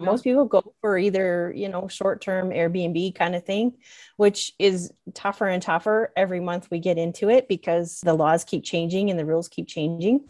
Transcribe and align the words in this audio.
most 0.00 0.24
people 0.24 0.44
go 0.44 0.62
for 0.80 0.98
either 0.98 1.52
you 1.54 1.68
know 1.68 1.86
short-term 1.88 2.50
airbnb 2.50 3.14
kind 3.14 3.34
of 3.34 3.44
thing 3.44 3.72
which 4.16 4.52
is 4.58 4.92
tougher 5.14 5.46
and 5.46 5.62
tougher 5.62 6.12
every 6.16 6.40
month 6.40 6.70
we 6.70 6.78
get 6.78 6.96
into 6.98 7.28
it 7.28 7.48
because 7.48 8.00
the 8.00 8.14
laws 8.14 8.44
keep 8.44 8.64
changing 8.64 9.10
and 9.10 9.18
the 9.18 9.24
rules 9.24 9.48
keep 9.48 9.68
changing 9.68 10.20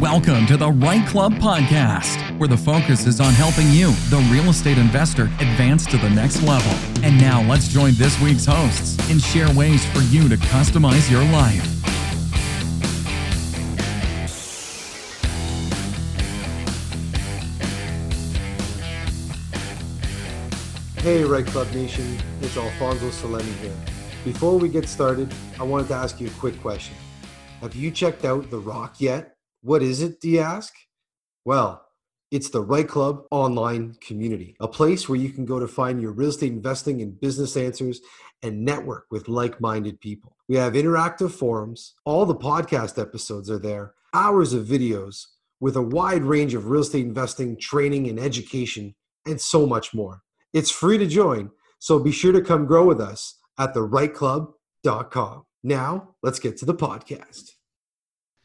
Welcome 0.00 0.46
to 0.46 0.56
the 0.56 0.70
Right 0.70 1.06
Club 1.06 1.34
podcast, 1.34 2.38
where 2.38 2.48
the 2.48 2.56
focus 2.56 3.06
is 3.06 3.20
on 3.20 3.34
helping 3.34 3.68
you, 3.70 3.92
the 4.08 4.26
real 4.32 4.48
estate 4.48 4.78
investor, 4.78 5.24
advance 5.24 5.84
to 5.88 5.98
the 5.98 6.08
next 6.08 6.42
level. 6.42 6.72
And 7.04 7.20
now 7.20 7.42
let's 7.42 7.68
join 7.68 7.92
this 7.96 8.18
week's 8.18 8.46
hosts 8.46 8.96
and 9.10 9.20
share 9.20 9.52
ways 9.54 9.84
for 9.92 10.00
you 10.04 10.26
to 10.30 10.36
customize 10.36 11.10
your 11.10 11.22
life. 11.24 11.66
Hey, 21.02 21.24
Right 21.24 21.46
Club 21.46 21.66
Nation, 21.72 22.18
it's 22.42 22.58
Alfonso 22.58 23.08
Salemi 23.08 23.54
here. 23.62 23.72
Before 24.22 24.58
we 24.58 24.68
get 24.68 24.86
started, 24.86 25.32
I 25.58 25.62
wanted 25.62 25.88
to 25.88 25.94
ask 25.94 26.20
you 26.20 26.26
a 26.26 26.32
quick 26.32 26.60
question. 26.60 26.94
Have 27.62 27.74
you 27.74 27.90
checked 27.90 28.26
out 28.26 28.50
The 28.50 28.58
Rock 28.58 29.00
yet? 29.00 29.36
What 29.62 29.82
is 29.82 30.02
it, 30.02 30.20
do 30.20 30.28
you 30.28 30.40
ask? 30.40 30.74
Well, 31.46 31.86
it's 32.30 32.50
the 32.50 32.60
Right 32.60 32.86
Club 32.86 33.22
online 33.30 33.96
community, 34.02 34.56
a 34.60 34.68
place 34.68 35.08
where 35.08 35.18
you 35.18 35.30
can 35.30 35.46
go 35.46 35.58
to 35.58 35.66
find 35.66 36.02
your 36.02 36.12
real 36.12 36.28
estate 36.28 36.52
investing 36.52 37.00
and 37.00 37.18
business 37.18 37.56
answers 37.56 38.02
and 38.42 38.62
network 38.62 39.06
with 39.10 39.26
like 39.26 39.58
minded 39.58 40.02
people. 40.02 40.36
We 40.50 40.56
have 40.56 40.74
interactive 40.74 41.30
forums, 41.30 41.94
all 42.04 42.26
the 42.26 42.34
podcast 42.34 43.00
episodes 43.00 43.48
are 43.50 43.58
there, 43.58 43.94
hours 44.12 44.52
of 44.52 44.66
videos 44.66 45.24
with 45.60 45.76
a 45.76 45.82
wide 45.82 46.24
range 46.24 46.52
of 46.52 46.66
real 46.66 46.82
estate 46.82 47.06
investing, 47.06 47.56
training, 47.58 48.06
and 48.10 48.20
education, 48.20 48.94
and 49.24 49.40
so 49.40 49.66
much 49.66 49.94
more. 49.94 50.20
It's 50.52 50.70
free 50.70 50.98
to 50.98 51.06
join, 51.06 51.50
so 51.78 52.00
be 52.00 52.10
sure 52.10 52.32
to 52.32 52.40
come 52.40 52.66
grow 52.66 52.84
with 52.84 53.00
us 53.00 53.38
at 53.58 53.72
therightclub.com. 53.72 55.44
Now, 55.62 56.08
let's 56.22 56.40
get 56.40 56.56
to 56.58 56.64
the 56.64 56.74
podcast. 56.74 57.52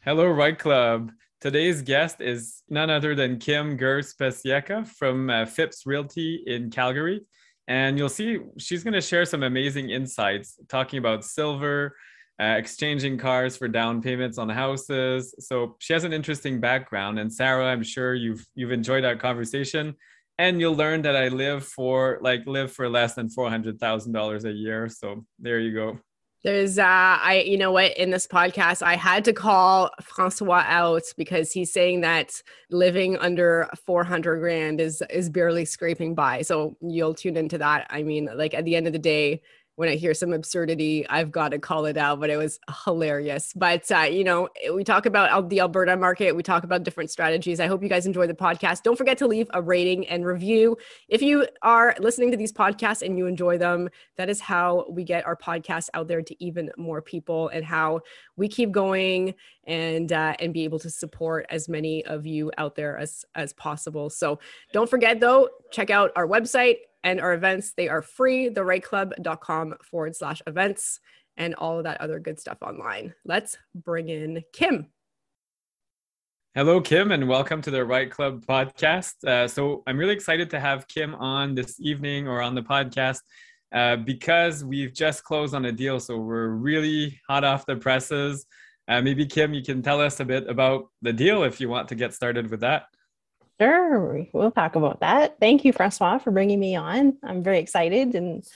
Hello, 0.02 0.28
Right 0.28 0.56
Club. 0.56 1.10
Today's 1.40 1.82
guest 1.82 2.20
is 2.20 2.62
none 2.68 2.90
other 2.90 3.16
than 3.16 3.38
Kim 3.38 3.76
Goerz-Pasieka 3.76 4.86
from 4.86 5.30
uh, 5.30 5.46
Phipps 5.46 5.84
Realty 5.84 6.44
in 6.46 6.70
Calgary. 6.70 7.22
And 7.66 7.98
you'll 7.98 8.08
see 8.08 8.38
she's 8.56 8.84
going 8.84 8.94
to 8.94 9.00
share 9.00 9.24
some 9.24 9.42
amazing 9.42 9.90
insights 9.90 10.60
talking 10.68 10.98
about 10.98 11.24
silver, 11.24 11.96
uh, 12.40 12.54
exchanging 12.56 13.18
cars 13.18 13.56
for 13.56 13.66
down 13.66 14.00
payments 14.00 14.38
on 14.38 14.48
houses. 14.48 15.34
So 15.40 15.74
she 15.80 15.92
has 15.92 16.04
an 16.04 16.12
interesting 16.12 16.60
background. 16.60 17.18
And 17.18 17.32
Sarah, 17.32 17.66
I'm 17.66 17.82
sure 17.82 18.14
you've 18.14 18.46
you've 18.54 18.72
enjoyed 18.72 19.04
our 19.04 19.16
conversation. 19.16 19.96
And 20.38 20.60
you'll 20.60 20.76
learn 20.76 21.02
that 21.02 21.16
I 21.16 21.28
live 21.28 21.64
for 21.64 22.18
like 22.20 22.46
live 22.46 22.72
for 22.72 22.88
less 22.88 23.14
than 23.14 23.28
four 23.30 23.48
hundred 23.48 23.80
thousand 23.80 24.12
dollars 24.12 24.44
a 24.44 24.52
year. 24.52 24.88
So 24.88 25.24
there 25.38 25.58
you 25.58 25.72
go. 25.72 25.98
There's 26.44 26.78
uh 26.78 26.84
I 26.84 27.42
you 27.46 27.58
know 27.58 27.72
what 27.72 27.96
in 27.96 28.10
this 28.10 28.26
podcast 28.26 28.82
I 28.82 28.94
had 28.94 29.24
to 29.24 29.32
call 29.32 29.90
Francois 30.02 30.62
out 30.66 31.02
because 31.16 31.50
he's 31.50 31.72
saying 31.72 32.02
that 32.02 32.40
living 32.70 33.16
under 33.16 33.68
400 33.84 34.38
grand 34.38 34.80
is 34.80 35.02
is 35.10 35.28
barely 35.30 35.64
scraping 35.64 36.14
by. 36.14 36.42
So 36.42 36.76
you'll 36.80 37.14
tune 37.14 37.36
into 37.36 37.58
that. 37.58 37.86
I 37.90 38.02
mean 38.02 38.28
like 38.34 38.54
at 38.54 38.64
the 38.64 38.76
end 38.76 38.86
of 38.86 38.92
the 38.92 38.98
day 38.98 39.42
when 39.76 39.88
I 39.90 39.96
hear 39.96 40.14
some 40.14 40.32
absurdity, 40.32 41.06
I've 41.08 41.30
got 41.30 41.50
to 41.50 41.58
call 41.58 41.84
it 41.84 41.96
out, 41.96 42.18
but 42.18 42.30
it 42.30 42.36
was 42.36 42.58
hilarious. 42.84 43.52
But, 43.54 43.90
uh, 43.92 44.00
you 44.00 44.24
know, 44.24 44.48
we 44.72 44.84
talk 44.84 45.06
about 45.06 45.48
the 45.50 45.60
Alberta 45.60 45.96
market, 45.96 46.34
we 46.34 46.42
talk 46.42 46.64
about 46.64 46.82
different 46.82 47.10
strategies. 47.10 47.60
I 47.60 47.66
hope 47.66 47.82
you 47.82 47.88
guys 47.88 48.06
enjoy 48.06 48.26
the 48.26 48.34
podcast. 48.34 48.82
Don't 48.82 48.96
forget 48.96 49.18
to 49.18 49.26
leave 49.26 49.48
a 49.52 49.60
rating 49.60 50.06
and 50.08 50.24
review. 50.24 50.78
If 51.08 51.20
you 51.20 51.46
are 51.62 51.94
listening 52.00 52.30
to 52.30 52.36
these 52.36 52.52
podcasts 52.52 53.02
and 53.02 53.18
you 53.18 53.26
enjoy 53.26 53.58
them, 53.58 53.90
that 54.16 54.30
is 54.30 54.40
how 54.40 54.86
we 54.90 55.04
get 55.04 55.26
our 55.26 55.36
podcast 55.36 55.90
out 55.92 56.08
there 56.08 56.22
to 56.22 56.44
even 56.44 56.70
more 56.78 57.02
people 57.02 57.48
and 57.48 57.64
how 57.64 58.00
we 58.36 58.48
keep 58.48 58.72
going 58.72 59.34
and 59.64 60.12
uh, 60.12 60.34
and 60.38 60.54
be 60.54 60.64
able 60.64 60.78
to 60.78 60.90
support 60.90 61.44
as 61.50 61.68
many 61.68 62.04
of 62.06 62.24
you 62.24 62.50
out 62.56 62.76
there 62.76 62.96
as 62.96 63.24
as 63.34 63.52
possible. 63.52 64.08
So 64.08 64.38
don't 64.72 64.88
forget 64.88 65.20
though, 65.20 65.50
check 65.70 65.90
out 65.90 66.12
our 66.16 66.26
website 66.26 66.76
and 67.06 67.20
our 67.20 67.34
events. 67.34 67.72
They 67.76 67.88
are 67.88 68.02
free, 68.02 68.50
therightclub.com 68.50 69.76
forward 69.88 70.16
slash 70.16 70.42
events 70.46 70.98
and 71.36 71.54
all 71.54 71.78
of 71.78 71.84
that 71.84 72.00
other 72.00 72.18
good 72.18 72.40
stuff 72.40 72.58
online. 72.60 73.14
Let's 73.24 73.56
bring 73.76 74.08
in 74.08 74.42
Kim. 74.52 74.88
Hello, 76.56 76.80
Kim, 76.80 77.12
and 77.12 77.28
welcome 77.28 77.62
to 77.62 77.70
the 77.70 77.84
Right 77.84 78.10
Club 78.10 78.44
podcast. 78.44 79.24
Uh, 79.24 79.46
so, 79.46 79.84
I'm 79.86 79.96
really 79.96 80.14
excited 80.14 80.50
to 80.50 80.58
have 80.58 80.88
Kim 80.88 81.14
on 81.14 81.54
this 81.54 81.78
evening 81.78 82.26
or 82.26 82.42
on 82.42 82.56
the 82.56 82.62
podcast 82.62 83.20
uh, 83.72 83.96
because 83.96 84.64
we've 84.64 84.92
just 84.92 85.22
closed 85.22 85.54
on 85.54 85.66
a 85.66 85.72
deal. 85.72 86.00
So, 86.00 86.16
we're 86.16 86.48
really 86.48 87.20
hot 87.28 87.44
off 87.44 87.66
the 87.66 87.76
presses. 87.76 88.46
Uh, 88.88 89.00
maybe, 89.00 89.26
Kim, 89.26 89.54
you 89.54 89.62
can 89.62 89.80
tell 89.80 90.00
us 90.00 90.18
a 90.18 90.24
bit 90.24 90.48
about 90.48 90.88
the 91.02 91.12
deal 91.12 91.44
if 91.44 91.60
you 91.60 91.68
want 91.68 91.88
to 91.88 91.94
get 91.94 92.14
started 92.14 92.50
with 92.50 92.60
that. 92.60 92.86
Sure, 93.60 94.26
we'll 94.32 94.50
talk 94.50 94.76
about 94.76 95.00
that. 95.00 95.38
Thank 95.40 95.64
you, 95.64 95.72
Francois, 95.72 96.18
for 96.18 96.30
bringing 96.30 96.60
me 96.60 96.76
on. 96.76 97.16
I'm 97.22 97.42
very 97.42 97.58
excited 97.58 98.14
and 98.14 98.46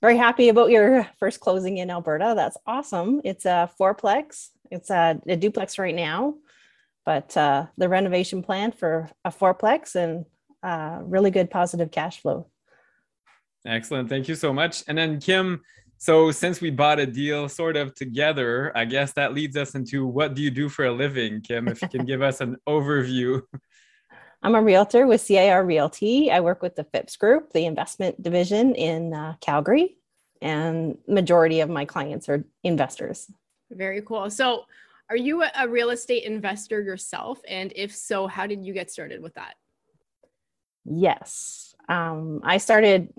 very 0.00 0.16
happy 0.16 0.48
about 0.48 0.70
your 0.70 1.06
first 1.18 1.40
closing 1.40 1.78
in 1.78 1.90
Alberta. 1.90 2.32
That's 2.34 2.56
awesome. 2.66 3.20
It's 3.24 3.44
a 3.44 3.70
fourplex. 3.78 4.48
It's 4.70 4.90
a, 4.90 5.20
a 5.28 5.36
duplex 5.36 5.78
right 5.78 5.94
now, 5.94 6.34
but 7.04 7.36
uh, 7.36 7.66
the 7.76 7.88
renovation 7.88 8.42
plan 8.42 8.72
for 8.72 9.10
a 9.24 9.30
fourplex 9.30 9.94
and 9.94 10.24
uh, 10.62 11.00
really 11.02 11.30
good 11.30 11.50
positive 11.50 11.90
cash 11.90 12.20
flow. 12.20 12.46
Excellent. 13.66 14.08
Thank 14.08 14.28
you 14.28 14.34
so 14.34 14.52
much. 14.52 14.82
And 14.88 14.96
then 14.96 15.20
Kim, 15.20 15.60
so 15.98 16.32
since 16.32 16.60
we 16.60 16.70
bought 16.70 16.98
a 16.98 17.06
deal 17.06 17.48
sort 17.48 17.76
of 17.76 17.94
together, 17.94 18.72
I 18.74 18.86
guess 18.86 19.12
that 19.12 19.34
leads 19.34 19.56
us 19.56 19.74
into 19.74 20.06
what 20.06 20.34
do 20.34 20.42
you 20.42 20.50
do 20.50 20.68
for 20.68 20.86
a 20.86 20.92
living, 20.92 21.42
Kim? 21.42 21.68
If 21.68 21.82
you 21.82 21.88
can 21.88 22.04
give 22.06 22.22
us 22.22 22.40
an 22.40 22.56
overview. 22.68 23.42
I'm 24.42 24.56
a 24.56 24.62
realtor 24.62 25.06
with 25.06 25.20
CIR 25.20 25.64
Realty. 25.64 26.30
I 26.30 26.40
work 26.40 26.62
with 26.62 26.74
the 26.74 26.84
Phipps 26.84 27.16
Group, 27.16 27.52
the 27.52 27.64
investment 27.64 28.20
division 28.20 28.74
in 28.74 29.14
uh, 29.14 29.36
Calgary, 29.40 29.96
and 30.40 30.98
majority 31.06 31.60
of 31.60 31.70
my 31.70 31.84
clients 31.84 32.28
are 32.28 32.44
investors. 32.64 33.30
Very 33.70 34.02
cool. 34.02 34.30
So, 34.30 34.64
are 35.08 35.16
you 35.16 35.44
a 35.44 35.68
real 35.68 35.90
estate 35.90 36.24
investor 36.24 36.80
yourself? 36.80 37.40
And 37.46 37.72
if 37.76 37.94
so, 37.94 38.26
how 38.26 38.46
did 38.46 38.64
you 38.64 38.72
get 38.72 38.90
started 38.90 39.22
with 39.22 39.34
that? 39.34 39.54
Yes. 40.84 41.74
Um, 41.88 42.40
I 42.42 42.58
started 42.58 43.12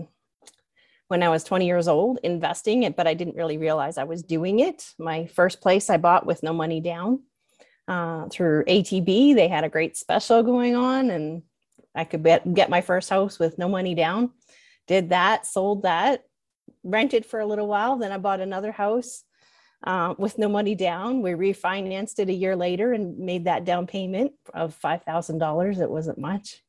when 1.07 1.21
I 1.21 1.29
was 1.29 1.43
20 1.43 1.65
years 1.65 1.87
old 1.87 2.19
investing 2.23 2.83
it, 2.83 2.95
but 2.95 3.05
I 3.05 3.13
didn't 3.13 3.35
really 3.35 3.57
realize 3.57 3.97
I 3.97 4.05
was 4.05 4.23
doing 4.23 4.59
it. 4.59 4.93
My 4.97 5.27
first 5.27 5.61
place 5.61 5.89
I 5.89 5.97
bought 5.97 6.25
with 6.25 6.41
no 6.41 6.51
money 6.51 6.81
down 6.81 7.21
uh, 7.87 8.27
through 8.29 8.65
ATB. 8.65 9.35
They 9.35 9.47
had 9.47 9.63
a 9.63 9.69
great 9.69 9.97
special 9.97 10.43
going 10.43 10.75
on, 10.75 11.09
and 11.09 11.43
I 11.95 12.03
could 12.03 12.23
bet, 12.23 12.53
get 12.53 12.69
my 12.69 12.81
first 12.81 13.09
house 13.09 13.39
with 13.39 13.57
no 13.57 13.67
money 13.69 13.95
down. 13.95 14.31
Did 14.87 15.09
that, 15.09 15.45
sold 15.45 15.83
that, 15.83 16.23
rented 16.83 17.25
for 17.25 17.39
a 17.39 17.45
little 17.45 17.67
while. 17.67 17.97
Then 17.97 18.11
I 18.11 18.17
bought 18.17 18.41
another 18.41 18.71
house 18.71 19.23
uh, 19.83 20.15
with 20.17 20.37
no 20.37 20.49
money 20.49 20.75
down. 20.75 21.21
We 21.21 21.31
refinanced 21.31 22.19
it 22.19 22.29
a 22.29 22.33
year 22.33 22.55
later 22.55 22.93
and 22.93 23.17
made 23.19 23.45
that 23.45 23.65
down 23.65 23.87
payment 23.87 24.33
of 24.53 24.73
five 24.75 25.03
thousand 25.03 25.37
dollars. 25.39 25.79
It 25.79 25.89
wasn't 25.89 26.17
much. 26.17 26.61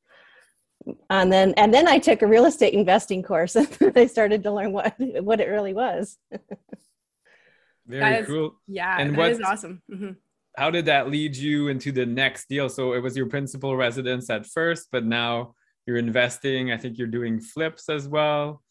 And 1.08 1.32
then 1.32 1.54
and 1.56 1.72
then 1.72 1.88
I 1.88 1.98
took 1.98 2.22
a 2.22 2.26
real 2.26 2.44
estate 2.44 2.75
investing 2.75 3.22
course 3.22 3.56
and 3.56 3.69
I 3.96 4.06
started 4.06 4.42
to 4.42 4.52
learn 4.52 4.72
what 4.72 4.94
what 4.98 5.41
it 5.41 5.48
really 5.48 5.75
was. 5.75 6.19
Very 7.86 8.16
is, 8.16 8.26
cool. 8.26 8.54
Yeah, 8.66 8.96
and 8.98 9.16
that 9.16 9.31
is 9.32 9.41
awesome. 9.41 9.82
Mm-hmm 9.91 10.12
how 10.56 10.70
did 10.70 10.87
that 10.87 11.10
lead 11.10 11.37
you 11.37 11.69
into 11.69 11.92
the 11.92 12.06
next 12.06 12.48
deal? 12.48 12.69
So 12.69 12.92
it 12.92 13.00
was 13.00 13.16
your 13.16 13.26
principal 13.26 13.76
residence 13.76 14.31
at 14.31 14.47
first, 14.47 14.88
but 14.92 15.04
now 15.04 15.54
you're 15.87 15.97
investing. 15.97 16.73
I 16.73 16.76
think 16.76 16.99
you're 16.99 17.08
doing 17.08 17.40
flips 17.40 17.88
as 17.88 18.08
well. 18.08 18.62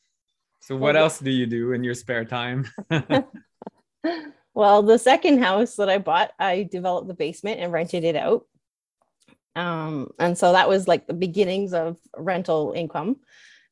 So 0.62 0.78
what 0.78 0.96
else 0.96 1.20
do 1.20 1.30
you 1.30 1.46
do 1.46 1.74
in 1.74 1.84
your 1.84 1.94
spare 1.94 2.24
time? 2.24 2.70
well, 4.54 4.82
the 4.82 4.98
second 4.98 5.44
house 5.44 5.76
that 5.76 5.90
I 5.90 5.98
bought, 5.98 6.32
I 6.40 6.64
developed 6.64 7.10
the 7.10 7.14
basement 7.14 7.60
and 7.60 7.74
rented 7.74 8.06
it 8.06 8.16
out. 8.16 8.46
Um, 9.58 10.12
and 10.20 10.38
so 10.38 10.54
that 10.54 10.70
was 10.70 10.88
like 10.88 11.06
the 11.06 11.14
beginnings 11.14 11.74
of 11.74 11.98
rental 12.16 12.72
income. 12.76 13.18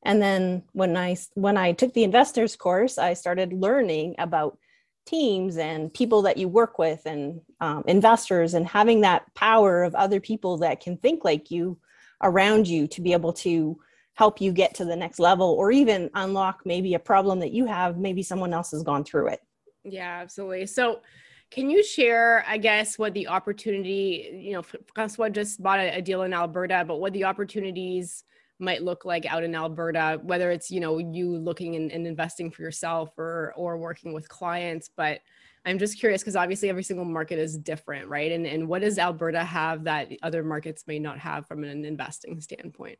And 0.03 0.21
then 0.21 0.63
when 0.73 0.97
I 0.97 1.15
when 1.35 1.57
I 1.57 1.71
took 1.71 1.93
the 1.93 2.03
investors 2.03 2.55
course, 2.55 2.97
I 2.97 3.13
started 3.13 3.53
learning 3.53 4.15
about 4.17 4.57
teams 5.05 5.57
and 5.57 5.93
people 5.93 6.21
that 6.21 6.37
you 6.37 6.47
work 6.47 6.77
with 6.77 7.01
and 7.05 7.41
um, 7.59 7.83
investors 7.87 8.53
and 8.53 8.67
having 8.67 9.01
that 9.01 9.23
power 9.33 9.83
of 9.83 9.95
other 9.95 10.19
people 10.19 10.57
that 10.57 10.79
can 10.79 10.97
think 10.97 11.23
like 11.23 11.51
you 11.51 11.77
around 12.21 12.67
you 12.67 12.87
to 12.87 13.01
be 13.01 13.13
able 13.13 13.33
to 13.33 13.77
help 14.13 14.39
you 14.39 14.51
get 14.51 14.75
to 14.75 14.85
the 14.85 14.95
next 14.95 15.19
level 15.19 15.49
or 15.51 15.71
even 15.71 16.09
unlock 16.13 16.61
maybe 16.65 16.93
a 16.93 16.99
problem 16.99 17.39
that 17.39 17.51
you 17.51 17.65
have 17.65 17.97
maybe 17.97 18.21
someone 18.21 18.53
else 18.53 18.71
has 18.71 18.83
gone 18.83 19.03
through 19.03 19.27
it. 19.27 19.39
Yeah 19.83 20.19
absolutely. 20.21 20.67
So 20.67 21.01
Can 21.49 21.69
you 21.69 21.83
share, 21.83 22.45
I 22.47 22.57
guess, 22.57 22.97
what 22.97 23.13
the 23.13 23.27
opportunity, 23.27 24.39
you 24.41 24.53
know, 24.53 24.63
Francois 24.93 25.27
just 25.29 25.61
bought 25.61 25.79
a, 25.79 25.97
a 25.97 26.01
deal 26.01 26.21
in 26.21 26.33
Alberta, 26.33 26.85
but 26.87 27.01
what 27.01 27.11
the 27.11 27.25
opportunities 27.25 28.23
might 28.61 28.83
look 28.83 29.05
like 29.05 29.25
out 29.25 29.43
in 29.43 29.55
Alberta, 29.55 30.19
whether 30.23 30.51
it's, 30.51 30.69
you 30.71 30.79
know, 30.79 30.99
you 30.99 31.37
looking 31.37 31.75
and, 31.75 31.91
and 31.91 32.05
investing 32.05 32.51
for 32.51 32.61
yourself 32.61 33.17
or 33.17 33.53
or 33.55 33.77
working 33.77 34.13
with 34.13 34.29
clients. 34.29 34.89
But 34.95 35.21
I'm 35.65 35.77
just 35.77 35.99
curious 35.99 36.21
because 36.21 36.35
obviously 36.35 36.69
every 36.69 36.83
single 36.83 37.05
market 37.05 37.39
is 37.39 37.57
different, 37.57 38.07
right? 38.07 38.31
And 38.31 38.45
and 38.45 38.67
what 38.67 38.81
does 38.81 38.97
Alberta 38.97 39.43
have 39.43 39.83
that 39.85 40.09
other 40.23 40.43
markets 40.43 40.85
may 40.87 40.99
not 40.99 41.19
have 41.19 41.47
from 41.47 41.63
an 41.63 41.85
investing 41.85 42.39
standpoint? 42.41 42.99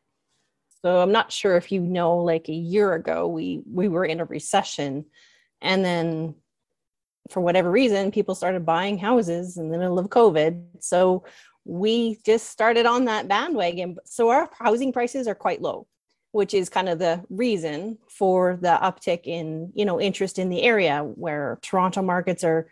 So 0.82 1.00
I'm 1.00 1.12
not 1.12 1.30
sure 1.30 1.56
if 1.56 1.70
you 1.70 1.80
know, 1.80 2.16
like 2.18 2.48
a 2.48 2.54
year 2.54 2.94
ago, 2.94 3.28
we 3.28 3.62
we 3.66 3.88
were 3.88 4.04
in 4.04 4.20
a 4.20 4.24
recession, 4.24 5.06
and 5.60 5.84
then 5.84 6.34
for 7.30 7.40
whatever 7.40 7.70
reason, 7.70 8.10
people 8.10 8.34
started 8.34 8.66
buying 8.66 8.98
houses 8.98 9.56
in 9.56 9.70
the 9.70 9.78
middle 9.78 9.98
of 9.98 10.08
COVID. 10.08 10.64
So 10.80 11.24
we 11.64 12.18
just 12.24 12.50
started 12.50 12.86
on 12.86 13.04
that 13.06 13.28
bandwagon. 13.28 13.96
So 14.04 14.28
our 14.30 14.50
housing 14.58 14.92
prices 14.92 15.28
are 15.28 15.34
quite 15.34 15.62
low, 15.62 15.86
which 16.32 16.54
is 16.54 16.68
kind 16.68 16.88
of 16.88 16.98
the 16.98 17.24
reason 17.30 17.98
for 18.08 18.58
the 18.60 18.78
uptick 18.82 19.26
in, 19.26 19.72
you 19.74 19.84
know, 19.84 20.00
interest 20.00 20.38
in 20.38 20.48
the 20.48 20.62
area 20.62 21.00
where 21.00 21.58
Toronto 21.62 22.02
markets 22.02 22.42
are 22.42 22.70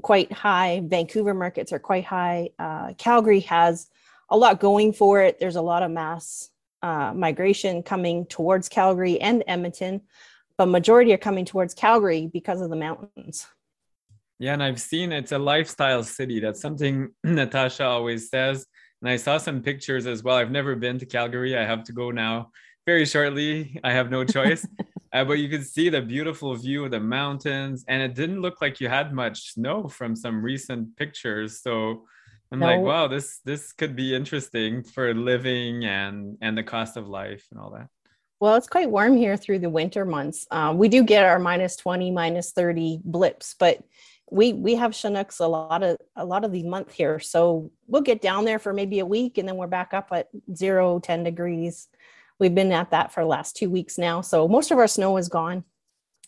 quite 0.00 0.32
high, 0.32 0.82
Vancouver 0.84 1.34
markets 1.34 1.72
are 1.72 1.78
quite 1.78 2.04
high. 2.04 2.50
Uh, 2.58 2.94
Calgary 2.96 3.40
has 3.40 3.88
a 4.30 4.36
lot 4.36 4.60
going 4.60 4.92
for 4.92 5.20
it. 5.20 5.38
There's 5.38 5.56
a 5.56 5.62
lot 5.62 5.82
of 5.82 5.90
mass 5.90 6.48
uh, 6.82 7.12
migration 7.14 7.82
coming 7.82 8.26
towards 8.26 8.68
Calgary 8.68 9.20
and 9.20 9.44
Edmonton, 9.46 10.00
but 10.56 10.66
majority 10.66 11.12
are 11.12 11.18
coming 11.18 11.44
towards 11.44 11.74
Calgary 11.74 12.28
because 12.32 12.60
of 12.60 12.70
the 12.70 12.76
mountains. 12.76 13.46
Yeah, 14.42 14.54
and 14.54 14.62
I've 14.64 14.80
seen 14.80 15.12
it's 15.12 15.30
a 15.30 15.38
lifestyle 15.38 16.02
city. 16.02 16.40
That's 16.40 16.60
something 16.60 17.10
Natasha 17.24 17.84
always 17.86 18.28
says. 18.28 18.66
And 19.00 19.08
I 19.08 19.14
saw 19.14 19.38
some 19.38 19.62
pictures 19.62 20.04
as 20.04 20.24
well. 20.24 20.34
I've 20.34 20.50
never 20.50 20.74
been 20.74 20.98
to 20.98 21.06
Calgary. 21.06 21.56
I 21.56 21.64
have 21.64 21.84
to 21.84 21.92
go 21.92 22.10
now 22.10 22.50
very 22.84 23.04
shortly. 23.04 23.78
I 23.84 23.92
have 23.92 24.10
no 24.10 24.24
choice. 24.24 24.66
uh, 25.12 25.24
but 25.24 25.34
you 25.34 25.48
could 25.48 25.64
see 25.64 25.90
the 25.90 26.02
beautiful 26.02 26.56
view 26.56 26.84
of 26.84 26.90
the 26.90 26.98
mountains, 26.98 27.84
and 27.86 28.02
it 28.02 28.16
didn't 28.16 28.42
look 28.42 28.60
like 28.60 28.80
you 28.80 28.88
had 28.88 29.12
much 29.12 29.52
snow 29.52 29.86
from 29.86 30.16
some 30.16 30.42
recent 30.42 30.96
pictures. 30.96 31.62
So 31.62 32.02
I'm 32.50 32.58
no. 32.58 32.66
like, 32.66 32.80
wow, 32.80 33.06
this 33.06 33.38
this 33.44 33.72
could 33.72 33.94
be 33.94 34.12
interesting 34.12 34.82
for 34.82 35.14
living 35.14 35.84
and 35.84 36.36
and 36.40 36.58
the 36.58 36.64
cost 36.64 36.96
of 36.96 37.06
life 37.06 37.46
and 37.52 37.60
all 37.60 37.70
that. 37.78 37.86
Well, 38.40 38.56
it's 38.56 38.66
quite 38.66 38.90
warm 38.90 39.16
here 39.16 39.36
through 39.36 39.60
the 39.60 39.70
winter 39.70 40.04
months. 40.04 40.48
Um, 40.50 40.78
we 40.78 40.88
do 40.88 41.04
get 41.04 41.24
our 41.24 41.38
minus 41.38 41.76
20, 41.76 42.10
minus 42.10 42.50
30 42.50 42.98
blips, 43.04 43.54
but 43.56 43.84
we 44.32 44.54
we 44.54 44.74
have 44.76 44.92
Chinooks 44.92 45.40
a 45.40 45.46
lot 45.46 45.82
of 45.82 45.98
a 46.16 46.24
lot 46.24 46.44
of 46.44 46.52
the 46.52 46.62
month 46.62 46.92
here. 46.92 47.20
So 47.20 47.70
we'll 47.86 48.02
get 48.02 48.22
down 48.22 48.46
there 48.46 48.58
for 48.58 48.72
maybe 48.72 48.98
a 49.00 49.06
week 49.06 49.36
and 49.36 49.46
then 49.46 49.56
we're 49.56 49.66
back 49.66 49.92
up 49.92 50.08
at 50.10 50.28
zero, 50.54 50.98
10 50.98 51.22
degrees. 51.22 51.88
We've 52.38 52.54
been 52.54 52.72
at 52.72 52.90
that 52.90 53.12
for 53.12 53.20
the 53.20 53.28
last 53.28 53.56
two 53.56 53.68
weeks 53.68 53.98
now. 53.98 54.22
So 54.22 54.48
most 54.48 54.70
of 54.70 54.78
our 54.78 54.88
snow 54.88 55.18
is 55.18 55.28
gone 55.28 55.64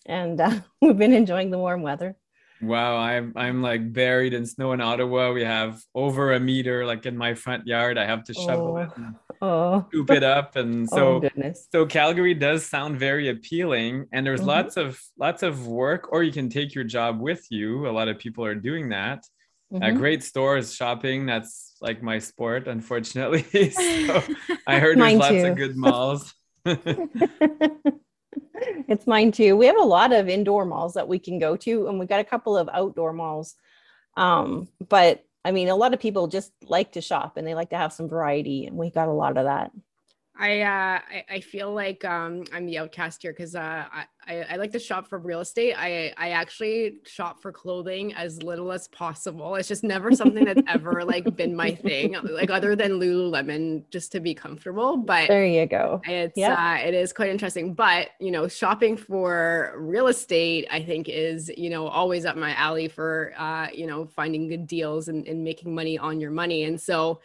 and 0.05 0.39
uh, 0.41 0.61
we've 0.83 0.99
been 0.99 1.15
enjoying 1.15 1.51
the 1.51 1.59
warm 1.59 1.81
weather. 1.81 2.17
Wow, 2.61 2.97
I'm 2.97 3.33
I'm 3.37 3.63
like 3.63 3.93
buried 3.93 4.33
in 4.33 4.47
snow 4.47 4.73
in 4.73 4.81
Ottawa. 4.81 5.33
We 5.33 5.45
have 5.45 5.83
over 5.95 6.33
a 6.33 6.41
meter 6.41 6.87
like 6.87 7.05
in 7.05 7.17
my 7.17 7.35
front 7.35 7.67
yard. 7.67 7.99
I 7.99 8.07
have 8.07 8.25
to 8.25 8.35
shovel 8.35 8.77
oh, 8.77 8.83
it 8.83 8.91
and 8.97 9.15
oh. 9.43 9.87
scoop 9.89 10.11
it 10.11 10.23
up. 10.23 10.57
And 10.57 10.89
so 10.97 11.23
oh, 11.25 11.53
so 11.73 11.85
Calgary 11.85 12.35
does 12.35 12.65
sound 12.65 12.99
very 12.99 13.29
appealing. 13.29 14.07
And 14.13 14.25
there's 14.25 14.41
mm-hmm. 14.41 14.51
lots 14.51 14.77
of 14.77 15.01
lots 15.19 15.43
of 15.43 15.67
work, 15.67 16.13
or 16.13 16.23
you 16.23 16.33
can 16.33 16.49
take 16.49 16.75
your 16.75 16.85
job 16.85 17.21
with 17.21 17.45
you. 17.51 17.89
A 17.89 17.93
lot 17.93 18.09
of 18.09 18.19
people 18.19 18.45
are 18.45 18.55
doing 18.55 18.89
that. 18.91 19.25
Mm-hmm. 19.73 19.83
Uh, 19.83 19.91
great 19.91 20.23
stores, 20.23 20.75
shopping. 20.75 21.27
That's 21.27 21.75
like 21.81 22.03
my 22.03 22.19
sport, 22.19 22.69
unfortunately. 22.69 23.43
so 23.71 24.23
I 24.67 24.79
heard 24.79 24.99
there's 24.99 25.15
lots 25.15 25.31
too. 25.31 25.47
of 25.47 25.57
good 25.57 25.77
malls. 25.77 26.35
It's 28.89 29.07
mine 29.07 29.33
too. 29.33 29.57
We 29.57 29.67
have 29.67 29.79
a 29.79 29.83
lot 29.83 30.13
of 30.13 30.29
indoor 30.29 30.65
malls 30.65 30.95
that 30.95 31.09
we 31.09 31.19
can 31.19 31.39
go 31.39 31.57
to, 31.57 31.89
and 31.89 31.99
we've 31.99 32.09
got 32.09 32.21
a 32.21 32.25
couple 32.25 32.57
of 32.57 32.69
outdoor 32.73 33.13
malls. 33.13 33.55
Um, 34.17 34.69
but 34.89 35.25
I 35.45 35.51
mean, 35.51 35.69
a 35.69 35.77
lot 35.77 35.95
of 35.95 36.01
people 36.01 36.27
just 36.27 36.53
like 36.63 36.93
to 36.93 37.01
shop 37.01 37.37
and 37.37 37.47
they 37.47 37.55
like 37.55 37.71
to 37.71 37.77
have 37.77 37.93
some 37.93 38.09
variety, 38.09 38.67
and 38.67 38.77
we 38.77 38.91
got 38.91 39.09
a 39.09 39.13
lot 39.13 39.37
of 39.37 39.45
that. 39.45 39.71
I 40.37 40.63
uh, 40.63 40.67
I, 40.67 41.25
I 41.31 41.41
feel 41.41 41.73
like 41.73 42.05
um, 42.05 42.45
I'm 42.53 42.67
the 42.67 42.79
outcast 42.79 43.23
here 43.23 43.33
because 43.33 43.55
uh, 43.55 43.85
I, 43.93 44.05
I, 44.27 44.47
I 44.51 44.57
like 44.57 44.73
to 44.73 44.81
shop 44.81 45.07
for 45.09 45.19
real 45.19 45.41
estate. 45.41 45.75
I 45.75 46.13
I 46.17 46.31
actually 46.31 46.97
shop 47.05 47.41
for 47.41 47.53
clothing 47.53 48.15
as 48.15 48.43
little 48.43 48.73
as 48.73 48.89
possible. 48.89 49.55
It's 49.55 49.69
just 49.69 49.85
never 49.85 50.11
something 50.11 50.45
that's 50.45 50.63
ever 50.69 51.05
like 51.05 51.37
been 51.37 51.55
my 51.55 51.73
thing, 51.73 52.17
like 52.25 52.51
other 52.51 52.75
than 52.75 52.99
Lululemon, 52.99 53.85
just 53.91 54.11
to 54.13 54.21
be 54.21 54.35
comfortable. 54.35 54.97
But 54.97 55.29
there 55.29 55.47
you 55.47 55.67
go. 55.67 56.01
It's 56.05 56.37
yeah, 56.37 56.79
uh, 56.83 56.87
it 56.89 56.95
is 56.95 57.13
quite 57.13 57.31
interesting. 57.31 57.73
But 57.73 58.09
you 58.19 58.33
know, 58.33 58.49
shopping 58.49 58.97
for 58.97 59.75
real 59.77 60.09
estate, 60.09 60.67
I 60.69 60.83
think 60.83 61.09
is 61.09 61.49
you 61.57 61.71
know 61.71 61.87
always 61.87 62.25
up 62.25 62.37
my 62.37 62.55
alley 62.55 62.89
for 62.89 63.35
uh, 63.39 63.69
you 63.73 63.87
know 63.87 64.07
finding 64.07 64.49
good 64.49 64.67
deals 64.67 65.07
and, 65.07 65.29
and 65.29 65.45
making 65.45 65.73
money 65.73 65.97
on 65.97 66.19
your 66.19 66.33
money. 66.33 66.65
And 66.65 66.81
so 66.81 67.21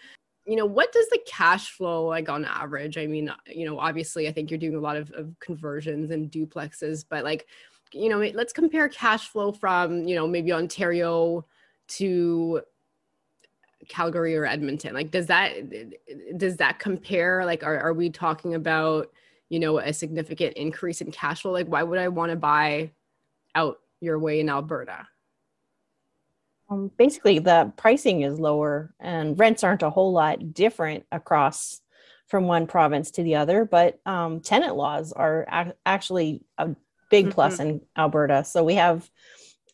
you 0.50 0.56
know 0.56 0.66
what 0.66 0.92
does 0.92 1.08
the 1.10 1.20
cash 1.28 1.72
flow 1.72 2.06
like 2.08 2.28
on 2.28 2.44
average? 2.46 2.98
I 2.98 3.06
mean 3.06 3.32
you 3.48 3.66
know 3.66 3.80
obviously 3.80 4.28
i 4.28 4.32
think 4.32 4.50
you're 4.50 4.58
doing 4.58 4.76
a 4.76 4.80
lot 4.80 4.98
of, 4.98 5.12
of 5.12 5.34
conversions 5.40 6.12
and 6.12 6.32
duplexes 6.32 7.06
but 7.08 7.24
like 7.24 7.48
you 7.94 8.10
know 8.10 8.20
let's 8.34 8.54
compare 8.54 8.90
cash 8.90 9.28
flow 9.30 9.52
from 9.52 10.08
you 10.08 10.16
know 10.16 10.28
maybe 10.28 10.52
ontario 10.52 11.46
to 11.88 12.62
calgary 13.88 14.36
or 14.36 14.46
edmonton. 14.46 14.94
Like 14.94 15.12
does 15.12 15.28
that 15.28 15.54
does 16.38 16.58
that 16.58 16.80
compare? 16.80 17.46
Like 17.46 17.64
are, 17.64 17.80
are 17.80 17.94
we 17.94 18.10
talking 18.10 18.56
about 18.56 19.12
you 19.50 19.60
know 19.60 19.80
a 19.80 19.94
significant 19.94 20.56
increase 20.56 21.02
in 21.02 21.12
cash 21.12 21.42
flow? 21.42 21.52
Like 21.52 21.68
why 21.68 21.84
would 21.84 22.00
i 22.00 22.08
want 22.08 22.32
to 22.32 22.36
buy 22.36 22.92
out 23.56 23.80
your 24.00 24.20
way 24.20 24.40
in 24.40 24.50
alberta 24.50 25.08
um, 26.70 26.92
basically, 26.98 27.40
the 27.40 27.74
pricing 27.78 28.22
is 28.22 28.40
lower 28.40 28.94
and 29.00 29.38
rents 29.40 29.64
aren't 29.64 29.84
a 29.84 29.90
whole 29.90 30.12
lot 30.12 30.54
different 30.54 31.06
across 31.12 31.82
from 32.28 32.46
one 32.46 32.68
province 32.68 33.12
to 33.12 33.24
the 33.24 33.36
other, 33.36 33.66
but 33.66 34.00
um, 34.06 34.40
tenant 34.40 34.76
laws 34.76 35.12
are 35.12 35.48
ac- 35.52 35.74
actually 35.86 36.44
a 36.58 36.70
big 37.10 37.26
mm-hmm. 37.26 37.34
plus 37.34 37.60
in 37.60 37.82
Alberta. 37.98 38.44
So 38.44 38.64
we 38.64 38.76
have 38.76 39.10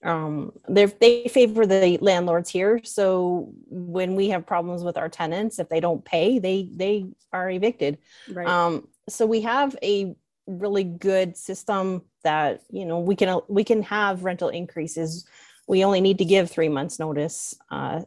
um, 0.03 0.51
they 0.69 1.27
favor 1.27 1.65
the 1.65 1.97
landlords 1.99 2.49
here. 2.49 2.79
So 2.83 3.51
when 3.67 4.15
we 4.15 4.29
have 4.29 4.45
problems 4.45 4.83
with 4.83 4.97
our 4.97 5.09
tenants, 5.09 5.57
if 5.57 5.67
they 5.67 5.79
don't 5.79 6.05
pay, 6.05 6.37
they 6.39 6.69
they 6.73 7.07
are 7.33 7.49
evicted. 7.49 7.97
Right. 8.31 8.47
Um, 8.47 8.87
so 9.09 9.25
we 9.25 9.41
have 9.41 9.75
a 9.81 10.15
really 10.47 10.83
good 10.83 11.35
system 11.35 12.03
that 12.23 12.61
you 12.69 12.85
know 12.85 12.99
we 12.99 13.15
can 13.15 13.41
we 13.47 13.63
can 13.63 13.81
have 13.83 14.23
rental 14.23 14.49
increases 14.49 15.25
we 15.67 15.83
only 15.83 16.01
need 16.01 16.17
to 16.19 16.25
give 16.25 16.49
three 16.49 16.69
months 16.69 16.99
notice. 16.99 17.55
Uh, 17.71 18.01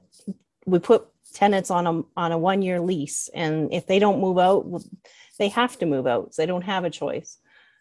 we 0.66 0.78
put 0.78 1.06
tenants 1.34 1.70
on 1.70 1.86
a 1.86 2.02
on 2.16 2.32
a 2.32 2.38
one 2.38 2.62
year 2.62 2.80
lease, 2.80 3.28
and 3.34 3.72
if 3.72 3.86
they 3.86 3.98
don't 3.98 4.20
move 4.20 4.38
out, 4.38 4.66
they 5.38 5.48
have 5.48 5.78
to 5.78 5.86
move 5.86 6.06
out. 6.06 6.34
So 6.34 6.42
they 6.42 6.46
don't 6.46 6.62
have 6.62 6.84
a 6.84 6.90
choice. 6.90 7.38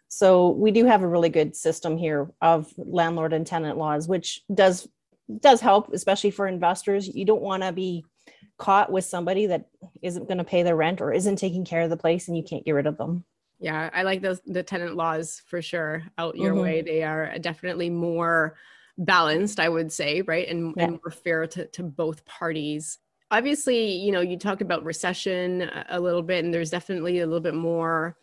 So 0.08 0.50
we 0.50 0.70
do 0.70 0.86
have 0.86 1.02
a 1.02 1.08
really 1.08 1.28
good 1.28 1.54
system 1.54 1.98
here 1.98 2.30
of 2.40 2.72
landlord 2.76 3.32
and 3.32 3.46
tenant 3.46 3.76
laws, 3.76 4.08
which 4.08 4.42
does 4.52 4.88
does 5.40 5.60
help, 5.60 5.92
especially 5.92 6.30
for 6.30 6.46
investors. 6.46 7.06
You 7.06 7.24
don't 7.24 7.42
want 7.42 7.62
to 7.62 7.72
be 7.72 8.04
caught 8.56 8.90
with 8.90 9.04
somebody 9.04 9.46
that 9.46 9.66
isn't 10.02 10.26
going 10.26 10.38
to 10.38 10.44
pay 10.44 10.62
their 10.62 10.76
rent 10.76 11.00
or 11.00 11.12
isn't 11.12 11.36
taking 11.36 11.64
care 11.64 11.82
of 11.82 11.90
the 11.90 11.96
place, 11.96 12.28
and 12.28 12.36
you 12.36 12.42
can't 12.42 12.64
get 12.64 12.72
rid 12.72 12.86
of 12.86 12.96
them. 12.96 13.24
Yeah, 13.60 13.90
I 13.92 14.02
like 14.02 14.22
those 14.22 14.40
the 14.46 14.62
tenant 14.62 14.96
laws 14.96 15.42
for 15.46 15.60
sure 15.60 16.04
out 16.16 16.36
your 16.36 16.52
mm-hmm. 16.52 16.62
way. 16.62 16.82
They 16.82 17.02
are 17.02 17.38
definitely 17.38 17.90
more 17.90 18.56
balanced, 18.98 19.60
I 19.60 19.68
would 19.68 19.92
say, 19.92 20.22
right? 20.22 20.46
And, 20.48 20.74
yeah. 20.76 20.84
and 20.84 20.92
more 20.92 21.10
fair 21.10 21.46
to, 21.46 21.66
to 21.66 21.82
both 21.82 22.24
parties. 22.26 22.98
Obviously, 23.30 23.92
you 23.92 24.10
know, 24.10 24.20
you 24.20 24.38
talk 24.38 24.60
about 24.60 24.84
recession 24.84 25.70
a 25.88 26.00
little 26.00 26.22
bit, 26.22 26.44
and 26.44 26.52
there's 26.52 26.70
definitely 26.70 27.20
a 27.20 27.26
little 27.26 27.40
bit 27.40 27.54
more. 27.54 28.16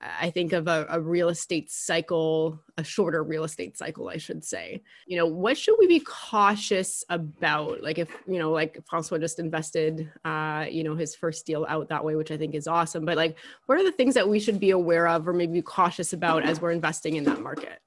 I 0.00 0.30
think 0.30 0.52
of 0.52 0.68
a, 0.68 0.86
a, 0.90 1.00
real 1.00 1.30
estate 1.30 1.70
cycle, 1.70 2.60
a 2.76 2.84
shorter 2.84 3.22
real 3.22 3.44
estate 3.44 3.78
cycle, 3.78 4.08
I 4.08 4.18
should 4.18 4.44
say. 4.44 4.82
You 5.06 5.16
know, 5.16 5.26
what 5.26 5.56
should 5.56 5.76
we 5.78 5.86
be 5.86 6.00
cautious 6.00 7.02
about? 7.08 7.82
Like 7.82 7.98
if, 7.98 8.10
you 8.26 8.38
know, 8.38 8.50
like 8.50 8.78
Francois 8.86 9.18
just 9.18 9.38
invested, 9.38 10.10
uh, 10.24 10.66
you 10.70 10.84
know, 10.84 10.94
his 10.94 11.14
first 11.14 11.46
deal 11.46 11.64
out 11.68 11.88
that 11.88 12.04
way, 12.04 12.14
which 12.14 12.30
I 12.30 12.36
think 12.36 12.54
is 12.54 12.66
awesome. 12.66 13.04
But 13.04 13.16
like, 13.16 13.36
what 13.66 13.78
are 13.78 13.84
the 13.84 13.92
things 13.92 14.14
that 14.14 14.28
we 14.28 14.38
should 14.38 14.60
be 14.60 14.70
aware 14.70 15.08
of 15.08 15.26
or 15.26 15.32
maybe 15.32 15.62
cautious 15.62 16.12
about 16.12 16.44
as 16.44 16.60
we're 16.60 16.72
investing 16.72 17.16
in 17.16 17.24
that 17.24 17.40
market? 17.40 17.80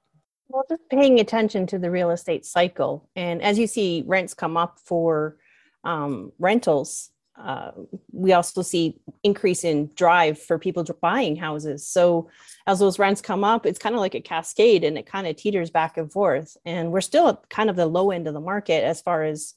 Well, 0.52 0.64
just 0.68 0.88
paying 0.90 1.20
attention 1.20 1.68
to 1.68 1.78
the 1.78 1.92
real 1.92 2.10
estate 2.10 2.44
cycle. 2.44 3.08
And 3.14 3.40
as 3.40 3.56
you 3.56 3.68
see 3.68 4.02
rents 4.04 4.34
come 4.34 4.56
up 4.56 4.80
for 4.84 5.36
um, 5.84 6.32
rentals, 6.40 7.10
uh, 7.38 7.70
we 8.10 8.32
also 8.32 8.60
see 8.62 8.98
increase 9.22 9.62
in 9.62 9.90
drive 9.94 10.40
for 10.42 10.58
people 10.58 10.84
buying 11.00 11.36
houses. 11.36 11.86
So 11.86 12.28
as 12.66 12.80
those 12.80 12.98
rents 12.98 13.20
come 13.20 13.44
up, 13.44 13.64
it's 13.64 13.78
kind 13.78 13.94
of 13.94 14.00
like 14.00 14.16
a 14.16 14.20
cascade 14.20 14.82
and 14.82 14.98
it 14.98 15.06
kind 15.06 15.28
of 15.28 15.36
teeters 15.36 15.70
back 15.70 15.96
and 15.96 16.10
forth. 16.10 16.56
And 16.64 16.90
we're 16.90 17.00
still 17.00 17.28
at 17.28 17.48
kind 17.48 17.70
of 17.70 17.76
the 17.76 17.86
low 17.86 18.10
end 18.10 18.26
of 18.26 18.34
the 18.34 18.40
market 18.40 18.82
as 18.82 19.00
far 19.00 19.22
as 19.22 19.54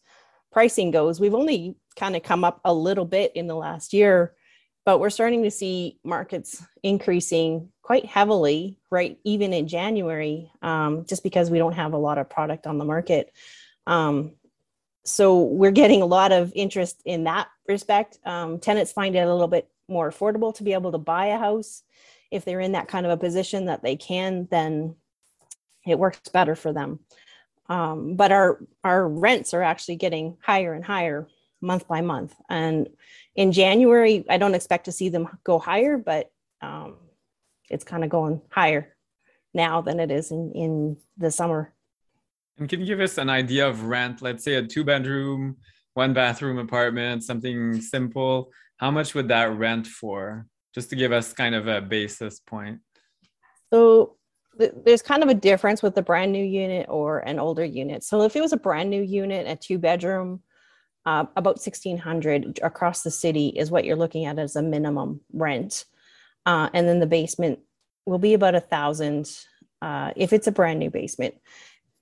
pricing 0.52 0.92
goes. 0.92 1.20
We've 1.20 1.34
only 1.34 1.76
kind 1.98 2.16
of 2.16 2.22
come 2.22 2.44
up 2.44 2.62
a 2.64 2.74
little 2.74 3.06
bit 3.06 3.32
in 3.36 3.48
the 3.48 3.56
last 3.56 3.94
year, 3.94 4.36
but 4.86 5.00
we're 5.00 5.10
starting 5.10 5.44
to 5.44 5.52
see 5.52 5.98
markets 6.04 6.64
increasing 6.82 7.70
quite 7.82 8.06
heavily, 8.06 8.80
right? 8.90 9.18
Even 9.24 9.54
in 9.54 9.68
January, 9.68 10.52
um, 10.62 11.06
just 11.06 11.24
because 11.24 11.50
we 11.50 11.58
don't 11.58 11.74
have 11.74 11.94
a 11.94 11.98
lot 11.98 12.18
of 12.18 12.30
product 12.30 12.68
on 12.68 12.78
the 12.78 12.86
market. 12.86 13.32
Um, 13.88 14.34
so 15.06 15.42
we're 15.42 15.72
getting 15.72 16.02
a 16.02 16.06
lot 16.06 16.32
of 16.32 16.52
interest 16.56 17.02
in 17.06 17.26
that 17.26 17.48
respect. 17.68 18.20
Um, 18.26 18.60
tenants 18.60 18.92
find 18.92 19.16
it 19.16 19.20
a 19.20 19.32
little 19.32 19.48
bit 19.48 19.70
more 19.88 20.10
affordable 20.10 20.56
to 20.56 20.64
be 20.64 20.74
able 20.74 20.94
to 20.94 20.98
buy 20.98 21.28
a 21.28 21.38
house. 21.38 21.84
If 22.32 22.46
they're 22.46 22.62
in 22.62 22.72
that 22.72 22.88
kind 22.88 23.06
of 23.06 23.12
a 23.12 23.18
position 23.18 23.66
that 23.66 23.84
they 23.84 23.96
can, 23.96 24.48
then 24.50 24.96
it 25.86 26.00
works 26.00 26.20
better 26.30 26.56
for 26.56 26.74
them. 26.74 27.00
Um, 27.70 28.16
but 28.16 28.32
our 28.32 28.60
our 28.84 29.08
rents 29.08 29.54
are 29.54 29.64
actually 29.64 29.96
getting 29.96 30.38
higher 30.42 30.74
and 30.74 30.84
higher 30.84 31.28
month 31.64 31.88
by 31.88 32.02
month. 32.02 32.36
And 32.50 32.90
in 33.36 33.52
January, 33.52 34.26
I 34.30 34.38
don't 34.38 34.54
expect 34.54 34.86
to 34.86 34.92
see 34.92 35.10
them 35.10 35.28
go 35.44 35.58
higher, 35.58 35.98
but 35.98 36.32
um, 36.62 36.98
it's 37.70 37.84
kind 37.84 38.04
of 38.04 38.10
going 38.10 38.42
higher 38.50 38.96
now 39.54 39.82
than 39.82 40.00
it 40.00 40.12
is 40.12 40.32
in 40.32 40.52
in 40.52 40.98
the 41.18 41.32
summer. 41.32 41.74
And 42.60 42.70
can 42.70 42.82
you 42.82 42.86
give 42.86 43.00
us 43.00 43.18
an 43.18 43.30
idea 43.30 43.68
of 43.68 43.86
rent? 43.86 44.22
Let's 44.22 44.44
say 44.44 44.56
a 44.56 44.64
two 44.64 44.84
bedroom, 44.84 45.58
one 45.96 46.14
bathroom 46.14 46.60
apartment, 46.60 47.24
something 47.24 47.82
simple. 47.82 48.52
How 48.78 48.92
much 48.92 49.16
would 49.16 49.30
that 49.30 49.58
rent 49.58 49.88
for? 49.88 50.46
Just 50.76 50.90
to 50.90 50.96
give 50.96 51.12
us 51.12 51.34
kind 51.34 51.56
of 51.56 51.68
a 51.68 51.82
basis 51.82 52.40
point. 52.40 52.80
So 53.72 54.18
th- 54.60 54.74
there's 54.86 55.02
kind 55.02 55.24
of 55.24 55.30
a 55.30 55.34
difference 55.34 55.82
with 55.82 55.98
a 55.98 56.02
brand 56.02 56.32
new 56.32 56.44
unit 56.44 56.88
or 56.90 57.20
an 57.20 57.40
older 57.40 57.66
unit. 57.66 58.04
So 58.04 58.24
if 58.24 58.36
it 58.36 58.42
was 58.42 58.54
a 58.54 58.58
brand 58.58 58.90
new 58.90 59.02
unit, 59.02 59.48
a 59.48 59.56
two 59.56 59.78
bedroom, 59.78 60.42
uh, 61.06 61.26
about 61.36 61.58
1600 61.58 62.60
across 62.64 63.04
the 63.04 63.12
city 63.12 63.48
is 63.48 63.72
what 63.72 63.86
you're 63.86 63.96
looking 63.96 64.26
at 64.26 64.40
as 64.40 64.56
a 64.56 64.62
minimum 64.62 65.22
rent. 65.32 65.86
Uh, 66.46 66.70
and 66.74 66.88
then 66.88 67.00
the 67.00 67.08
basement 67.08 67.60
will 68.06 68.20
be 68.20 68.34
about 68.34 68.56
a 68.56 68.60
thousand 68.60 69.30
uh, 69.82 70.12
if 70.16 70.32
it's 70.32 70.48
a 70.48 70.52
brand 70.52 70.80
new 70.80 70.90
basement 70.90 71.36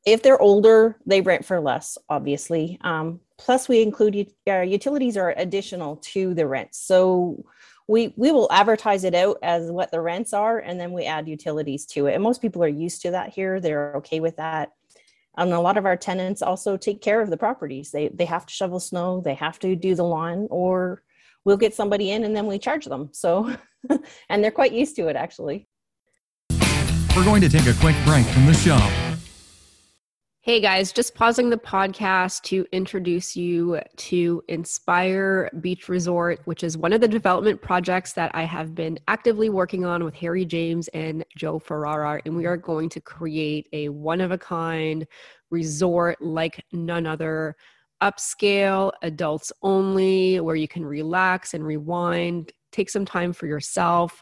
if 0.06 0.24
they're 0.24 0.42
older, 0.42 0.98
they 1.06 1.22
rent 1.22 1.46
for 1.46 1.60
less, 1.60 1.98
obviously. 2.10 2.80
Um, 2.82 3.20
plus, 3.38 3.70
we 3.70 3.82
include 3.82 4.32
uh, 4.48 4.62
utilities 4.62 5.18
are 5.18 5.34
additional 5.38 5.98
to 5.98 6.34
the 6.34 6.48
rent. 6.48 6.74
So 6.74 7.44
we 7.88 8.14
we 8.16 8.32
will 8.32 8.52
advertise 8.52 9.04
it 9.04 9.14
out 9.14 9.38
as 9.44 9.72
what 9.72 9.92
the 9.92 10.02
rents 10.02 10.34
are, 10.34 10.60
and 10.60 10.80
then 10.80 10.92
we 10.92 11.06
add 11.06 11.28
utilities 11.28 11.86
to 11.88 12.08
it. 12.08 12.14
And 12.14 12.24
most 12.24 12.42
people 12.42 12.64
are 12.64 12.68
used 12.68 13.02
to 13.04 13.12
that 13.12 13.30
here; 13.30 13.60
they're 13.60 13.96
okay 13.98 14.20
with 14.20 14.38
that. 14.38 14.72
And 15.38 15.54
a 15.54 15.60
lot 15.60 15.78
of 15.78 15.86
our 15.86 15.96
tenants 15.96 16.42
also 16.42 16.78
take 16.78 17.02
care 17.02 17.22
of 17.22 17.30
the 17.30 17.38
properties. 17.38 17.92
They 17.92 18.10
they 18.10 18.26
have 18.26 18.46
to 18.46 18.54
shovel 18.54 18.80
snow, 18.80 19.22
they 19.22 19.36
have 19.36 19.60
to 19.60 19.76
do 19.76 19.96
the 19.96 20.04
lawn, 20.04 20.48
or 20.50 21.04
we'll 21.46 21.58
get 21.58 21.74
somebody 21.74 22.12
in 22.12 22.24
and 22.24 22.36
then 22.36 22.48
we 22.48 22.60
charge 22.60 22.86
them. 22.86 23.10
So, 23.14 23.56
and 24.30 24.44
they're 24.44 24.52
quite 24.52 24.74
used 24.74 24.96
to 24.98 25.08
it 25.08 25.16
actually. 25.16 25.68
We're 27.16 27.26
going 27.26 27.42
to 27.42 27.50
take 27.50 27.68
a 27.68 27.74
quick 27.80 27.96
break 28.06 28.26
from 28.28 28.46
the 28.46 28.54
show. 28.54 29.11
Hey 30.44 30.60
guys, 30.60 30.92
just 30.92 31.14
pausing 31.14 31.52
the 31.52 31.58
podcast 31.58 32.42
to 32.46 32.66
introduce 32.72 33.36
you 33.36 33.80
to 33.98 34.44
Inspire 34.48 35.52
Beach 35.62 35.88
Resort, 35.88 36.42
which 36.46 36.64
is 36.64 36.80
one 36.80 36.94
of 36.94 37.00
the 37.00 37.08
development 37.08 37.62
projects 37.62 38.14
that 38.14 38.32
I 38.34 38.46
have 38.46 38.74
been 38.74 38.98
actively 39.08 39.50
working 39.50 39.86
on 39.86 40.04
with 40.04 40.16
Harry 40.16 40.44
James 40.46 40.88
and 40.96 41.24
Joe 41.38 41.60
Ferrara. 41.60 42.24
And 42.26 42.36
we 42.36 42.48
are 42.48 42.58
going 42.58 42.90
to 42.90 43.00
create 43.00 43.68
a 43.72 43.90
one 43.90 44.20
of 44.20 44.32
a 44.32 44.38
kind 44.40 45.06
resort 45.52 46.20
like 46.24 46.66
none 46.72 47.06
other, 47.06 47.56
upscale, 48.02 48.94
adults 49.04 49.54
only, 49.62 50.40
where 50.40 50.56
you 50.56 50.68
can 50.68 50.84
relax 50.84 51.54
and 51.54 51.64
rewind, 51.64 52.52
take 52.72 52.90
some 52.90 53.06
time 53.06 53.34
for 53.34 53.48
yourself, 53.48 54.22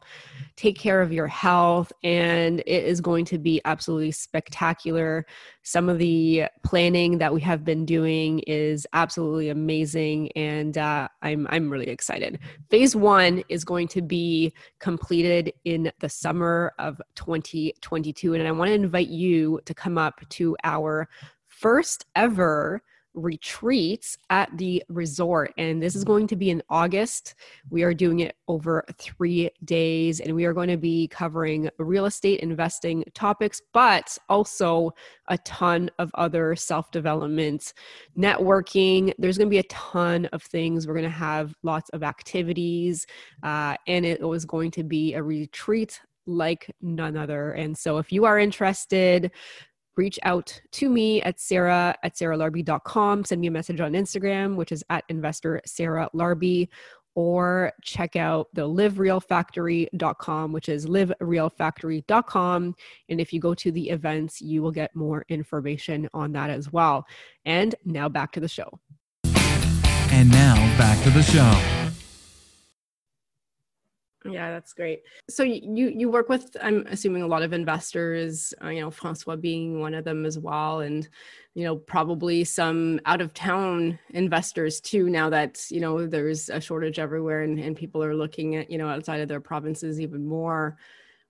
take 0.55 0.77
care 0.77 1.01
of 1.01 1.13
your 1.13 1.27
health, 1.27 1.91
and 2.03 2.59
it 2.61 2.83
is 2.83 3.01
going 3.01 3.25
to 3.25 3.37
be 3.37 3.61
absolutely 3.65 4.11
spectacular. 4.11 5.25
Some 5.63 5.89
of 5.89 5.99
the 5.99 6.45
planning 6.63 7.19
that 7.19 7.33
we 7.33 7.41
have 7.41 7.63
been 7.63 7.85
doing 7.85 8.39
is 8.39 8.87
absolutely 8.93 9.49
amazing, 9.49 10.31
and 10.33 10.77
uh, 10.77 11.07
I'm 11.21 11.47
I'm 11.49 11.69
really 11.69 11.89
excited. 11.89 12.39
Phase 12.69 12.95
one 12.95 13.43
is 13.49 13.63
going 13.63 13.87
to 13.89 14.01
be 14.01 14.53
completed 14.79 15.53
in 15.65 15.91
the 15.99 16.09
summer 16.09 16.73
of 16.79 17.01
2022, 17.15 18.33
and 18.33 18.47
I 18.47 18.51
want 18.51 18.69
to 18.69 18.75
invite 18.75 19.09
you 19.09 19.59
to 19.65 19.73
come 19.73 19.97
up 19.97 20.21
to 20.29 20.55
our 20.63 21.07
first 21.47 22.05
ever 22.15 22.81
retreats 23.13 24.17
at 24.29 24.55
the 24.57 24.83
resort. 24.89 25.53
And 25.57 25.81
this 25.81 25.95
is 25.95 26.03
going 26.03 26.27
to 26.27 26.35
be 26.35 26.49
in 26.49 26.61
August. 26.69 27.35
We 27.69 27.83
are 27.83 27.93
doing 27.93 28.21
it 28.21 28.35
over 28.47 28.83
three 28.97 29.49
days, 29.65 30.19
and 30.19 30.35
we 30.35 30.45
are 30.45 30.53
going 30.53 30.69
to 30.69 30.77
be 30.77 31.07
covering 31.07 31.69
real 31.77 32.05
estate 32.05 32.39
investing 32.39 33.03
topics, 33.13 33.61
but 33.73 34.17
also 34.29 34.91
a 35.27 35.37
ton 35.39 35.89
of 35.99 36.11
other 36.15 36.55
self 36.55 36.91
development, 36.91 37.73
networking. 38.17 39.13
There's 39.17 39.37
going 39.37 39.47
to 39.47 39.51
be 39.51 39.59
a 39.59 39.63
ton 39.63 40.25
of 40.27 40.43
things. 40.43 40.87
We're 40.87 40.93
going 40.93 41.03
to 41.03 41.09
have 41.09 41.53
lots 41.63 41.89
of 41.89 42.03
activities, 42.03 43.05
uh, 43.43 43.75
and 43.87 44.05
it 44.05 44.21
was 44.21 44.45
going 44.45 44.71
to 44.71 44.83
be 44.83 45.13
a 45.13 45.23
retreat 45.23 45.99
like 46.29 46.73
none 46.81 47.17
other. 47.17 47.51
And 47.51 47.77
so, 47.77 47.97
if 47.97 48.11
you 48.11 48.25
are 48.25 48.39
interested, 48.39 49.31
reach 49.97 50.19
out 50.23 50.59
to 50.71 50.89
me 50.89 51.21
at 51.23 51.39
sarah 51.39 51.95
at 52.03 52.15
sarahlarbi.com. 52.15 53.25
Send 53.25 53.41
me 53.41 53.47
a 53.47 53.51
message 53.51 53.81
on 53.81 53.93
Instagram, 53.93 54.55
which 54.55 54.71
is 54.71 54.83
at 54.89 55.03
investor 55.09 55.61
Sarah 55.65 56.09
Larbi, 56.15 56.69
or 57.15 57.73
check 57.83 58.15
out 58.15 58.47
the 58.53 58.67
liverealfactory.com, 58.67 60.51
which 60.53 60.69
is 60.69 60.85
liverealfactory.com. 60.85 62.75
And 63.09 63.19
if 63.19 63.33
you 63.33 63.41
go 63.41 63.53
to 63.55 63.71
the 63.71 63.89
events, 63.89 64.41
you 64.41 64.61
will 64.61 64.71
get 64.71 64.95
more 64.95 65.25
information 65.27 66.07
on 66.13 66.31
that 66.33 66.49
as 66.49 66.71
well. 66.71 67.05
And 67.45 67.75
now 67.83 68.07
back 68.07 68.31
to 68.33 68.39
the 68.39 68.47
show. 68.47 68.79
And 70.11 70.31
now 70.31 70.55
back 70.77 71.03
to 71.03 71.09
the 71.09 71.23
show. 71.23 71.88
Yeah, 74.25 74.51
that's 74.51 74.73
great. 74.73 75.03
So 75.29 75.43
you 75.43 75.87
you 75.87 76.09
work 76.09 76.27
with 76.27 76.55
I'm 76.61 76.85
assuming 76.87 77.21
a 77.21 77.27
lot 77.27 77.41
of 77.41 77.53
investors, 77.53 78.53
uh, 78.61 78.67
you 78.67 78.81
know, 78.81 78.91
Francois 78.91 79.37
being 79.37 79.79
one 79.79 79.93
of 79.93 80.03
them 80.03 80.25
as 80.25 80.37
well 80.37 80.81
and 80.81 81.07
you 81.55 81.63
know, 81.63 81.75
probably 81.75 82.43
some 82.43 82.99
out 83.05 83.21
of 83.21 83.33
town 83.33 83.97
investors 84.11 84.79
too 84.79 85.09
now 85.09 85.29
that, 85.29 85.65
you 85.69 85.79
know, 85.81 86.05
there's 86.07 86.49
a 86.49 86.61
shortage 86.61 86.99
everywhere 86.99 87.41
and, 87.41 87.59
and 87.59 87.75
people 87.75 88.03
are 88.03 88.15
looking 88.15 88.55
at, 88.55 88.69
you 88.69 88.77
know, 88.77 88.87
outside 88.87 89.19
of 89.19 89.27
their 89.27 89.41
provinces 89.41 89.99
even 89.99 90.25
more. 90.25 90.77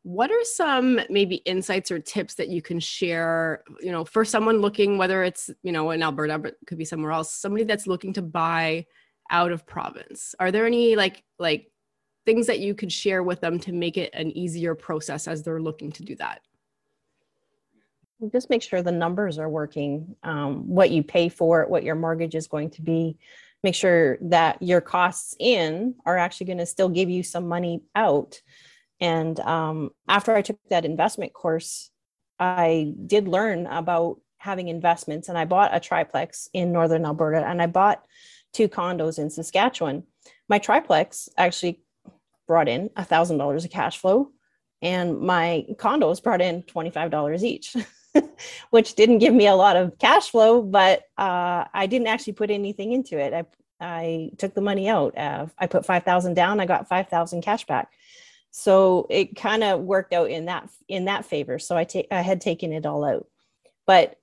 What 0.04 0.32
are 0.32 0.44
some 0.44 1.00
maybe 1.10 1.38
insights 1.38 1.90
or 1.92 2.00
tips 2.00 2.36
that 2.36 2.50
you 2.50 2.62
can 2.62 2.80
share, 2.80 3.64
you 3.82 3.92
know, 3.92 4.06
for 4.06 4.24
someone 4.26 4.60
looking 4.62 4.98
whether 4.98 5.24
it's, 5.24 5.50
you 5.64 5.72
know, 5.72 5.92
in 5.92 6.04
Alberta 6.04 6.38
but 6.38 6.56
could 6.68 6.78
be 6.78 6.86
somewhere 6.86 7.12
else, 7.12 7.34
somebody 7.34 7.64
that's 7.64 7.88
looking 7.88 8.14
to 8.14 8.22
buy 8.22 8.86
out 9.32 9.52
of 9.52 9.66
province. 9.66 10.36
Are 10.40 10.52
there 10.52 10.66
any 10.66 10.96
like 10.96 11.24
like 11.38 11.72
things 12.26 12.48
that 12.48 12.60
you 12.60 12.76
could 12.76 12.92
share 12.92 13.24
with 13.24 13.42
them 13.42 13.60
to 13.60 13.72
make 13.72 13.98
it 13.98 14.14
an 14.14 14.36
easier 14.38 14.76
process 14.76 15.28
as 15.28 15.44
they're 15.44 15.62
looking 15.62 15.92
to 15.94 16.04
do 16.04 16.16
that? 16.16 16.42
Just 18.32 18.50
make 18.50 18.62
sure 18.62 18.82
the 18.82 18.92
numbers 18.92 19.40
are 19.40 19.50
working, 19.50 20.16
um, 20.24 20.68
what 20.68 20.92
you 20.92 21.04
pay 21.04 21.30
for 21.30 21.62
it, 21.62 21.70
what 21.70 21.84
your 21.84 21.96
mortgage 21.96 22.36
is 22.36 22.48
going 22.48 22.70
to 22.72 22.82
be. 22.82 23.18
Make 23.64 23.76
sure 23.76 24.18
that 24.22 24.62
your 24.62 24.82
costs 24.82 25.36
in 25.40 25.96
are 26.06 26.18
actually 26.18 26.48
going 26.48 26.60
to 26.60 26.66
still 26.66 26.90
give 26.90 27.10
you 27.10 27.24
some 27.24 27.48
money 27.48 27.82
out. 27.96 28.42
And 29.00 29.40
um, 29.40 29.92
after 30.08 30.36
I 30.36 30.42
took 30.42 30.60
that 30.70 30.86
investment 30.86 31.34
course, 31.34 31.90
I 32.40 32.94
did 33.06 33.28
learn 33.28 33.66
about 33.68 34.20
having 34.38 34.70
investments 34.70 35.30
and 35.30 35.38
I 35.38 35.46
bought 35.46 35.76
a 35.76 35.80
triplex 35.80 36.50
in 36.54 36.72
Northern 36.72 37.06
Alberta 37.06 37.46
and 37.46 37.62
I 37.62 37.68
bought 37.68 38.06
two 38.54 38.68
condos 38.70 39.20
in 39.20 39.30
Saskatchewan. 39.30 40.04
My 40.48 40.60
triplex 40.60 41.30
actually 41.38 41.82
brought 42.50 42.68
in 42.68 42.90
a 42.96 43.06
thousand 43.06 43.38
dollars 43.38 43.64
of 43.64 43.70
cash 43.70 44.00
flow 44.00 44.32
and 44.82 45.20
my 45.20 45.64
condos 45.76 46.22
brought 46.22 46.42
in 46.42 46.64
$25 46.64 47.44
each 47.44 47.76
which 48.72 48.96
didn't 48.96 49.20
give 49.20 49.36
me 49.36 49.46
a 49.46 49.54
lot 49.54 49.78
of 49.78 49.96
cash 50.00 50.32
flow 50.32 50.64
but 50.64 51.04
uh, 51.20 51.64
i 51.76 51.86
didn't 51.86 52.08
actually 52.08 52.34
put 52.34 52.50
anything 52.50 52.92
into 52.92 53.20
it. 53.20 53.32
I, 53.34 53.46
I 53.80 54.32
took 54.40 54.56
the 54.56 54.62
money 54.62 54.90
out. 54.90 55.16
Uh, 55.16 55.46
i 55.60 55.68
put 55.68 55.86
5000 55.86 56.34
down 56.34 56.60
i 56.60 56.66
got 56.66 56.90
5000 56.90 57.44
cash 57.44 57.66
back. 57.68 57.92
So 58.50 59.06
it 59.12 59.36
kind 59.36 59.64
of 59.64 59.82
worked 59.82 60.12
out 60.12 60.32
in 60.32 60.46
that 60.46 60.68
in 60.88 61.06
that 61.06 61.26
favor. 61.26 61.60
So 61.60 61.78
i 61.78 61.84
take 61.84 62.08
i 62.10 62.22
had 62.22 62.42
taken 62.42 62.74
it 62.74 62.88
all 62.88 63.06
out. 63.06 63.28
But 63.86 64.16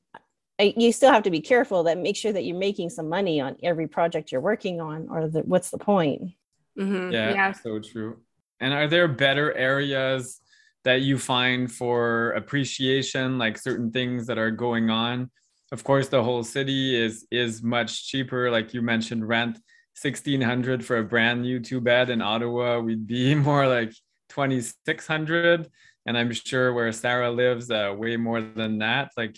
you 0.59 0.90
still 0.90 1.12
have 1.12 1.23
to 1.25 1.30
be 1.30 1.40
careful 1.40 1.85
that 1.85 1.99
make 1.99 2.16
sure 2.16 2.33
that 2.33 2.45
you're 2.45 2.59
making 2.59 2.90
some 2.90 3.09
money 3.09 3.40
on 3.40 3.56
every 3.62 3.87
project 3.87 4.33
you're 4.33 4.40
working 4.40 4.80
on 4.80 5.06
or 5.11 5.28
the, 5.28 5.42
what's 5.42 5.71
the 5.71 5.78
point 5.78 6.33
Mhm. 6.76 7.12
Yeah, 7.12 7.33
yeah 7.35 7.52
so 7.52 7.78
true. 7.80 8.18
And 8.61 8.73
are 8.73 8.88
there 8.88 9.09
better 9.09 9.52
areas 9.54 10.40
that 10.85 11.02
you 11.02 11.18
find 11.18 11.71
for 11.71 12.33
appreciation, 12.33 13.38
like 13.38 13.59
certain 13.59 13.90
things 13.90 14.26
that 14.26 14.38
are 14.38 14.50
going 14.50 14.90
on? 14.90 15.30
Of 15.73 15.85
course, 15.85 16.09
the 16.09 16.23
whole 16.23 16.45
city 16.45 16.95
is 16.95 17.26
is 17.30 17.62
much 17.62 18.09
cheaper. 18.09 18.50
Like 18.50 18.73
you 18.75 18.83
mentioned, 18.83 19.26
rent 19.28 19.59
sixteen 19.95 20.40
hundred 20.40 20.85
for 20.85 20.99
a 20.99 21.04
brand 21.04 21.42
new 21.42 21.61
two 21.61 21.80
bed 21.80 22.11
in 22.11 22.23
Ottawa. 22.23 22.80
We'd 22.80 23.06
be 23.06 23.35
more 23.49 23.66
like 23.66 23.92
twenty 24.28 24.61
six 24.87 25.06
hundred, 25.06 25.68
and 26.06 26.16
I'm 26.16 26.33
sure 26.33 26.73
where 26.73 26.92
Sarah 26.92 27.30
lives, 27.30 27.71
uh, 27.71 27.95
way 27.97 28.16
more 28.16 28.40
than 28.40 28.78
that. 28.78 29.11
Like, 29.16 29.37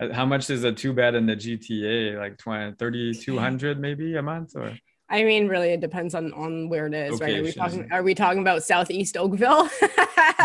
uh, 0.00 0.12
how 0.12 0.26
much 0.26 0.48
is 0.50 0.64
a 0.64 0.72
two 0.72 0.92
bed 0.92 1.14
in 1.14 1.26
the 1.26 1.36
GTA? 1.36 2.18
Like 2.18 2.38
20, 2.38 2.74
3,200 2.78 3.80
maybe 3.80 4.16
a 4.16 4.22
month, 4.22 4.54
or 4.56 4.78
I 5.10 5.24
mean, 5.24 5.48
really, 5.48 5.70
it 5.70 5.80
depends 5.80 6.14
on 6.14 6.32
on 6.34 6.68
where 6.68 6.86
it 6.86 6.94
is, 6.94 7.18
right? 7.20 7.38
Are 7.38 7.42
we 7.42 7.52
talking? 7.52 7.88
Are 7.90 8.02
we 8.02 8.14
talking 8.14 8.40
about 8.40 8.62
Southeast 8.62 9.16
Oakville? 9.16 9.68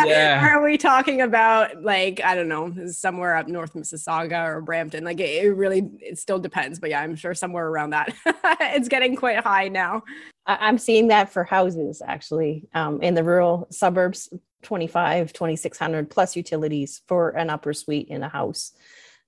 Yeah. 0.06 0.48
Are 0.54 0.64
we 0.64 0.78
talking 0.78 1.22
about 1.22 1.84
like 1.84 2.22
I 2.24 2.34
don't 2.34 2.48
know, 2.48 2.74
somewhere 2.88 3.36
up 3.36 3.48
north 3.48 3.74
Mississauga 3.74 4.46
or 4.48 4.62
Brampton? 4.62 5.04
Like 5.04 5.20
it, 5.20 5.44
it 5.46 5.50
really, 5.50 5.90
it 6.00 6.18
still 6.18 6.40
depends. 6.40 6.80
But 6.80 6.92
yeah, 6.92 7.02
I'm 7.02 7.16
sure 7.16 7.34
somewhere 7.34 7.68
around 7.68 7.90
that. 7.90 8.14
it's 8.62 8.88
getting 8.88 9.16
quite 9.16 9.40
high 9.40 9.68
now. 9.68 10.04
I- 10.46 10.58
i'm 10.68 10.78
seeing 10.78 11.08
that 11.08 11.32
for 11.32 11.44
houses 11.46 12.02
actually 12.06 12.68
um, 12.74 13.02
in 13.02 13.14
the 13.14 13.24
rural 13.24 13.66
suburbs 13.72 14.28
25 14.64 15.32
2600 15.34 16.10
plus 16.10 16.36
utilities 16.36 17.02
for 17.08 17.30
an 17.30 17.50
upper 17.50 17.74
suite 17.74 18.08
in 18.10 18.24
a 18.24 18.30
house 18.30 18.74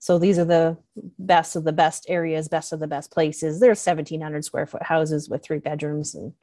so 0.05 0.19
these 0.19 0.37
are 0.37 0.45
the 0.45 0.77
best 1.17 1.55
of 1.55 1.63
the 1.63 1.73
best 1.73 2.05
areas 2.07 2.47
best 2.47 2.71
of 2.71 2.79
the 2.79 2.85
best 2.85 3.09
places. 3.09 3.59
There's 3.59 3.83
1700 3.83 4.45
square 4.45 4.67
foot 4.67 4.83
houses 4.83 5.27
with 5.29 5.43
three 5.43 5.57
bedrooms 5.57 6.13
and 6.13 6.33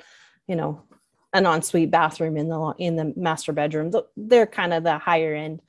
you 0.48 0.56
know 0.56 0.82
an 1.32 1.46
ensuite 1.46 1.92
bathroom 1.92 2.36
in 2.36 2.48
the 2.48 2.74
in 2.78 2.96
the 2.96 3.12
master 3.16 3.52
bedroom. 3.52 3.92
They're 4.16 4.48
kind 4.48 4.72
of 4.72 4.82
the 4.82 4.98
higher 4.98 5.32
end 5.32 5.62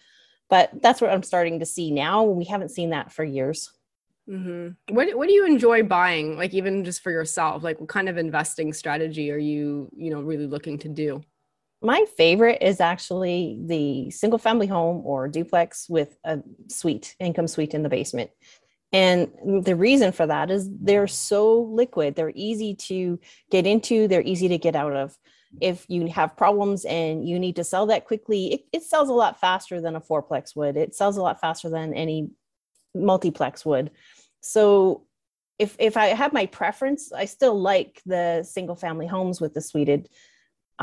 but 0.49 0.71
that's 0.81 1.01
what 1.01 1.11
i'm 1.11 1.23
starting 1.23 1.59
to 1.59 1.65
see 1.65 1.91
now. 1.91 2.23
We 2.23 2.45
haven't 2.45 2.71
seen 2.71 2.89
that 2.91 3.11
for 3.11 3.23
years. 3.23 3.71
Hmm 4.27 4.69
What 4.89 5.15
What 5.15 5.27
do 5.27 5.33
you 5.33 5.45
enjoy 5.45 5.83
buying? 5.83 6.35
Like 6.35 6.55
even 6.55 6.83
just 6.83 7.01
for 7.03 7.11
yourself, 7.11 7.61
like 7.61 7.79
what 7.79 7.89
kind 7.89 8.09
of 8.09 8.17
investing 8.17 8.73
strategy 8.73 9.31
are 9.31 9.37
you, 9.51 9.89
you 9.95 10.09
know, 10.09 10.21
really 10.21 10.47
looking 10.47 10.79
to 10.79 10.89
do? 10.89 11.21
My 11.83 12.05
favorite 12.15 12.59
is 12.61 12.79
actually 12.79 13.59
the 13.65 14.09
single 14.09 14.39
family 14.39 14.67
home 14.67 15.01
or 15.05 15.27
duplex 15.27 15.87
with 15.89 16.17
a 16.23 16.39
suite 16.69 17.15
income 17.19 17.47
suite 17.47 17.73
in 17.73 17.83
the 17.83 17.89
basement. 17.89 18.31
And 18.93 19.29
the 19.63 19.75
reason 19.75 20.11
for 20.11 20.25
that 20.27 20.49
is 20.49 20.69
they're 20.79 21.07
so 21.07 21.61
liquid. 21.61 22.15
They're 22.15 22.31
easy 22.35 22.75
to 22.75 23.19
get 23.51 23.67
into. 23.67 24.07
They're 24.07 24.21
easy 24.21 24.47
to 24.49 24.57
get 24.57 24.75
out 24.75 24.93
of. 24.95 25.17
If 25.61 25.85
you 25.89 26.07
have 26.07 26.37
problems 26.37 26.85
and 26.85 27.27
you 27.27 27.37
need 27.37 27.57
to 27.57 27.63
sell 27.63 27.85
that 27.87 28.05
quickly 28.05 28.53
it, 28.53 28.61
it 28.71 28.83
sells 28.83 29.09
a 29.09 29.13
lot 29.13 29.39
faster 29.39 29.81
than 29.81 29.95
a 29.95 30.01
fourplex 30.01 30.55
would. 30.55 30.77
It 30.77 30.95
sells 30.95 31.17
a 31.17 31.21
lot 31.21 31.41
faster 31.41 31.69
than 31.69 31.93
any 31.93 32.29
multiplex 32.95 33.65
would. 33.65 33.91
So 34.41 35.05
if 35.59 35.75
if 35.79 35.97
i 35.97 36.07
have 36.07 36.33
my 36.33 36.47
preference 36.47 37.13
i 37.13 37.25
still 37.25 37.59
like 37.59 38.01
the 38.07 38.43
single 38.43 38.75
family 38.75 39.05
homes 39.05 39.39
with 39.39 39.53
the 39.53 39.61
suited 39.61 40.09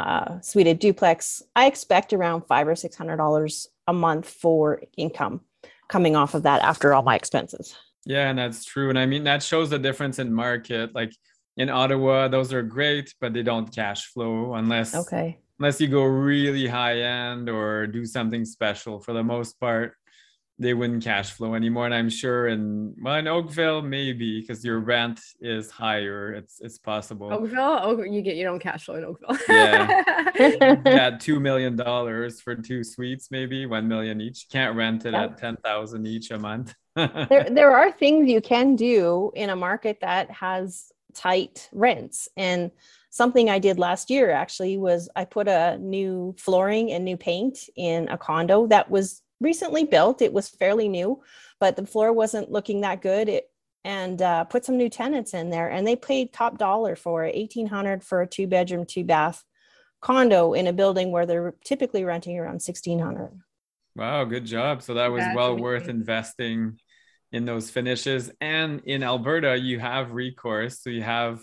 uh, 0.01 0.41
suited 0.41 0.79
duplex, 0.79 1.43
I 1.55 1.67
expect 1.67 2.13
around 2.13 2.43
five 2.43 2.67
or 2.69 2.75
six 2.77 2.97
hundred 2.97 3.17
dollars 3.17 3.69
a 3.87 3.93
month 3.93 4.29
for 4.29 4.83
income 4.97 5.43
coming 5.89 6.17
off 6.17 6.35
of 6.35 6.43
that 6.45 6.63
after 6.63 6.95
all 6.95 7.03
my 7.03 7.17
expenses. 7.17 7.77
Yeah, 8.07 8.31
and 8.31 8.39
that's 8.39 8.65
true. 8.65 8.89
And 8.89 8.99
I 8.99 9.07
mean, 9.07 9.25
that 9.25 9.43
shows 9.43 9.71
the 9.71 9.79
difference 9.79 10.19
in 10.19 10.33
market. 10.33 10.95
Like 10.95 11.13
in 11.57 11.69
Ottawa, 11.69 12.29
those 12.29 12.53
are 12.53 12.63
great, 12.63 13.15
but 13.21 13.35
they 13.35 13.43
don't 13.43 13.75
cash 13.75 14.07
flow 14.07 14.55
unless 14.55 14.95
Okay. 14.95 15.39
unless 15.59 15.81
you 15.81 15.89
go 15.89 16.05
really 16.05 16.67
high 16.67 17.01
end 17.03 17.49
or 17.51 17.87
do 17.87 18.07
something 18.07 18.45
special. 18.45 19.01
For 19.01 19.13
the 19.13 19.25
most 19.25 19.61
part, 19.61 19.95
they 20.61 20.75
wouldn't 20.75 21.03
cash 21.03 21.33
flow 21.33 21.55
anymore. 21.55 21.87
And 21.87 21.95
I'm 21.95 22.11
sure 22.11 22.49
in 22.49 22.95
well 23.01 23.17
in 23.17 23.27
Oakville, 23.27 23.81
maybe 23.81 24.41
because 24.41 24.63
your 24.63 24.79
rent 24.79 25.19
is 25.41 25.71
higher. 25.71 26.35
It's 26.35 26.61
it's 26.61 26.77
possible. 26.77 27.33
Oakville, 27.33 27.81
oh, 27.83 28.03
you 28.03 28.21
get 28.21 28.37
you 28.37 28.45
don't 28.45 28.61
cash 28.61 28.85
flow 28.85 28.97
in 28.97 29.05
Oakville. 29.05 29.39
Yeah. 29.49 30.03
Yeah, 30.41 31.17
two 31.19 31.39
million 31.39 31.77
dollars 31.77 32.41
for 32.41 32.55
two 32.55 32.83
suites, 32.83 33.31
maybe 33.31 33.67
one 33.67 33.89
million 33.89 34.21
each. 34.21 34.49
Can't 34.51 34.77
rent 34.77 35.07
it 35.07 35.15
at 35.15 35.39
ten 35.39 35.57
thousand 35.57 36.07
each 36.07 36.31
a 36.31 36.39
month. 36.39 36.75
there, 36.97 37.49
there 37.51 37.77
are 37.77 37.91
things 37.93 38.29
you 38.29 38.41
can 38.41 38.77
do 38.77 39.33
in 39.35 39.51
a 39.51 39.57
market 39.57 39.99
that 40.01 40.31
has 40.31 40.93
tight 41.15 41.69
rents. 41.73 42.29
And 42.37 42.71
something 43.11 43.49
I 43.49 43.59
did 43.59 43.79
last 43.79 44.11
year 44.11 44.31
actually 44.31 44.77
was 44.79 45.09
I 45.17 45.25
put 45.25 45.49
a 45.49 45.79
new 45.79 46.35
flooring 46.39 46.93
and 46.93 47.05
new 47.05 47.17
paint 47.17 47.59
in 47.77 48.09
a 48.09 48.19
condo 48.19 48.67
that 48.69 48.91
was 48.91 49.23
recently 49.41 49.85
built. 49.85 50.23
It 50.23 50.33
was 50.33 50.49
fairly 50.49 50.89
new, 50.89 51.23
but 51.59 51.77
the 51.77 51.87
floor 51.87 52.13
wasn't 52.13 52.51
looking 52.51 52.83
that 52.83 53.03
good. 53.03 53.29
It 53.29 53.47
and 53.83 54.21
uh, 54.21 54.45
put 54.45 54.65
some 54.67 54.77
new 54.77 54.91
tenants 54.91 55.33
in 55.33 55.49
there, 55.49 55.71
and 55.71 55.87
they 55.87 55.97
paid 55.97 56.33
top 56.33 56.59
dollar 56.59 56.97
for 56.97 57.25
it, 57.25 57.35
eighteen 57.35 57.67
hundred 57.67 58.05
for 58.05 58.21
a 58.21 58.27
two 58.27 58.47
bedroom, 58.47 58.85
two 58.85 59.05
bath 59.05 59.43
condo 60.03 60.53
in 60.53 60.67
a 60.67 60.73
building 60.73 61.11
where 61.11 61.27
they're 61.27 61.55
typically 61.65 62.05
renting 62.05 62.39
around 62.39 62.61
sixteen 62.61 62.99
hundred. 62.99 63.31
Wow, 63.97 64.25
good 64.25 64.45
job. 64.45 64.83
So 64.83 64.95
that 64.95 65.11
was 65.11 65.21
That's 65.23 65.35
well 65.37 65.53
amazing. 65.53 65.63
worth 65.63 65.89
investing 65.89 66.79
in 67.33 67.45
those 67.45 67.71
finishes. 67.71 68.31
And 68.41 68.83
in 68.85 69.03
Alberta, 69.03 69.57
you 69.57 69.79
have 69.79 70.13
recourse. 70.13 70.81
So 70.83 70.91
you 70.91 71.03
have, 71.03 71.41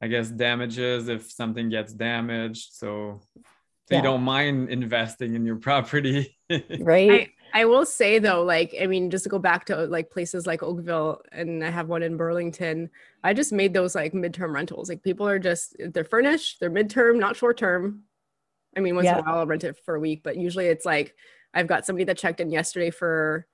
I 0.00 0.06
guess, 0.06 0.28
damages 0.28 1.08
if 1.08 1.30
something 1.30 1.68
gets 1.68 1.92
damaged. 1.92 2.68
So, 2.72 3.22
so 3.92 3.96
Yeah. 3.96 3.98
you 3.98 4.02
don't 4.02 4.22
mind 4.22 4.70
investing 4.70 5.34
in 5.34 5.44
your 5.44 5.56
property. 5.56 6.36
Right? 6.80 7.30
I 7.54 7.64
will 7.66 7.84
say 7.86 8.18
though, 8.18 8.42
like, 8.42 8.74
I 8.80 8.86
mean, 8.86 9.10
just 9.10 9.24
to 9.24 9.30
go 9.30 9.38
back 9.38 9.64
to 9.66 9.86
like 9.86 10.10
places 10.10 10.46
like 10.46 10.62
Oakville 10.62 11.22
and 11.32 11.64
I 11.64 11.70
have 11.70 11.88
one 11.88 12.02
in 12.02 12.16
Burlington, 12.16 12.90
I 13.24 13.32
just 13.34 13.52
made 13.52 13.72
those 13.74 13.94
like 13.94 14.12
midterm 14.12 14.52
rentals. 14.54 14.88
Like 14.88 15.02
people 15.02 15.26
are 15.28 15.38
just, 15.38 15.76
they're 15.78 16.04
furnished, 16.04 16.60
they're 16.60 16.70
midterm, 16.70 17.18
not 17.18 17.36
short 17.36 17.56
term. 17.58 18.02
I 18.76 18.80
mean, 18.80 18.94
once 18.96 19.08
in 19.08 19.14
a 19.14 19.22
while 19.22 19.38
I'll 19.40 19.46
rent 19.46 19.64
it 19.64 19.76
for 19.84 19.94
a 19.94 20.00
week, 20.00 20.22
but 20.22 20.36
usually 20.36 20.66
it's 20.66 20.84
like, 20.86 21.14
I've 21.54 21.66
got 21.66 21.84
somebody 21.86 22.04
that 22.04 22.16
checked 22.18 22.40
in 22.40 22.50
yesterday 22.50 22.90
for 22.90 23.46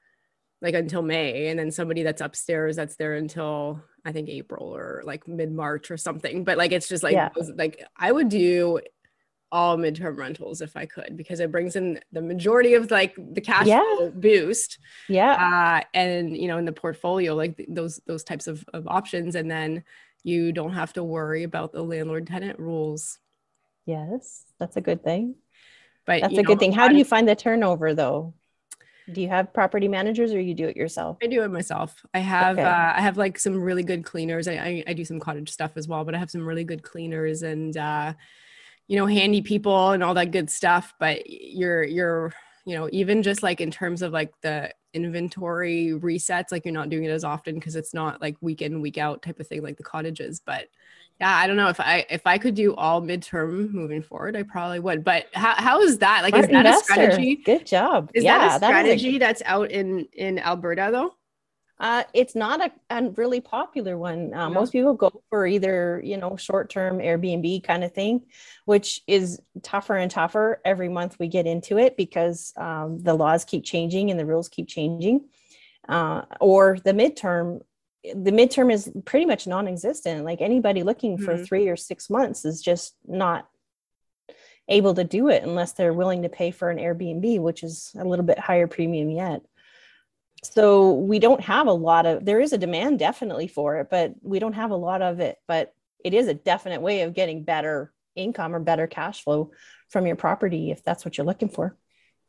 like 0.60 0.74
until 0.74 1.02
May 1.02 1.48
and 1.48 1.58
then 1.58 1.70
somebody 1.72 2.02
that's 2.04 2.20
upstairs 2.20 2.74
that's 2.76 2.96
there 2.96 3.14
until 3.14 3.82
I 4.04 4.10
think 4.12 4.28
April 4.28 4.74
or 4.74 5.02
like 5.04 5.26
mid 5.28 5.52
March 5.52 5.90
or 5.90 5.96
something. 5.96 6.42
But 6.44 6.56
like, 6.58 6.72
it's 6.72 6.88
just 6.88 7.02
like, 7.04 7.12
Yeah. 7.14 7.30
like 7.56 7.84
I 7.96 8.10
would 8.12 8.28
do 8.28 8.80
all 9.50 9.76
midterm 9.78 10.16
rentals 10.18 10.60
if 10.60 10.76
I 10.76 10.84
could 10.86 11.16
because 11.16 11.40
it 11.40 11.50
brings 11.50 11.74
in 11.76 12.00
the 12.12 12.20
majority 12.20 12.74
of 12.74 12.90
like 12.90 13.14
the 13.16 13.40
cash 13.40 13.66
Yeah. 13.66 13.82
flow 13.96 14.10
boost 14.10 14.78
yeah. 15.08 15.80
uh, 15.82 15.84
and 15.94 16.36
you 16.36 16.48
know 16.48 16.58
in 16.58 16.64
the 16.66 16.72
portfolio 16.72 17.34
like 17.34 17.56
th- 17.56 17.68
those 17.72 18.00
those 18.06 18.24
types 18.24 18.46
of, 18.46 18.64
of 18.74 18.86
options 18.86 19.34
and 19.34 19.50
then 19.50 19.84
you 20.22 20.52
don't 20.52 20.74
have 20.74 20.92
to 20.94 21.02
worry 21.04 21.44
about 21.44 21.72
the 21.72 21.82
landlord 21.82 22.26
tenant 22.26 22.58
rules 22.58 23.18
Yes, 23.86 24.44
that's 24.58 24.76
a 24.76 24.82
good 24.82 25.02
thing. 25.02 25.36
but 26.04 26.20
That's 26.20 26.36
a 26.36 26.42
good 26.42 26.58
thing. 26.58 26.72
How 26.72 26.88
do 26.88 26.96
you 26.96 27.04
find 27.06 27.26
the 27.26 27.34
turnover 27.34 27.94
though? 27.94 28.34
Do 29.10 29.22
you 29.22 29.28
have 29.28 29.54
property 29.54 29.88
managers 29.88 30.34
or 30.34 30.40
you 30.42 30.52
do 30.52 30.66
it 30.68 30.76
yourself? 30.76 31.16
I 31.22 31.26
do 31.26 31.42
it 31.42 31.48
myself. 31.50 32.04
I 32.12 32.18
have 32.18 32.58
Okay. 32.58 32.68
uh, 32.68 32.92
I 32.94 33.00
have 33.00 33.16
like 33.16 33.38
some 33.38 33.58
really 33.58 33.82
good 33.82 34.04
cleaners. 34.04 34.46
I, 34.46 34.52
I 34.52 34.84
I 34.88 34.92
do 34.92 35.06
some 35.06 35.18
cottage 35.18 35.48
stuff 35.48 35.72
as 35.76 35.88
well, 35.88 36.04
but 36.04 36.14
I 36.14 36.18
have 36.18 36.30
some 36.30 36.46
really 36.46 36.64
good 36.64 36.82
cleaners 36.82 37.42
and 37.42 37.74
uh, 37.78 38.12
you 38.88 38.96
know 38.96 39.06
handy 39.06 39.42
people 39.42 39.90
and 39.90 40.02
all 40.02 40.14
that 40.14 40.32
good 40.32 40.50
stuff. 40.50 40.94
But 40.98 41.28
you're 41.30 41.84
you're 41.84 42.34
you 42.64 42.76
know 42.76 42.88
even 42.90 43.22
just 43.22 43.42
like 43.42 43.60
in 43.60 43.70
terms 43.70 44.02
of 44.02 44.12
like 44.12 44.32
the 44.40 44.72
inventory 44.94 45.92
resets, 45.94 46.50
like 46.50 46.64
you're 46.64 46.74
not 46.74 46.88
doing 46.88 47.04
it 47.04 47.10
as 47.10 47.24
often 47.24 47.54
because 47.54 47.76
it's 47.76 47.94
not 47.94 48.20
like 48.20 48.36
week 48.40 48.62
in 48.62 48.80
week 48.80 48.98
out 48.98 49.22
type 49.22 49.38
of 49.38 49.46
thing 49.46 49.62
like 49.62 49.76
the 49.76 49.82
cottages. 49.84 50.40
But 50.44 50.68
yeah, 51.20 51.36
I 51.36 51.46
don't 51.46 51.56
know 51.56 51.68
if 51.68 51.80
I 51.80 52.06
if 52.10 52.26
I 52.26 52.38
could 52.38 52.54
do 52.54 52.74
all 52.76 53.02
midterm 53.02 53.72
moving 53.72 54.02
forward, 54.02 54.36
I 54.36 54.42
probably 54.42 54.80
would. 54.80 55.04
But 55.04 55.26
how 55.34 55.54
how 55.56 55.80
is 55.80 55.98
that? 55.98 56.22
Like, 56.22 56.34
is 56.34 56.46
Smart 56.46 56.64
that 56.64 56.74
a 56.74 56.84
strategy? 56.84 57.36
Good 57.36 57.66
job. 57.66 58.10
Is 58.14 58.24
yeah, 58.24 58.38
that 58.38 58.56
a 58.56 58.60
that 58.60 58.86
is 58.86 58.94
a- 58.94 58.98
strategy 58.98 59.18
that's 59.18 59.42
out 59.44 59.70
in 59.70 60.06
in 60.12 60.38
Alberta 60.38 60.88
though? 60.92 61.14
Uh, 61.80 62.02
it's 62.12 62.34
not 62.34 62.60
a, 62.60 62.72
a 62.90 63.10
really 63.10 63.40
popular 63.40 63.96
one. 63.96 64.34
Uh, 64.34 64.48
No. 64.48 64.54
Most 64.54 64.72
people 64.72 64.94
go 64.94 65.22
for 65.30 65.46
either 65.46 66.00
you 66.04 66.16
know 66.16 66.36
short 66.36 66.70
term 66.70 66.98
Airbnb 66.98 67.62
kind 67.64 67.84
of 67.84 67.92
thing, 67.92 68.22
which 68.64 69.02
is 69.06 69.40
tougher 69.62 69.96
and 69.96 70.10
tougher 70.10 70.60
every 70.64 70.88
month 70.88 71.18
we 71.18 71.28
get 71.28 71.46
into 71.46 71.78
it 71.78 71.96
because 71.96 72.52
um, 72.56 72.98
the 73.00 73.14
laws 73.14 73.44
keep 73.44 73.64
changing 73.64 74.10
and 74.10 74.18
the 74.18 74.26
rules 74.26 74.48
keep 74.48 74.66
changing. 74.68 75.28
Uh, 75.88 76.22
or 76.40 76.78
the 76.84 76.92
midterm, 76.92 77.62
the 78.04 78.30
midterm 78.30 78.70
is 78.72 78.90
pretty 79.04 79.24
much 79.24 79.46
non-existent. 79.46 80.24
Like 80.24 80.40
anybody 80.40 80.82
looking 80.82 81.16
for 81.16 81.34
Mhm. 81.34 81.46
three 81.46 81.68
or 81.68 81.76
six 81.76 82.10
months 82.10 82.44
is 82.44 82.60
just 82.60 82.94
not 83.06 83.48
able 84.68 84.94
to 84.94 85.04
do 85.04 85.28
it 85.28 85.42
unless 85.44 85.72
they're 85.72 85.94
willing 85.94 86.22
to 86.22 86.28
pay 86.28 86.50
for 86.50 86.68
an 86.70 86.76
Airbnb, 86.78 87.40
which 87.40 87.62
is 87.62 87.90
a 87.98 88.04
little 88.04 88.24
bit 88.24 88.38
higher 88.38 88.66
premium 88.66 89.10
yet. 89.10 89.40
So 90.42 90.92
we 90.92 91.18
don't 91.18 91.40
have 91.40 91.66
a 91.66 91.72
lot 91.72 92.06
of 92.06 92.24
there 92.24 92.40
is 92.40 92.52
a 92.52 92.58
demand 92.58 92.98
definitely 92.98 93.48
for 93.48 93.76
it 93.80 93.88
but 93.90 94.14
we 94.22 94.38
don't 94.38 94.52
have 94.54 94.70
a 94.70 94.76
lot 94.76 95.02
of 95.02 95.20
it 95.20 95.36
but 95.46 95.74
it 96.04 96.14
is 96.14 96.28
a 96.28 96.34
definite 96.34 96.80
way 96.80 97.02
of 97.02 97.14
getting 97.14 97.42
better 97.42 97.92
income 98.14 98.54
or 98.54 98.60
better 98.60 98.86
cash 98.86 99.22
flow 99.24 99.50
from 99.88 100.06
your 100.06 100.16
property 100.16 100.70
if 100.70 100.82
that's 100.84 101.04
what 101.04 101.16
you're 101.18 101.26
looking 101.26 101.48
for 101.48 101.76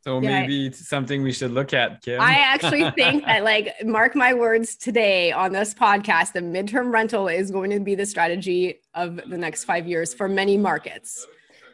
So 0.02 0.18
Yeah, 0.20 0.30
I- 0.30 0.40
maybe 0.40 0.66
it's 0.66 0.88
something 0.88 1.22
we 1.22 1.32
should 1.32 1.50
look 1.52 1.74
at, 1.74 2.00
Kim. 2.02 2.20
I 2.20 2.38
actually 2.38 2.90
think 3.00 3.26
that, 3.26 3.44
like, 3.44 3.66
mark 3.84 4.16
my 4.16 4.32
words 4.32 4.76
today 4.76 5.30
on 5.30 5.52
this 5.52 5.74
podcast, 5.74 6.32
the 6.32 6.40
midterm 6.40 6.90
rental 6.90 7.28
is 7.28 7.50
going 7.50 7.70
to 7.72 7.80
be 7.80 7.94
the 7.94 8.06
strategy 8.06 8.80
of 8.94 9.16
the 9.28 9.36
next 9.36 9.64
five 9.64 9.86
years 9.86 10.14
for 10.14 10.26
many 10.26 10.56
markets. 10.56 11.26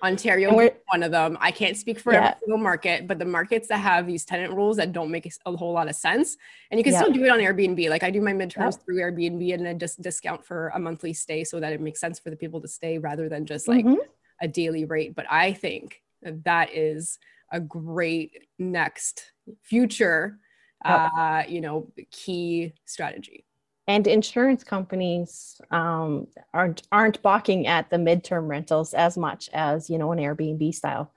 Ontario 0.06 0.58
And 0.58 0.72
one 0.86 1.02
of 1.02 1.10
them. 1.10 1.36
I 1.40 1.50
can't 1.50 1.76
speak 1.76 1.98
for 1.98 2.12
Yeah. 2.12 2.28
every 2.28 2.40
single 2.40 2.58
market, 2.58 3.06
but 3.06 3.18
the 3.18 3.24
markets 3.24 3.68
that 3.68 3.78
have 3.78 4.06
these 4.06 4.24
tenant 4.24 4.52
rules 4.54 4.76
that 4.76 4.92
don't 4.92 5.10
make 5.10 5.26
a 5.44 5.56
whole 5.56 5.72
lot 5.72 5.88
of 5.88 5.96
sense, 5.96 6.36
and 6.70 6.78
you 6.78 6.84
can 6.84 6.92
Yeah. 6.92 7.00
still 7.02 7.12
do 7.12 7.24
it 7.24 7.28
on 7.30 7.40
Airbnb. 7.40 7.88
Like 7.90 8.02
I 8.02 8.10
do 8.10 8.20
my 8.20 8.32
midterms 8.32 8.74
Yeah. 8.78 8.84
through 8.84 8.96
Airbnb 8.98 9.54
and 9.54 9.66
then 9.66 9.78
just 9.78 10.00
discount 10.00 10.44
for 10.44 10.68
a 10.74 10.78
monthly 10.78 11.12
stay 11.12 11.44
so 11.44 11.60
that 11.60 11.72
it 11.72 11.80
makes 11.80 12.00
sense 12.00 12.18
for 12.18 12.30
the 12.30 12.36
people 12.36 12.60
to 12.60 12.68
stay 12.68 12.98
rather 12.98 13.28
than 13.28 13.46
just 13.46 13.66
like 13.68 13.84
Mhm. 13.84 13.98
a 14.40 14.48
daily 14.48 14.84
rate. 14.84 15.14
But 15.14 15.26
I 15.30 15.52
think 15.52 16.02
that 16.22 16.44
that 16.44 16.74
is 16.74 17.18
a 17.50 17.60
great 17.60 18.46
next 18.58 19.32
future, 19.62 20.38
uh, 20.84 21.42
you 21.48 21.60
know, 21.60 21.90
key 22.10 22.74
strategy. 22.84 23.45
And 23.88 24.06
insurance 24.06 24.64
companies 24.64 25.60
um, 25.70 26.26
aren't 26.52 26.82
aren't 26.90 27.22
balking 27.22 27.66
at 27.66 27.88
the 27.90 27.96
midterm 27.96 28.48
rentals 28.48 28.94
as 28.94 29.16
much 29.16 29.48
as 29.52 29.88
you 29.88 29.98
know 29.98 30.12
an 30.12 30.18
Airbnb 30.18 30.74
style, 30.74 31.12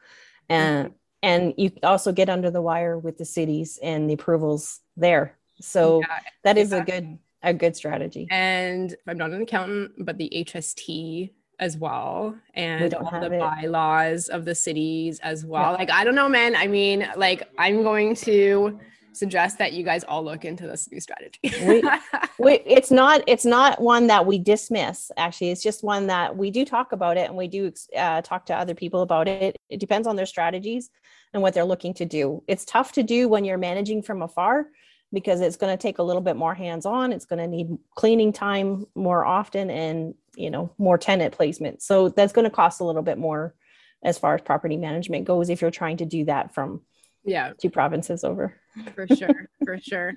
and 0.49 0.93
and 1.23 1.53
you 1.57 1.71
also 1.83 2.11
get 2.11 2.29
under 2.29 2.51
the 2.51 2.61
wire 2.61 2.97
with 2.97 3.17
the 3.17 3.25
cities 3.25 3.79
and 3.81 4.09
the 4.09 4.13
approvals 4.13 4.79
there. 4.95 5.35
So 5.59 6.01
Yeah, 6.01 6.19
that 6.43 6.57
is 6.57 6.71
a 6.71 6.81
good 6.81 7.17
a 7.41 7.53
good 7.53 7.75
strategy. 7.75 8.27
and 8.29 8.95
I'm 9.07 9.17
not 9.17 9.31
an 9.31 9.41
accountant, 9.41 9.91
but 10.05 10.17
the 10.17 10.31
HST 10.35 11.31
as 11.59 11.75
well, 11.75 12.35
and 12.53 12.93
all 12.93 13.19
the 13.19 13.33
it. 13.33 13.39
bylaws 13.39 14.29
of 14.29 14.45
the 14.45 14.55
cities 14.55 15.19
as 15.19 15.45
well. 15.45 15.73
Like 15.73 15.89
I 15.89 16.03
don't 16.03 16.15
know, 16.15 16.29
man. 16.29 16.55
I 16.55 16.67
mean, 16.67 17.07
like 17.17 17.49
I'm 17.57 17.83
going 17.83 18.15
to 18.15 18.79
suggest 19.19 19.57
that 19.57 19.73
you 19.73 19.83
guys 19.83 20.03
all 20.05 20.23
look 20.23 20.45
into 20.45 20.65
this 20.65 20.89
new 20.91 20.99
strategy. 20.99 21.39
We- 21.43 21.83
we, 22.39 22.53
it's 22.65 22.89
not 22.89 23.21
it's 23.27 23.45
not 23.45 23.81
one 23.81 24.07
that 24.07 24.25
we 24.25 24.39
dismiss 24.39 25.11
actually. 25.17 25.51
It's 25.51 25.61
just 25.61 25.83
one 25.83 26.07
that 26.07 26.35
we 26.35 26.49
do 26.49 26.65
talk 26.65 26.93
about 26.93 27.17
it 27.17 27.27
and 27.27 27.37
we 27.37 27.47
do 27.47 27.71
uh, 27.95 28.21
talk 28.21 28.45
to 28.47 28.55
other 28.55 28.73
people 28.73 29.01
about 29.01 29.27
it. 29.27 29.57
It 29.69 29.79
depends 29.79 30.07
on 30.07 30.15
their 30.15 30.25
strategies 30.25 30.89
and 31.33 31.43
what 31.43 31.53
they're 31.53 31.65
looking 31.65 31.93
to 31.95 32.05
do. 32.05 32.43
It's 32.47 32.65
tough 32.65 32.93
to 32.93 33.03
do 33.03 33.27
when 33.27 33.45
you're 33.45 33.57
managing 33.57 34.01
from 34.01 34.21
afar 34.21 34.67
because 35.11 35.41
it's 35.41 35.57
going 35.57 35.75
to 35.75 35.81
take 35.81 35.97
a 35.97 36.03
little 36.03 36.21
bit 36.21 36.35
more 36.35 36.53
hands 36.53 36.85
on 36.85 37.11
it's 37.11 37.25
going 37.25 37.39
to 37.39 37.47
need 37.47 37.77
cleaning 37.95 38.31
time 38.31 38.85
more 38.95 39.25
often 39.25 39.69
and 39.69 40.13
you 40.35 40.49
know 40.49 40.71
more 40.77 40.97
tenant 40.97 41.33
placement. 41.33 41.81
So 41.81 42.09
that's 42.09 42.33
going 42.33 42.45
to 42.45 42.55
cost 42.55 42.79
a 42.79 42.85
little 42.85 43.03
bit 43.03 43.17
more 43.17 43.53
as 44.01 44.17
far 44.17 44.35
as 44.35 44.41
property 44.41 44.77
management 44.77 45.25
goes 45.25 45.49
if 45.49 45.61
you're 45.61 45.71
trying 45.71 45.97
to 45.97 46.05
do 46.05 46.23
that 46.25 46.53
from 46.53 46.81
yeah, 47.25 47.51
two 47.59 47.69
provinces 47.69 48.23
over 48.23 48.55
for 48.95 49.07
sure, 49.07 49.49
for 49.63 49.77
sure. 49.79 50.13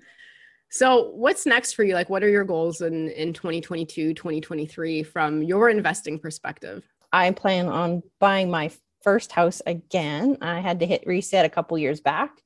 So, 0.70 1.10
what's 1.10 1.44
next 1.44 1.74
for 1.74 1.84
you? 1.84 1.94
Like, 1.94 2.08
what 2.08 2.22
are 2.22 2.28
your 2.28 2.44
goals 2.44 2.80
in 2.80 3.10
in 3.10 3.32
2022, 3.32 4.14
2023 4.14 5.02
from 5.02 5.42
your 5.42 5.68
investing 5.68 6.18
perspective? 6.18 6.82
I 7.12 7.30
plan 7.32 7.68
on 7.68 8.02
buying 8.18 8.50
my 8.50 8.70
first 9.02 9.32
house 9.32 9.60
again. 9.66 10.38
I 10.40 10.60
had 10.60 10.80
to 10.80 10.86
hit 10.86 11.06
reset 11.06 11.44
a 11.44 11.50
couple 11.50 11.76
years 11.78 12.00
back. 12.00 12.40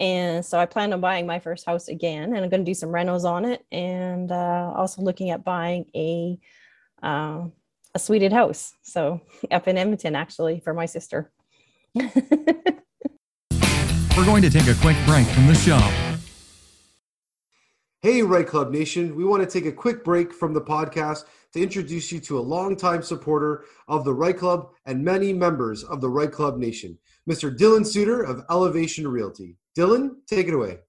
And 0.00 0.44
so 0.44 0.58
I 0.58 0.66
plan 0.66 0.92
on 0.92 1.00
buying 1.00 1.26
my 1.26 1.40
first 1.40 1.66
house 1.66 1.88
again 1.88 2.34
and 2.34 2.36
I'm 2.36 2.48
going 2.48 2.64
to 2.64 2.70
do 2.70 2.74
some 2.74 2.90
renos 2.90 3.24
on 3.24 3.44
it 3.44 3.64
and 3.72 4.30
uh, 4.30 4.72
also 4.76 5.02
looking 5.02 5.30
at 5.30 5.44
buying 5.44 5.86
a 5.94 6.38
um, 7.02 7.52
a 7.94 7.98
suited 7.98 8.32
house. 8.32 8.72
So 8.82 9.20
up 9.50 9.66
in 9.68 9.76
Edmonton 9.76 10.14
actually 10.14 10.60
for 10.60 10.72
my 10.72 10.86
sister. 10.86 11.30
We're 14.18 14.24
going 14.24 14.42
to 14.42 14.50
take 14.50 14.66
a 14.66 14.74
quick 14.80 14.96
break 15.06 15.28
from 15.28 15.46
the 15.46 15.54
show. 15.54 15.78
Hey, 18.02 18.20
Right 18.20 18.44
Club 18.44 18.72
Nation. 18.72 19.14
We 19.14 19.24
want 19.24 19.44
to 19.44 19.48
take 19.48 19.64
a 19.64 19.70
quick 19.70 20.02
break 20.02 20.32
from 20.32 20.52
the 20.52 20.60
podcast 20.60 21.26
to 21.52 21.62
introduce 21.62 22.10
you 22.10 22.18
to 22.22 22.36
a 22.36 22.40
longtime 22.40 23.02
supporter 23.02 23.66
of 23.86 24.04
the 24.04 24.12
Right 24.12 24.36
Club 24.36 24.70
and 24.86 25.04
many 25.04 25.32
members 25.32 25.84
of 25.84 26.00
the 26.00 26.08
Right 26.08 26.32
Club 26.32 26.58
Nation, 26.58 26.98
Mr. 27.30 27.56
Dylan 27.56 27.86
Suter 27.86 28.22
of 28.22 28.42
Elevation 28.50 29.06
Realty. 29.06 29.54
Dylan, 29.78 30.16
take 30.26 30.48
it 30.48 30.54
away. 30.54 30.80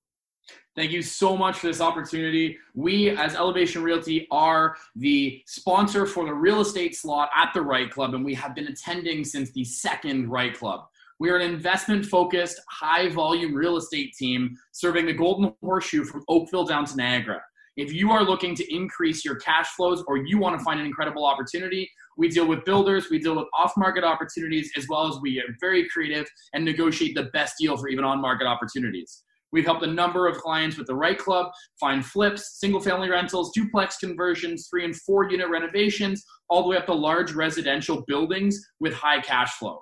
Thank 0.75 0.91
you 0.91 1.03
so 1.03 1.37
much 1.37 1.59
for 1.59 1.67
this 1.67 1.81
opportunity. 1.81 2.57
We, 2.73 3.11
as 3.11 3.35
Elevation 3.35 3.83
Realty, 3.83 4.27
are 4.31 4.75
the 4.95 5.43
sponsor 5.45 6.07
for 6.07 6.25
the 6.25 6.33
real 6.33 6.61
estate 6.61 6.95
slot 6.95 7.29
at 7.35 7.51
the 7.53 7.61
Right 7.61 7.91
Club, 7.91 8.15
and 8.15 8.25
we 8.25 8.33
have 8.33 8.55
been 8.55 8.69
attending 8.69 9.23
since 9.23 9.51
the 9.51 9.65
second 9.65 10.31
Right 10.31 10.57
Club. 10.57 10.87
We 11.19 11.29
are 11.31 11.35
an 11.35 11.41
investment 11.41 12.05
focused, 12.05 12.61
high 12.69 13.09
volume 13.09 13.53
real 13.53 13.75
estate 13.75 14.13
team 14.13 14.55
serving 14.71 15.05
the 15.05 15.11
Golden 15.11 15.53
Horseshoe 15.61 16.05
from 16.05 16.23
Oakville 16.29 16.63
down 16.63 16.85
to 16.85 16.95
Niagara. 16.95 17.41
If 17.75 17.91
you 17.91 18.09
are 18.11 18.23
looking 18.23 18.55
to 18.55 18.73
increase 18.73 19.25
your 19.25 19.35
cash 19.35 19.67
flows 19.67 20.01
or 20.07 20.15
you 20.15 20.37
want 20.37 20.57
to 20.57 20.63
find 20.63 20.79
an 20.79 20.85
incredible 20.85 21.25
opportunity, 21.25 21.91
we 22.17 22.29
deal 22.29 22.47
with 22.47 22.63
builders, 22.63 23.09
we 23.09 23.19
deal 23.19 23.35
with 23.35 23.47
off 23.57 23.73
market 23.75 24.05
opportunities, 24.05 24.71
as 24.77 24.87
well 24.87 25.09
as 25.09 25.19
we 25.21 25.39
are 25.39 25.55
very 25.59 25.89
creative 25.89 26.25
and 26.53 26.63
negotiate 26.63 27.15
the 27.15 27.29
best 27.33 27.55
deal 27.59 27.75
for 27.75 27.89
even 27.89 28.05
on 28.05 28.21
market 28.21 28.47
opportunities. 28.47 29.23
We've 29.51 29.65
helped 29.65 29.83
a 29.83 29.87
number 29.87 30.25
of 30.25 30.37
clients 30.37 30.77
with 30.77 30.87
the 30.87 30.95
right 30.95 31.17
club 31.17 31.51
find 31.81 32.05
flips, 32.05 32.61
single 32.61 32.79
family 32.79 33.09
rentals, 33.09 33.51
duplex 33.51 33.97
conversions, 33.97 34.69
three 34.69 34.85
and 34.85 34.95
four 34.95 35.29
unit 35.29 35.49
renovations, 35.49 36.23
all 36.49 36.63
the 36.63 36.69
way 36.69 36.77
up 36.77 36.85
to 36.85 36.93
large 36.93 37.33
residential 37.33 38.05
buildings 38.07 38.57
with 38.79 38.93
high 38.93 39.19
cash 39.19 39.51
flow. 39.55 39.81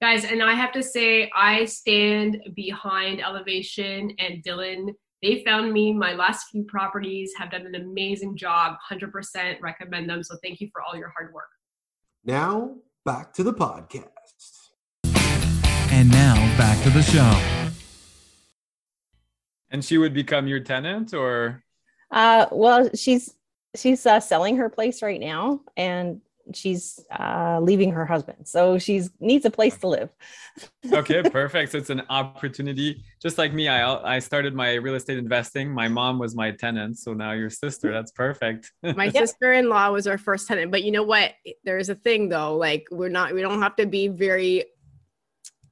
Guys, 0.00 0.24
and 0.24 0.42
I 0.42 0.54
have 0.54 0.72
to 0.72 0.82
say, 0.82 1.30
I 1.36 1.66
stand 1.66 2.42
behind 2.54 3.20
Elevation 3.20 4.12
and 4.18 4.42
Dylan. 4.42 4.94
They 5.22 5.42
found 5.44 5.74
me 5.74 5.92
my 5.92 6.14
last 6.14 6.46
few 6.50 6.64
properties, 6.64 7.32
have 7.36 7.50
done 7.50 7.66
an 7.66 7.74
amazing 7.74 8.34
job. 8.34 8.76
100% 8.90 9.60
recommend 9.60 10.08
them. 10.08 10.22
So 10.22 10.36
thank 10.42 10.58
you 10.60 10.70
for 10.72 10.80
all 10.80 10.96
your 10.96 11.12
hard 11.14 11.34
work. 11.34 11.50
Now, 12.24 12.76
back 13.04 13.34
to 13.34 13.42
the 13.42 13.52
podcast. 13.52 14.70
And 15.92 16.10
now 16.10 16.34
back 16.56 16.82
to 16.84 16.90
the 16.90 17.02
show. 17.02 17.66
and 19.70 19.84
she 19.84 19.98
would 19.98 20.14
become 20.14 20.46
your 20.46 20.60
tenant 20.60 21.12
or 21.12 21.62
Uh, 22.10 22.46
well, 22.50 22.88
she's 22.94 23.34
she's 23.76 24.06
uh, 24.06 24.18
selling 24.18 24.56
her 24.56 24.68
place 24.70 25.02
right 25.02 25.20
now, 25.20 25.60
and 25.76 26.20
she's 26.56 27.04
uh, 27.18 27.58
leaving 27.62 27.92
her 27.92 28.06
husband, 28.06 28.46
so 28.46 28.78
she's 28.78 29.10
needs 29.20 29.44
a 29.44 29.50
place 29.50 29.76
to 29.78 29.88
live. 29.88 30.10
okay 30.92 31.22
perfect 31.30 31.72
so 31.72 31.78
it's 31.78 31.90
an 31.90 32.02
opportunity 32.10 33.02
just 33.22 33.38
like 33.38 33.52
me 33.52 33.68
i 33.68 34.16
i 34.16 34.18
started 34.18 34.52
my 34.52 34.74
real 34.74 34.96
estate 34.96 35.16
investing 35.16 35.70
my 35.70 35.86
mom 35.86 36.18
was 36.18 36.34
my 36.34 36.50
tenant 36.50 36.98
so 36.98 37.14
now 37.14 37.30
your 37.30 37.48
sister 37.48 37.92
that's 37.92 38.10
perfect 38.10 38.72
My 38.82 39.08
sister-in-law 39.10 39.90
was 39.92 40.06
our 40.06 40.18
first 40.18 40.48
tenant, 40.48 40.70
but 40.70 40.82
you 40.82 40.92
know 40.92 41.02
what? 41.02 41.32
There's 41.64 41.88
a 41.88 41.94
thing 41.94 42.28
though. 42.28 42.56
Like 42.56 42.86
we're 42.90 43.08
not. 43.08 43.34
We 43.34 43.42
don't 43.42 43.62
have 43.62 43.76
to 43.76 43.86
be 43.86 44.08
very. 44.08 44.64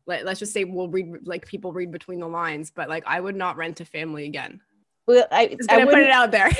Let, 0.07 0.25
let's 0.25 0.39
just 0.41 0.53
say 0.53 0.65
we'll 0.65 0.89
read 0.89 1.27
like 1.27 1.47
people 1.47 1.73
read 1.73 1.91
between 1.93 2.21
the 2.21 2.29
lines, 2.29 2.71
but 2.71 2.89
like 2.89 3.05
I 3.07 3.21
would 3.21 3.37
not 3.37 3.57
rent 3.57 3.77
to 3.79 3.85
family 3.85 4.25
again. 4.25 4.61
Well, 5.07 5.27
I, 5.31 5.49
Just 5.49 5.71
I 5.71 5.79
gonna 5.79 5.91
put 5.91 6.01
it 6.01 6.11
out 6.11 6.31
there. 6.31 6.51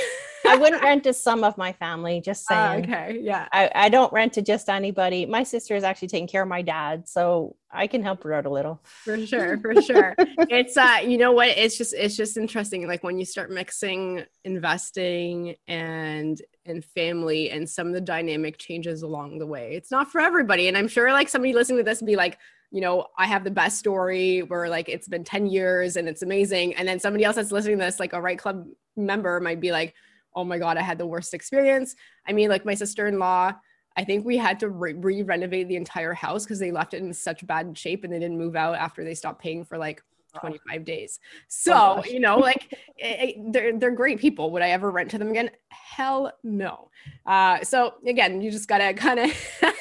I 0.47 0.55
wouldn't 0.61 0.81
rent 0.81 1.03
to 1.05 1.13
some 1.13 1.43
of 1.43 1.57
my 1.57 1.73
family. 1.73 2.21
Just 2.21 2.45
Ah, 2.49 2.71
saying. 2.73 2.83
okay, 2.85 3.19
yeah. 3.21 3.47
I, 3.51 3.69
I 3.75 3.89
don't 3.89 4.11
rent 4.13 4.33
to 4.33 4.41
just 4.41 4.69
anybody. 4.69 5.25
My 5.25 5.43
sister 5.43 5.75
is 5.75 5.83
actually 5.83 6.07
taking 6.09 6.27
care 6.27 6.43
of 6.43 6.47
my 6.49 6.61
dad, 6.61 7.07
so 7.07 7.55
I 7.71 7.87
can 7.87 8.01
help 8.03 8.23
her 8.23 8.33
out 8.33 8.45
a 8.45 8.49
little. 8.49 8.81
for 8.85 9.17
sure 9.25 9.57
for 9.59 9.79
sure 9.81 10.15
it's 10.49 10.75
uh 10.77 10.97
you 11.05 11.17
know 11.17 11.31
what 11.31 11.49
it's 11.49 11.77
just 11.77 11.93
it's 11.93 12.15
just 12.15 12.35
interesting 12.37 12.87
like 12.87 13.03
when 13.03 13.19
you 13.19 13.25
start 13.25 13.51
mixing 13.51 14.23
investing 14.43 15.55
and 15.67 16.41
and 16.65 16.83
family 16.83 17.49
and 17.51 17.69
some 17.69 17.87
of 17.87 17.93
the 17.93 18.01
dynamic 18.01 18.57
changes 18.57 19.01
along 19.03 19.37
the 19.39 19.45
way 19.45 19.73
it's 19.75 19.91
not 19.91 20.11
for 20.11 20.19
everybody 20.21 20.67
and 20.67 20.77
i'm 20.77 20.87
sure 20.87 21.11
like 21.11 21.29
somebody 21.29 21.53
listening 21.53 21.77
to 21.77 21.83
this 21.83 22.01
would 22.01 22.07
be 22.07 22.15
like 22.15 22.37
you 22.71 22.81
know, 22.81 23.07
I 23.17 23.25
have 23.25 23.43
the 23.43 23.49
best 23.49 23.79
story 23.79 24.43
where 24.43 24.69
like 24.69 24.89
it's 24.89 25.07
been 25.07 25.23
10 25.23 25.47
years 25.47 25.95
and 25.95 26.07
it's 26.07 26.21
amazing. 26.21 26.75
And 26.75 26.87
then 26.87 26.99
somebody 26.99 27.23
else 27.23 27.35
that's 27.37 27.51
listening 27.51 27.79
to 27.79 27.85
this, 27.85 27.99
like 27.99 28.13
a 28.13 28.21
right 28.21 28.37
club 28.37 28.67
member 28.95 29.39
might 29.39 29.59
be 29.59 29.71
like, 29.71 29.95
oh 30.35 30.43
my 30.43 30.57
God, 30.57 30.77
I 30.77 30.81
had 30.81 30.97
the 30.97 31.07
worst 31.07 31.33
experience. 31.33 31.95
I 32.27 32.33
mean, 32.33 32.49
like 32.49 32.65
my 32.65 32.75
sister 32.75 33.07
in 33.07 33.19
law, 33.19 33.53
I 33.97 34.03
think 34.03 34.25
we 34.25 34.37
had 34.37 34.59
to 34.61 34.69
re 34.69 35.23
renovate 35.23 35.67
the 35.67 35.75
entire 35.75 36.13
house 36.13 36.43
because 36.45 36.59
they 36.59 36.71
left 36.71 36.93
it 36.93 37.01
in 37.03 37.13
such 37.13 37.45
bad 37.45 37.77
shape 37.77 38.03
and 38.03 38.13
they 38.13 38.19
didn't 38.19 38.37
move 38.37 38.55
out 38.55 38.75
after 38.75 39.03
they 39.03 39.15
stopped 39.15 39.41
paying 39.41 39.65
for 39.65 39.77
like 39.77 40.01
25 40.39 40.85
days. 40.85 41.19
So, 41.47 41.73
oh 41.75 42.03
you 42.05 42.19
know, 42.19 42.37
like 42.37 42.71
it, 42.71 42.77
it, 43.37 43.53
they're, 43.53 43.77
they're 43.77 43.91
great 43.91 44.19
people. 44.19 44.51
Would 44.51 44.61
I 44.61 44.69
ever 44.69 44.91
rent 44.91 45.11
to 45.11 45.17
them 45.17 45.29
again? 45.29 45.49
Hell 45.69 46.31
no. 46.43 46.89
Uh, 47.25 47.63
so 47.63 47.95
again, 48.05 48.41
you 48.41 48.51
just 48.51 48.67
gotta 48.67 48.93
kind 48.93 49.19
of 49.19 49.31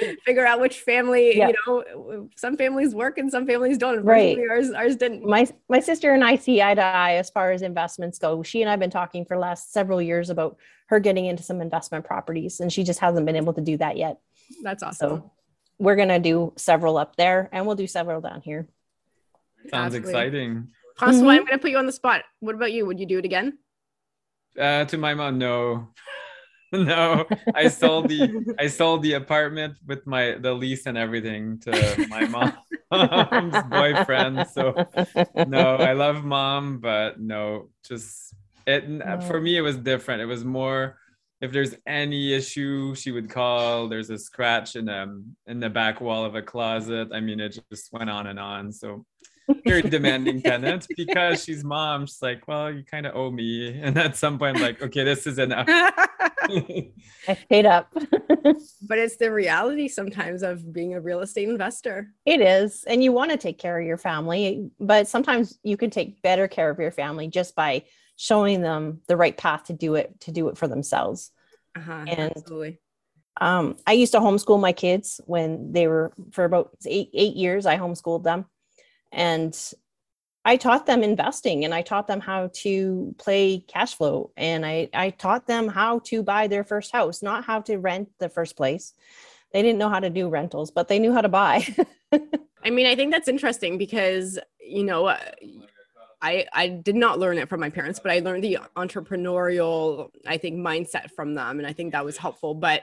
figure 0.24 0.46
out 0.46 0.60
which 0.60 0.80
family, 0.80 1.36
yeah. 1.36 1.48
you 1.48 1.54
know, 1.66 2.28
some 2.36 2.56
families 2.56 2.94
work 2.94 3.18
and 3.18 3.30
some 3.30 3.46
families 3.46 3.78
don't. 3.78 4.04
Right. 4.04 4.38
Ours, 4.50 4.70
ours 4.70 4.96
didn't. 4.96 5.24
My, 5.24 5.46
my 5.68 5.80
sister 5.80 6.12
and 6.12 6.24
I 6.24 6.36
see 6.36 6.62
eye 6.62 6.74
to 6.74 6.82
eye 6.82 7.14
as 7.14 7.30
far 7.30 7.52
as 7.52 7.62
investments 7.62 8.18
go. 8.18 8.42
She 8.42 8.62
and 8.62 8.70
I've 8.70 8.80
been 8.80 8.90
talking 8.90 9.24
for 9.24 9.38
last 9.38 9.72
several 9.72 10.00
years 10.00 10.30
about 10.30 10.56
her 10.86 11.00
getting 11.00 11.26
into 11.26 11.42
some 11.42 11.60
investment 11.60 12.04
properties 12.04 12.60
and 12.60 12.72
she 12.72 12.84
just 12.84 13.00
hasn't 13.00 13.26
been 13.26 13.36
able 13.36 13.52
to 13.54 13.60
do 13.60 13.76
that 13.78 13.96
yet. 13.96 14.18
That's 14.62 14.82
awesome. 14.82 15.08
So 15.08 15.32
we're 15.78 15.96
going 15.96 16.08
to 16.08 16.18
do 16.18 16.52
several 16.56 16.96
up 16.96 17.16
there 17.16 17.48
and 17.52 17.66
we'll 17.66 17.76
do 17.76 17.86
several 17.86 18.20
down 18.20 18.40
here. 18.42 18.68
Sounds 19.70 19.94
Absolutely. 19.94 20.10
exciting. 20.10 20.68
Francois, 20.96 21.18
mm-hmm. 21.18 21.28
I'm 21.28 21.38
going 21.38 21.52
to 21.52 21.58
put 21.58 21.70
you 21.70 21.78
on 21.78 21.86
the 21.86 21.92
spot. 21.92 22.22
What 22.40 22.54
about 22.54 22.72
you? 22.72 22.86
Would 22.86 23.00
you 23.00 23.06
do 23.06 23.18
it 23.18 23.24
again? 23.24 23.58
Uh, 24.58 24.84
to 24.86 24.96
my 24.96 25.14
mom, 25.14 25.38
no. 25.38 25.88
no, 26.72 27.24
I 27.54 27.68
sold 27.68 28.08
the 28.08 28.54
I 28.58 28.66
sold 28.66 29.02
the 29.02 29.14
apartment 29.14 29.78
with 29.86 30.06
my 30.06 30.36
the 30.40 30.52
lease 30.52 30.86
and 30.86 30.98
everything 30.98 31.60
to 31.60 32.06
my 32.08 32.26
mom's 32.90 33.64
boyfriend. 33.70 34.48
So 34.48 34.74
no, 35.46 35.76
I 35.76 35.92
love 35.92 36.24
mom, 36.24 36.78
but 36.78 37.20
no, 37.20 37.70
just 37.86 38.34
it 38.66 38.88
no. 38.88 39.20
for 39.20 39.40
me 39.40 39.56
it 39.56 39.60
was 39.60 39.76
different. 39.76 40.22
It 40.22 40.26
was 40.26 40.44
more 40.44 40.98
if 41.40 41.52
there's 41.52 41.74
any 41.86 42.32
issue, 42.32 42.94
she 42.94 43.12
would 43.12 43.28
call. 43.28 43.88
There's 43.88 44.10
a 44.10 44.18
scratch 44.18 44.74
in 44.74 44.88
um 44.88 45.36
in 45.46 45.60
the 45.60 45.70
back 45.70 46.00
wall 46.00 46.24
of 46.24 46.34
a 46.34 46.42
closet. 46.42 47.08
I 47.12 47.20
mean, 47.20 47.40
it 47.40 47.58
just 47.70 47.92
went 47.92 48.10
on 48.10 48.26
and 48.26 48.40
on. 48.40 48.72
So 48.72 49.04
very 49.64 49.82
demanding 49.82 50.42
tenant 50.42 50.86
because 50.96 51.44
she's 51.44 51.64
mom. 51.64 52.06
She's 52.06 52.22
like, 52.22 52.46
well, 52.48 52.70
you 52.70 52.82
kind 52.84 53.06
of 53.06 53.14
owe 53.14 53.30
me. 53.30 53.78
And 53.80 53.96
at 53.98 54.16
some 54.16 54.38
point, 54.38 54.56
I'm 54.56 54.62
like, 54.62 54.82
okay, 54.82 55.04
this 55.04 55.26
is 55.26 55.38
enough. 55.38 55.66
I 55.68 56.90
paid 57.48 57.66
up. 57.66 57.92
but 57.94 58.98
it's 58.98 59.16
the 59.16 59.32
reality 59.32 59.88
sometimes 59.88 60.42
of 60.42 60.72
being 60.72 60.94
a 60.94 61.00
real 61.00 61.20
estate 61.20 61.48
investor. 61.48 62.12
It 62.24 62.40
is. 62.40 62.84
And 62.84 63.02
you 63.02 63.12
want 63.12 63.30
to 63.30 63.36
take 63.36 63.58
care 63.58 63.78
of 63.78 63.86
your 63.86 63.98
family, 63.98 64.70
but 64.80 65.08
sometimes 65.08 65.58
you 65.62 65.76
can 65.76 65.90
take 65.90 66.22
better 66.22 66.48
care 66.48 66.70
of 66.70 66.78
your 66.78 66.92
family 66.92 67.28
just 67.28 67.54
by 67.54 67.84
showing 68.16 68.62
them 68.62 69.00
the 69.08 69.16
right 69.16 69.36
path 69.36 69.64
to 69.64 69.72
do 69.72 69.94
it, 69.94 70.18
to 70.20 70.32
do 70.32 70.48
it 70.48 70.56
for 70.56 70.68
themselves. 70.68 71.30
Uh-huh, 71.76 72.04
and 72.06 72.32
absolutely. 72.36 72.78
Um, 73.38 73.76
I 73.86 73.92
used 73.92 74.12
to 74.12 74.20
homeschool 74.20 74.58
my 74.58 74.72
kids 74.72 75.20
when 75.26 75.72
they 75.72 75.86
were 75.86 76.12
for 76.32 76.44
about 76.44 76.70
eight, 76.86 77.10
eight 77.12 77.36
years. 77.36 77.66
I 77.66 77.76
homeschooled 77.76 78.24
them 78.24 78.46
and 79.12 79.56
I 80.44 80.56
taught 80.56 80.86
them 80.86 81.02
investing 81.02 81.64
and 81.64 81.74
I 81.74 81.82
taught 81.82 82.06
them 82.06 82.20
how 82.20 82.50
to 82.54 83.14
play 83.18 83.64
cash 83.66 83.94
flow 83.96 84.30
and 84.36 84.64
I, 84.64 84.88
I 84.94 85.10
taught 85.10 85.48
them 85.48 85.66
how 85.66 85.98
to 86.04 86.22
buy 86.22 86.46
their 86.46 86.62
first 86.62 86.92
house, 86.92 87.20
not 87.20 87.44
how 87.44 87.60
to 87.62 87.78
rent 87.78 88.10
the 88.20 88.28
first 88.28 88.56
place. 88.56 88.94
They 89.52 89.62
didn't 89.62 89.78
know 89.78 89.88
how 89.88 89.98
to 89.98 90.08
do 90.08 90.28
rentals, 90.28 90.70
but 90.70 90.86
they 90.86 91.00
knew 91.00 91.12
how 91.12 91.22
to 91.22 91.28
buy. 91.28 91.66
I 92.64 92.70
mean, 92.70 92.86
I 92.86 92.94
think 92.94 93.10
that's 93.10 93.26
interesting 93.26 93.76
because, 93.76 94.38
you 94.60 94.84
know, 94.84 95.16
I, 96.22 96.46
I 96.52 96.68
did 96.68 96.94
not 96.94 97.18
learn 97.18 97.38
it 97.38 97.48
from 97.48 97.60
my 97.60 97.70
parents, 97.70 97.98
but 97.98 98.12
I 98.12 98.20
learned 98.20 98.44
the 98.44 98.58
entrepreneurial, 98.76 100.10
I 100.26 100.38
think, 100.38 100.56
mindset 100.56 101.10
from 101.10 101.34
them. 101.34 101.58
And 101.58 101.66
I 101.66 101.72
think 101.72 101.92
that 101.92 102.04
was 102.04 102.16
helpful. 102.16 102.54
But, 102.54 102.82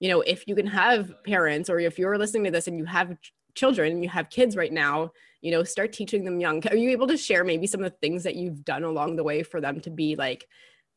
you 0.00 0.08
know, 0.08 0.20
if 0.20 0.46
you 0.48 0.54
can 0.54 0.66
have 0.66 1.12
parents 1.24 1.70
or 1.70 1.78
if 1.78 1.98
you're 1.98 2.18
listening 2.18 2.44
to 2.44 2.50
this 2.50 2.66
and 2.66 2.76
you 2.78 2.84
have 2.84 3.16
children 3.54 3.92
and 3.92 4.02
you 4.02 4.08
have 4.08 4.30
kids 4.30 4.56
right 4.56 4.72
now, 4.72 5.12
you 5.44 5.50
know 5.50 5.62
start 5.62 5.92
teaching 5.92 6.24
them 6.24 6.40
young. 6.40 6.66
Are 6.68 6.76
you 6.76 6.88
able 6.90 7.06
to 7.06 7.18
share 7.18 7.44
maybe 7.44 7.66
some 7.66 7.84
of 7.84 7.92
the 7.92 7.98
things 7.98 8.22
that 8.22 8.34
you've 8.34 8.64
done 8.64 8.82
along 8.82 9.16
the 9.16 9.22
way 9.22 9.42
for 9.42 9.60
them 9.60 9.78
to 9.82 9.90
be 9.90 10.16
like 10.16 10.48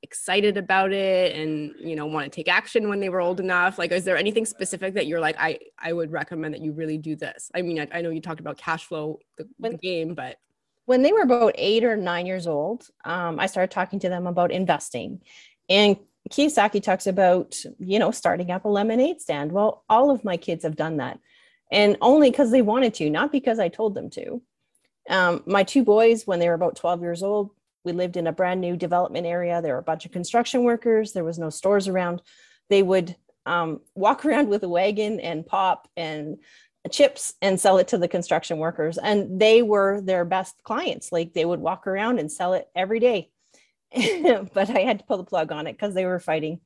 excited 0.04 0.58
about 0.58 0.94
it 0.94 1.36
and 1.36 1.74
you 1.80 1.96
know 1.98 2.06
want 2.06 2.32
to 2.32 2.34
take 2.34 2.48
action 2.48 2.88
when 2.88 3.02
they 3.02 3.10
were 3.10 3.20
old 3.20 3.42
enough? 3.42 3.78
Like 3.78 3.92
is 3.92 4.06
there 4.06 4.16
anything 4.16 4.46
specific 4.46 4.94
that 4.94 5.06
you're 5.06 5.20
like 5.20 5.36
i 5.38 5.60
i 5.78 5.92
would 5.92 6.14
recommend 6.14 6.54
that 6.54 6.62
you 6.62 6.72
really 6.72 6.98
do 6.98 7.18
this? 7.18 7.52
I 7.54 7.62
mean 7.62 7.82
i, 7.82 7.88
I 7.92 8.02
know 8.02 8.10
you 8.10 8.22
talked 8.22 8.40
about 8.40 8.58
cash 8.58 8.86
flow 8.86 9.20
the, 9.38 9.50
when, 9.58 9.74
the 9.74 9.78
game 9.80 10.16
but 10.16 10.38
when 10.86 11.02
they 11.02 11.12
were 11.12 11.24
about 11.24 11.54
eight 11.58 11.84
or 11.84 11.98
nine 11.98 12.26
years 12.26 12.48
old 12.48 12.88
um, 13.04 13.42
i 13.42 13.48
started 13.48 13.72
talking 13.72 14.00
to 14.00 14.10
them 14.10 14.28
about 14.28 14.54
investing. 14.54 15.20
And 15.68 15.98
kiyosaki 16.30 16.82
talks 16.82 17.06
about 17.06 17.58
you 17.80 18.00
know 18.00 18.12
starting 18.12 18.50
up 18.52 18.64
a 18.64 18.70
lemonade 18.70 19.20
stand. 19.20 19.52
Well 19.52 19.84
all 19.90 20.10
of 20.10 20.24
my 20.24 20.38
kids 20.38 20.64
have 20.64 20.78
done 20.78 20.98
that 20.98 21.20
and 21.72 21.98
only 22.02 22.30
because 22.30 22.52
they 22.52 22.62
wanted 22.62 22.94
to, 22.96 23.10
not 23.10 23.32
because 23.32 23.60
I 23.60 23.70
told 23.70 23.94
them 23.94 24.10
to. 24.12 24.42
Um, 25.10 25.44
my 25.46 25.64
two 25.64 25.84
boys, 25.84 26.28
when 26.28 26.40
they 26.40 26.48
were 26.48 26.54
about 26.54 26.76
12 26.76 27.02
years 27.02 27.24
old, 27.24 27.52
we 27.84 27.92
lived 27.94 28.18
in 28.18 28.28
a 28.28 28.34
brand 28.34 28.62
new 28.62 28.76
development 28.76 29.26
area. 29.26 29.62
There 29.62 29.74
were 29.74 29.80
a 29.80 29.84
bunch 29.84 30.06
of 30.06 30.12
construction 30.12 30.64
workers. 30.64 31.14
There 31.14 31.24
was 31.24 31.40
no 31.40 31.50
stores 31.50 31.88
around. 31.88 32.22
They 32.70 32.84
would 32.84 33.16
um, 33.46 33.82
walk 33.96 34.26
around 34.26 34.50
with 34.50 34.64
a 34.64 34.70
wagon 34.70 35.20
and 35.20 35.46
pop 35.46 35.88
and 35.96 36.38
chips 36.92 37.34
and 37.42 37.60
sell 37.60 37.78
it 37.80 37.90
to 37.90 37.98
the 37.98 38.08
construction 38.08 38.60
workers. 38.60 38.98
And 38.98 39.40
they 39.40 39.62
were 39.62 40.02
their 40.02 40.26
best 40.26 40.64
clients. 40.64 41.12
Like 41.12 41.34
they 41.34 41.46
would 41.46 41.60
walk 41.60 41.88
around 41.88 42.20
and 42.20 42.32
sell 42.32 42.54
it 42.54 42.70
every 42.76 43.00
day. 43.00 43.30
but 44.54 44.70
I 44.70 44.80
had 44.80 45.00
to 45.00 45.06
pull 45.06 45.18
the 45.18 45.24
plug 45.24 45.52
on 45.52 45.68
it 45.68 45.74
because 45.74 45.94
they 45.94 46.06
were 46.06 46.20
fighting. 46.20 46.60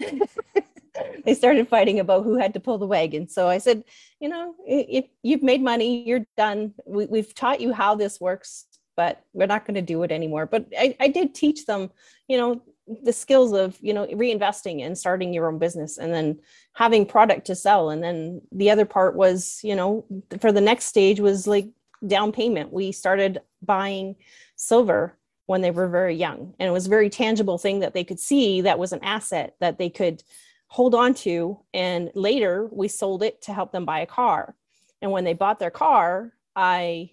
they 1.24 1.34
started 1.34 1.68
fighting 1.68 2.00
about 2.00 2.24
who 2.24 2.36
had 2.36 2.54
to 2.54 2.60
pull 2.60 2.78
the 2.78 2.86
wagon. 2.86 3.28
So 3.28 3.48
I 3.48 3.58
said, 3.58 3.84
you 4.20 4.28
know, 4.28 4.54
if 4.66 5.06
you've 5.22 5.42
made 5.42 5.62
money, 5.62 6.04
you're 6.06 6.26
done. 6.36 6.74
We, 6.86 7.18
have 7.18 7.34
taught 7.34 7.60
you 7.60 7.72
how 7.72 7.94
this 7.94 8.20
works, 8.20 8.66
but 8.96 9.24
we're 9.32 9.46
not 9.46 9.64
going 9.64 9.74
to 9.74 9.82
do 9.82 10.02
it 10.02 10.12
anymore. 10.12 10.46
But 10.46 10.66
I, 10.78 10.96
I 11.00 11.08
did 11.08 11.34
teach 11.34 11.66
them, 11.66 11.90
you 12.28 12.36
know, 12.36 12.62
the 13.02 13.12
skills 13.12 13.52
of, 13.52 13.76
you 13.80 13.92
know, 13.92 14.06
reinvesting 14.06 14.84
and 14.84 14.96
starting 14.96 15.34
your 15.34 15.48
own 15.48 15.58
business 15.58 15.98
and 15.98 16.12
then 16.12 16.38
having 16.72 17.04
product 17.04 17.46
to 17.46 17.54
sell. 17.54 17.90
And 17.90 18.02
then 18.02 18.40
the 18.50 18.70
other 18.70 18.86
part 18.86 19.14
was, 19.14 19.60
you 19.62 19.76
know, 19.76 20.04
for 20.40 20.52
the 20.52 20.60
next 20.60 20.86
stage 20.86 21.20
was 21.20 21.46
like 21.46 21.68
down 22.06 22.32
payment. 22.32 22.72
We 22.72 22.92
started 22.92 23.40
buying 23.62 24.16
silver 24.56 25.18
when 25.46 25.62
they 25.62 25.70
were 25.70 25.88
very 25.88 26.14
young 26.14 26.54
and 26.58 26.68
it 26.68 26.72
was 26.72 26.86
a 26.86 26.90
very 26.90 27.08
tangible 27.08 27.56
thing 27.56 27.80
that 27.80 27.94
they 27.94 28.04
could 28.04 28.20
see 28.20 28.60
that 28.60 28.78
was 28.78 28.92
an 28.92 29.02
asset 29.02 29.54
that 29.60 29.78
they 29.78 29.88
could 29.88 30.22
hold 30.68 30.94
on 30.94 31.14
to. 31.14 31.58
And 31.74 32.10
later 32.14 32.68
we 32.70 32.88
sold 32.88 33.22
it 33.22 33.42
to 33.42 33.52
help 33.52 33.72
them 33.72 33.84
buy 33.84 34.00
a 34.00 34.06
car. 34.06 34.54
And 35.02 35.10
when 35.10 35.24
they 35.24 35.34
bought 35.34 35.58
their 35.58 35.70
car, 35.70 36.32
I, 36.54 37.12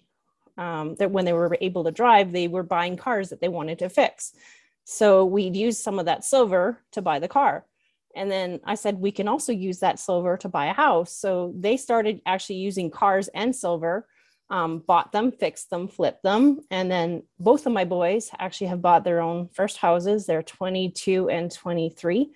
um, 0.56 0.94
that 0.96 1.10
when 1.10 1.24
they 1.24 1.32
were 1.32 1.56
able 1.60 1.84
to 1.84 1.90
drive, 1.90 2.32
they 2.32 2.48
were 2.48 2.62
buying 2.62 2.96
cars 2.96 3.30
that 3.30 3.40
they 3.40 3.48
wanted 3.48 3.78
to 3.80 3.88
fix. 3.88 4.32
So 4.84 5.24
we'd 5.24 5.56
use 5.56 5.78
some 5.78 5.98
of 5.98 6.06
that 6.06 6.24
silver 6.24 6.80
to 6.92 7.02
buy 7.02 7.18
the 7.18 7.28
car. 7.28 7.64
And 8.14 8.30
then 8.30 8.60
I 8.64 8.76
said, 8.76 8.98
we 8.98 9.12
can 9.12 9.28
also 9.28 9.52
use 9.52 9.80
that 9.80 9.98
silver 9.98 10.36
to 10.38 10.48
buy 10.48 10.66
a 10.66 10.72
house. 10.72 11.12
So 11.12 11.52
they 11.56 11.76
started 11.76 12.22
actually 12.24 12.56
using 12.56 12.90
cars 12.90 13.28
and 13.28 13.54
silver, 13.54 14.08
um, 14.48 14.78
bought 14.78 15.12
them, 15.12 15.32
fixed 15.32 15.70
them, 15.70 15.86
flipped 15.86 16.22
them. 16.22 16.60
And 16.70 16.90
then 16.90 17.24
both 17.38 17.66
of 17.66 17.72
my 17.72 17.84
boys 17.84 18.30
actually 18.38 18.68
have 18.68 18.80
bought 18.80 19.04
their 19.04 19.20
own 19.20 19.48
first 19.48 19.76
houses. 19.76 20.24
They're 20.24 20.42
22 20.42 21.28
and 21.28 21.50
23 21.50 22.30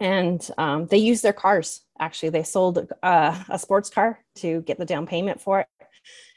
and 0.00 0.48
um, 0.58 0.86
they 0.86 0.98
used 0.98 1.22
their 1.22 1.32
cars. 1.32 1.82
Actually, 1.98 2.30
they 2.30 2.42
sold 2.42 2.90
uh, 3.02 3.44
a 3.48 3.58
sports 3.58 3.90
car 3.90 4.20
to 4.36 4.62
get 4.62 4.78
the 4.78 4.84
down 4.84 5.06
payment 5.06 5.40
for 5.40 5.60
it, 5.60 5.66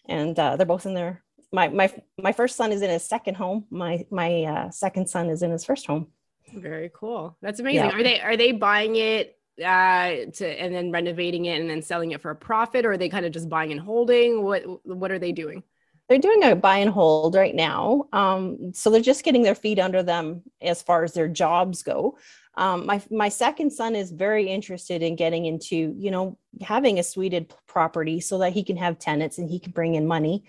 and 0.07 0.37
uh, 0.37 0.55
they're 0.55 0.65
both 0.65 0.85
in 0.85 0.93
their. 0.93 1.23
My 1.51 1.67
my 1.67 1.93
my 2.17 2.31
first 2.31 2.55
son 2.55 2.71
is 2.71 2.81
in 2.81 2.89
his 2.89 3.03
second 3.03 3.35
home. 3.35 3.65
My 3.69 4.05
my 4.09 4.43
uh, 4.43 4.71
second 4.71 5.07
son 5.07 5.29
is 5.29 5.43
in 5.43 5.51
his 5.51 5.65
first 5.65 5.85
home. 5.85 6.07
Very 6.53 6.91
cool. 6.93 7.37
That's 7.41 7.59
amazing. 7.59 7.89
Yeah. 7.89 7.99
Are 7.99 8.03
they 8.03 8.19
are 8.21 8.37
they 8.37 8.51
buying 8.51 8.95
it 8.95 9.37
uh, 9.63 10.31
to 10.33 10.45
and 10.45 10.73
then 10.73 10.91
renovating 10.91 11.45
it 11.45 11.59
and 11.59 11.69
then 11.69 11.81
selling 11.81 12.11
it 12.11 12.21
for 12.21 12.31
a 12.31 12.35
profit, 12.35 12.85
or 12.85 12.93
are 12.93 12.97
they 12.97 13.09
kind 13.09 13.25
of 13.25 13.31
just 13.31 13.49
buying 13.49 13.71
and 13.71 13.81
holding? 13.81 14.43
What 14.43 14.63
what 14.85 15.11
are 15.11 15.19
they 15.19 15.33
doing? 15.33 15.63
They're 16.09 16.19
doing 16.19 16.43
a 16.43 16.55
buy 16.55 16.79
and 16.79 16.89
hold 16.89 17.35
right 17.35 17.55
now. 17.55 18.07
Um, 18.11 18.73
so 18.73 18.89
they're 18.89 18.99
just 18.99 19.23
getting 19.23 19.43
their 19.43 19.55
feet 19.55 19.79
under 19.79 20.03
them 20.03 20.41
as 20.61 20.81
far 20.81 21.05
as 21.05 21.13
their 21.13 21.29
jobs 21.29 21.83
go 21.83 22.17
um, 22.55 22.85
my 22.85 23.01
my 23.09 23.29
second 23.29 23.71
son 23.71 23.95
is 23.95 24.11
very 24.11 24.47
interested 24.49 25.01
in 25.01 25.15
getting 25.15 25.45
into 25.45 25.95
you 25.97 26.11
know 26.11 26.37
having 26.61 26.99
a 26.99 27.03
suited 27.03 27.53
property 27.67 28.19
so 28.19 28.37
that 28.39 28.53
he 28.53 28.63
can 28.63 28.77
have 28.77 28.99
tenants 28.99 29.37
and 29.37 29.49
he 29.49 29.59
can 29.59 29.71
bring 29.71 29.95
in 29.95 30.05
money. 30.05 30.43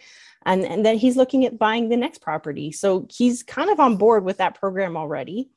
And 0.44 0.64
and 0.64 0.84
then 0.84 0.98
he's 0.98 1.16
looking 1.16 1.44
at 1.44 1.58
buying 1.58 1.88
the 1.88 1.96
next 1.96 2.20
property. 2.20 2.72
So 2.72 3.06
he's 3.10 3.42
kind 3.42 3.70
of 3.70 3.78
on 3.78 3.96
board 3.96 4.24
with 4.24 4.38
that 4.38 4.58
program 4.58 4.96
already. 4.96 5.50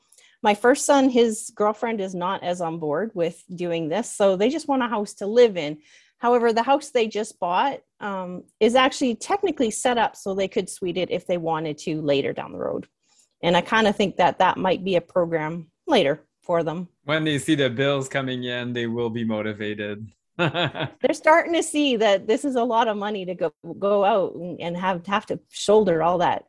My 0.44 0.54
first 0.54 0.86
son 0.86 1.10
his 1.10 1.52
girlfriend 1.56 2.00
is 2.00 2.14
not 2.14 2.44
as 2.44 2.62
on 2.62 2.78
board 2.78 3.12
with 3.16 3.44
doing 3.56 3.90
this 3.90 4.12
so 4.12 4.36
they 4.36 4.50
just 4.50 4.68
want 4.68 4.84
a 4.84 4.88
house 4.88 5.16
to 5.16 5.26
live 5.26 5.58
in. 5.58 5.80
However, 6.20 6.54
the 6.54 6.64
house 6.64 6.92
they 6.92 7.08
just 7.08 7.40
bought 7.40 7.82
um, 8.00 8.44
is 8.60 8.76
actually 8.76 9.16
technically 9.16 9.72
set 9.72 9.98
up 9.98 10.16
so 10.16 10.34
they 10.34 10.48
could 10.48 10.70
suite 10.70 10.98
it 10.98 11.12
if 11.12 11.26
they 11.26 11.38
wanted 11.38 11.80
to 11.80 12.02
later 12.02 12.34
down 12.34 12.52
the 12.52 12.60
road. 12.60 12.88
And 13.42 13.58
I 13.58 13.62
kind 13.62 13.88
of 13.88 13.96
think 13.96 14.18
that 14.18 14.40
that 14.40 14.58
might 14.58 14.84
be 14.84 14.96
a 14.96 15.02
program 15.02 15.68
later 15.88 16.24
for 16.46 16.64
them. 16.64 16.88
When 17.04 17.24
they 17.24 17.40
see 17.40 17.56
the 17.56 17.70
bills 17.70 18.08
coming 18.08 18.44
in, 18.44 18.74
they 18.74 18.88
will 18.88 19.10
be 19.10 19.24
motivated. 19.26 20.10
They're 20.38 21.14
starting 21.14 21.54
to 21.54 21.64
see 21.64 21.96
that 21.98 22.28
this 22.28 22.44
is 22.46 22.56
a 22.56 22.64
lot 22.64 22.88
of 22.88 22.98
money 22.98 23.26
to 23.26 23.36
go 23.36 23.54
go 23.80 24.04
out 24.04 24.36
and 24.60 24.76
have 24.78 25.06
have 25.08 25.26
to 25.28 25.40
shoulder 25.50 26.04
all 26.04 26.18
that 26.20 26.46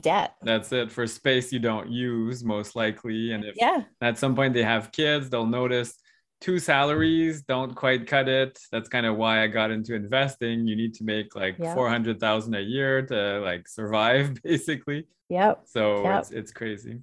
debt. 0.00 0.34
That's 0.42 0.72
it 0.72 0.90
for 0.90 1.06
space 1.06 1.52
you 1.52 1.60
don't 1.60 1.88
use 1.90 2.44
most 2.44 2.74
likely. 2.76 3.32
And 3.32 3.44
if 3.44 3.54
Yeah. 3.56 3.84
at 4.00 4.18
some 4.18 4.34
point 4.34 4.54
they 4.54 4.64
have 4.64 4.90
kids, 4.92 5.30
they'll 5.30 5.46
notice 5.46 5.94
two 6.40 6.58
salaries 6.58 7.42
don't 7.42 7.74
quite 7.74 8.06
cut 8.06 8.28
it. 8.28 8.58
That's 8.72 8.88
kind 8.88 9.06
of 9.06 9.16
why 9.16 9.42
I 9.42 9.46
got 9.46 9.70
into 9.70 9.94
investing. 9.94 10.66
You 10.66 10.76
need 10.76 10.94
to 10.94 11.04
make 11.04 11.34
like 11.36 11.56
Yeah. 11.58 11.74
400,000 11.74 12.54
a 12.54 12.60
year 12.60 13.02
to 13.06 13.40
like 13.40 13.68
survive 13.68 14.42
basically. 14.42 15.06
Yep. 15.28 15.62
So 15.66 16.02
Yep. 16.04 16.18
it's 16.20 16.30
it's 16.32 16.52
crazy. 16.52 16.98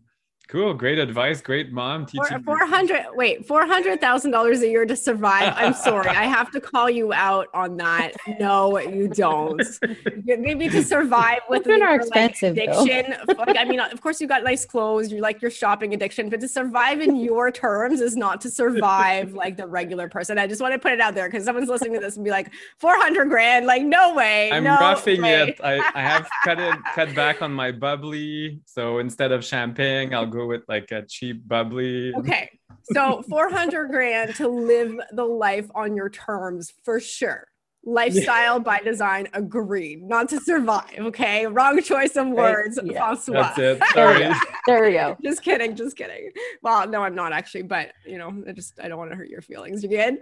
Cool, 0.48 0.76
great 0.76 1.00
advice, 1.00 1.42
great 1.42 1.72
mom 1.72 2.06
Four, 2.06 2.26
teaching. 2.26 2.44
four 2.44 2.60
hundred. 2.66 3.04
Wait, 3.14 3.48
four 3.48 3.66
hundred 3.66 4.00
thousand 4.00 4.30
dollars 4.32 4.62
a 4.62 4.68
year 4.70 4.86
to 4.86 4.96
survive. 4.96 5.54
I'm 5.58 5.74
sorry, 5.88 6.10
I 6.10 6.26
have 6.26 6.52
to 6.52 6.62
call 6.62 6.88
you 6.90 7.14
out 7.14 7.48
on 7.54 7.78
that. 7.78 8.12
No, 8.40 8.78
you 8.78 9.08
don't. 9.08 9.62
Maybe 10.26 10.70
to 10.70 10.84
survive 10.84 11.40
with 11.50 11.64
Children 11.64 11.82
are 11.82 11.96
your, 11.96 12.04
like, 12.06 12.32
expensive, 12.32 12.56
though. 12.56 12.84
addiction. 12.84 13.38
Like, 13.38 13.58
I 13.58 13.66
mean, 13.66 13.80
of 13.80 14.00
course, 14.02 14.22
you 14.22 14.28
got 14.28 14.44
nice 14.44 14.66
clothes. 14.66 15.12
You 15.12 15.20
like 15.20 15.42
your 15.42 15.50
shopping 15.52 15.94
addiction, 15.96 16.30
but 16.30 16.40
to 16.42 16.48
survive 16.48 17.02
in 17.02 17.16
your 17.16 17.50
terms 17.50 18.00
is 18.00 18.16
not 18.16 18.40
to 18.42 18.50
survive 18.52 19.34
like 19.44 19.58
the 19.58 19.66
regular 19.66 20.08
person. 20.10 20.38
I 20.38 20.46
just 20.46 20.62
want 20.62 20.74
to 20.74 20.80
put 20.80 20.92
it 20.92 21.02
out 21.02 21.16
there 21.16 21.28
because 21.28 21.44
someone's 21.44 21.70
listening 21.70 21.94
to 21.94 22.00
this 22.00 22.18
and 22.18 22.24
be 22.24 22.32
like, 22.32 22.52
four 22.78 22.96
hundred 22.96 23.30
grand. 23.30 23.66
Like, 23.66 23.82
no 23.84 24.14
way. 24.14 24.52
I'm 24.52 24.64
no 24.64 24.78
roughing 24.78 25.24
way. 25.24 25.50
it. 25.50 25.60
I, 25.64 25.80
I 25.96 26.02
have 26.02 26.30
cut 26.44 26.60
it 26.60 26.76
cut 26.94 27.16
back 27.16 27.42
on 27.42 27.52
my 27.52 27.72
bubbly. 27.72 28.60
So 28.66 29.00
instead 29.00 29.32
of 29.32 29.44
champagne, 29.44 30.14
I'll 30.14 30.35
go 30.36 30.48
with 30.48 30.64
like 30.68 30.92
a 30.92 31.04
cheap 31.08 31.48
bubbly. 31.48 32.14
Okay. 32.16 32.50
So 32.94 33.24
400 33.30 33.88
grand 33.88 34.36
to 34.36 34.48
live 34.48 34.96
the 35.12 35.24
life 35.24 35.68
on 35.74 35.96
your 35.96 36.10
terms 36.10 36.72
for 36.84 37.00
sure. 37.00 37.48
Lifestyle 37.88 38.60
by 38.60 38.80
design, 38.80 39.28
agreed. 39.34 40.02
Not 40.02 40.30
to 40.30 40.40
survive. 40.40 40.98
Okay. 40.98 41.46
Wrong 41.46 41.82
choice 41.82 42.16
of 42.16 42.28
words, 42.28 42.80
yeah. 42.84 43.16
Francois. 43.16 43.54
That's 43.56 43.60
it. 43.60 43.84
Sorry. 43.94 44.34
There 44.66 44.84
we 44.84 44.94
go. 44.94 45.18
just 45.24 45.44
kidding. 45.44 45.76
Just 45.76 45.96
kidding. 45.96 46.32
Well, 46.64 46.88
no, 46.88 47.04
I'm 47.04 47.14
not 47.16 47.32
actually, 47.32 47.64
but 47.64 47.92
you 48.06 48.18
know, 48.18 48.44
I 48.48 48.54
just, 48.54 48.80
I 48.80 48.88
don't 48.88 48.98
want 48.98 49.12
to 49.12 49.18
hurt 49.18 49.30
your 49.30 49.42
feelings. 49.42 49.84
You 49.84 49.90
good? 49.90 50.18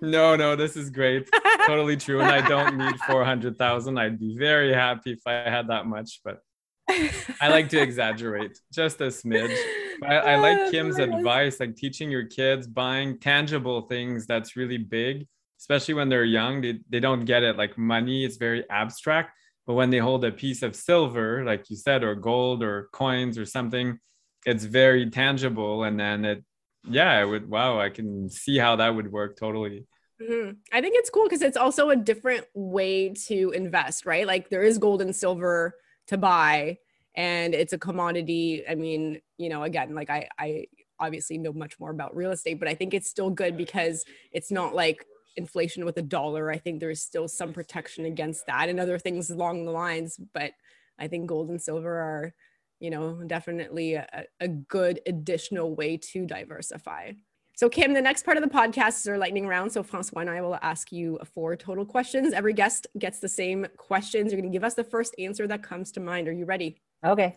No, 0.00 0.36
no, 0.36 0.56
this 0.56 0.76
is 0.76 0.90
great. 0.90 1.28
Totally 1.66 1.96
true. 1.96 2.20
And 2.20 2.30
I 2.30 2.46
don't 2.46 2.76
need 2.76 2.98
400,000. 3.06 3.98
I'd 3.98 4.18
be 4.18 4.36
very 4.38 4.72
happy 4.72 5.12
if 5.12 5.20
I 5.26 5.32
had 5.32 5.68
that 5.68 5.86
much, 5.86 6.20
but 6.24 6.40
I 6.88 7.48
like 7.48 7.68
to 7.70 7.80
exaggerate 7.80 8.58
just 8.72 9.00
a 9.00 9.04
smidge. 9.04 9.56
I, 10.02 10.16
I 10.16 10.36
like 10.36 10.70
Kim's 10.70 10.98
advice, 10.98 11.60
like 11.60 11.76
teaching 11.76 12.10
your 12.10 12.26
kids 12.26 12.66
buying 12.66 13.18
tangible 13.18 13.82
things 13.82 14.26
that's 14.26 14.56
really 14.56 14.78
big, 14.78 15.26
especially 15.60 15.94
when 15.94 16.08
they're 16.08 16.24
young. 16.24 16.60
They, 16.60 16.80
they 16.90 17.00
don't 17.00 17.24
get 17.24 17.42
it. 17.42 17.56
Like 17.56 17.78
money 17.78 18.24
is 18.24 18.36
very 18.36 18.68
abstract, 18.70 19.32
but 19.66 19.74
when 19.74 19.90
they 19.90 19.98
hold 19.98 20.24
a 20.24 20.32
piece 20.32 20.62
of 20.62 20.76
silver, 20.76 21.44
like 21.44 21.70
you 21.70 21.76
said, 21.76 22.02
or 22.02 22.14
gold 22.14 22.62
or 22.62 22.88
coins 22.92 23.38
or 23.38 23.46
something, 23.46 23.98
it's 24.44 24.64
very 24.64 25.08
tangible. 25.10 25.84
And 25.84 25.98
then 25.98 26.24
it, 26.24 26.44
yeah, 26.86 27.22
it 27.22 27.24
would, 27.24 27.48
wow, 27.48 27.80
I 27.80 27.88
can 27.88 28.28
see 28.28 28.58
how 28.58 28.76
that 28.76 28.94
would 28.94 29.10
work 29.10 29.38
totally. 29.38 29.86
Mhm. 30.20 30.56
I 30.72 30.80
think 30.80 30.96
it's 30.96 31.10
cool 31.10 31.24
because 31.24 31.42
it's 31.42 31.56
also 31.56 31.90
a 31.90 31.96
different 31.96 32.46
way 32.54 33.14
to 33.26 33.50
invest, 33.50 34.06
right? 34.06 34.26
Like 34.26 34.48
there 34.48 34.62
is 34.62 34.78
gold 34.78 35.02
and 35.02 35.14
silver 35.14 35.74
to 36.08 36.18
buy, 36.18 36.78
and 37.16 37.54
it's 37.54 37.72
a 37.72 37.78
commodity. 37.78 38.64
I 38.68 38.74
mean, 38.74 39.20
you 39.38 39.48
know, 39.48 39.62
again, 39.62 39.94
like 39.94 40.10
I, 40.10 40.28
I 40.38 40.66
obviously 40.98 41.38
know 41.38 41.52
much 41.52 41.78
more 41.78 41.90
about 41.90 42.16
real 42.16 42.32
estate, 42.32 42.58
but 42.58 42.68
I 42.68 42.74
think 42.74 42.94
it's 42.94 43.08
still 43.08 43.30
good 43.30 43.56
because 43.56 44.04
it's 44.32 44.50
not 44.50 44.74
like 44.74 45.04
inflation 45.36 45.84
with 45.84 45.96
a 45.96 46.02
dollar. 46.02 46.50
I 46.50 46.58
think 46.58 46.80
there's 46.80 47.00
still 47.00 47.28
some 47.28 47.52
protection 47.52 48.04
against 48.04 48.46
that 48.46 48.68
and 48.68 48.78
other 48.78 48.98
things 48.98 49.30
along 49.30 49.64
the 49.64 49.72
lines. 49.72 50.18
But 50.32 50.52
I 50.98 51.08
think 51.08 51.26
gold 51.26 51.48
and 51.48 51.60
silver 51.60 51.92
are, 51.92 52.34
you 52.80 52.90
know, 52.90 53.22
definitely 53.26 53.94
a, 53.94 54.24
a 54.40 54.48
good 54.48 55.00
additional 55.06 55.74
way 55.74 55.96
to 56.12 56.26
diversify. 56.26 57.12
So, 57.56 57.68
Kim, 57.68 57.94
the 57.94 58.02
next 58.02 58.24
part 58.24 58.36
of 58.36 58.42
the 58.42 58.50
podcast 58.50 59.00
is 59.00 59.06
our 59.06 59.16
lightning 59.16 59.46
round. 59.46 59.70
So, 59.70 59.84
Francois 59.84 60.22
and 60.22 60.30
I 60.30 60.40
will 60.40 60.58
ask 60.60 60.90
you 60.90 61.20
four 61.34 61.54
total 61.54 61.84
questions. 61.84 62.32
Every 62.32 62.52
guest 62.52 62.88
gets 62.98 63.20
the 63.20 63.28
same 63.28 63.66
questions. 63.76 64.32
You're 64.32 64.40
going 64.40 64.50
to 64.50 64.56
give 64.56 64.64
us 64.64 64.74
the 64.74 64.82
first 64.82 65.14
answer 65.20 65.46
that 65.46 65.62
comes 65.62 65.92
to 65.92 66.00
mind. 66.00 66.26
Are 66.26 66.32
you 66.32 66.46
ready? 66.46 66.80
Okay. 67.04 67.36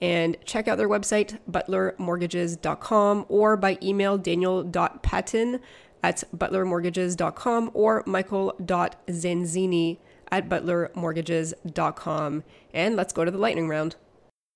and 0.00 0.36
check 0.44 0.68
out 0.68 0.78
their 0.78 0.88
website, 0.88 1.38
butlermortgages.com, 1.50 3.26
or 3.28 3.56
by 3.56 3.78
email, 3.82 4.18
daniel.patton 4.18 5.60
at 6.02 6.22
butlermortgages.com 6.36 7.70
or 7.74 8.02
michael.zanzini 8.06 9.98
at 10.30 10.48
butlermortgages.com. 10.48 12.44
And 12.74 12.96
let's 12.96 13.12
go 13.12 13.24
to 13.24 13.30
the 13.30 13.38
lightning 13.38 13.68
round. 13.68 13.96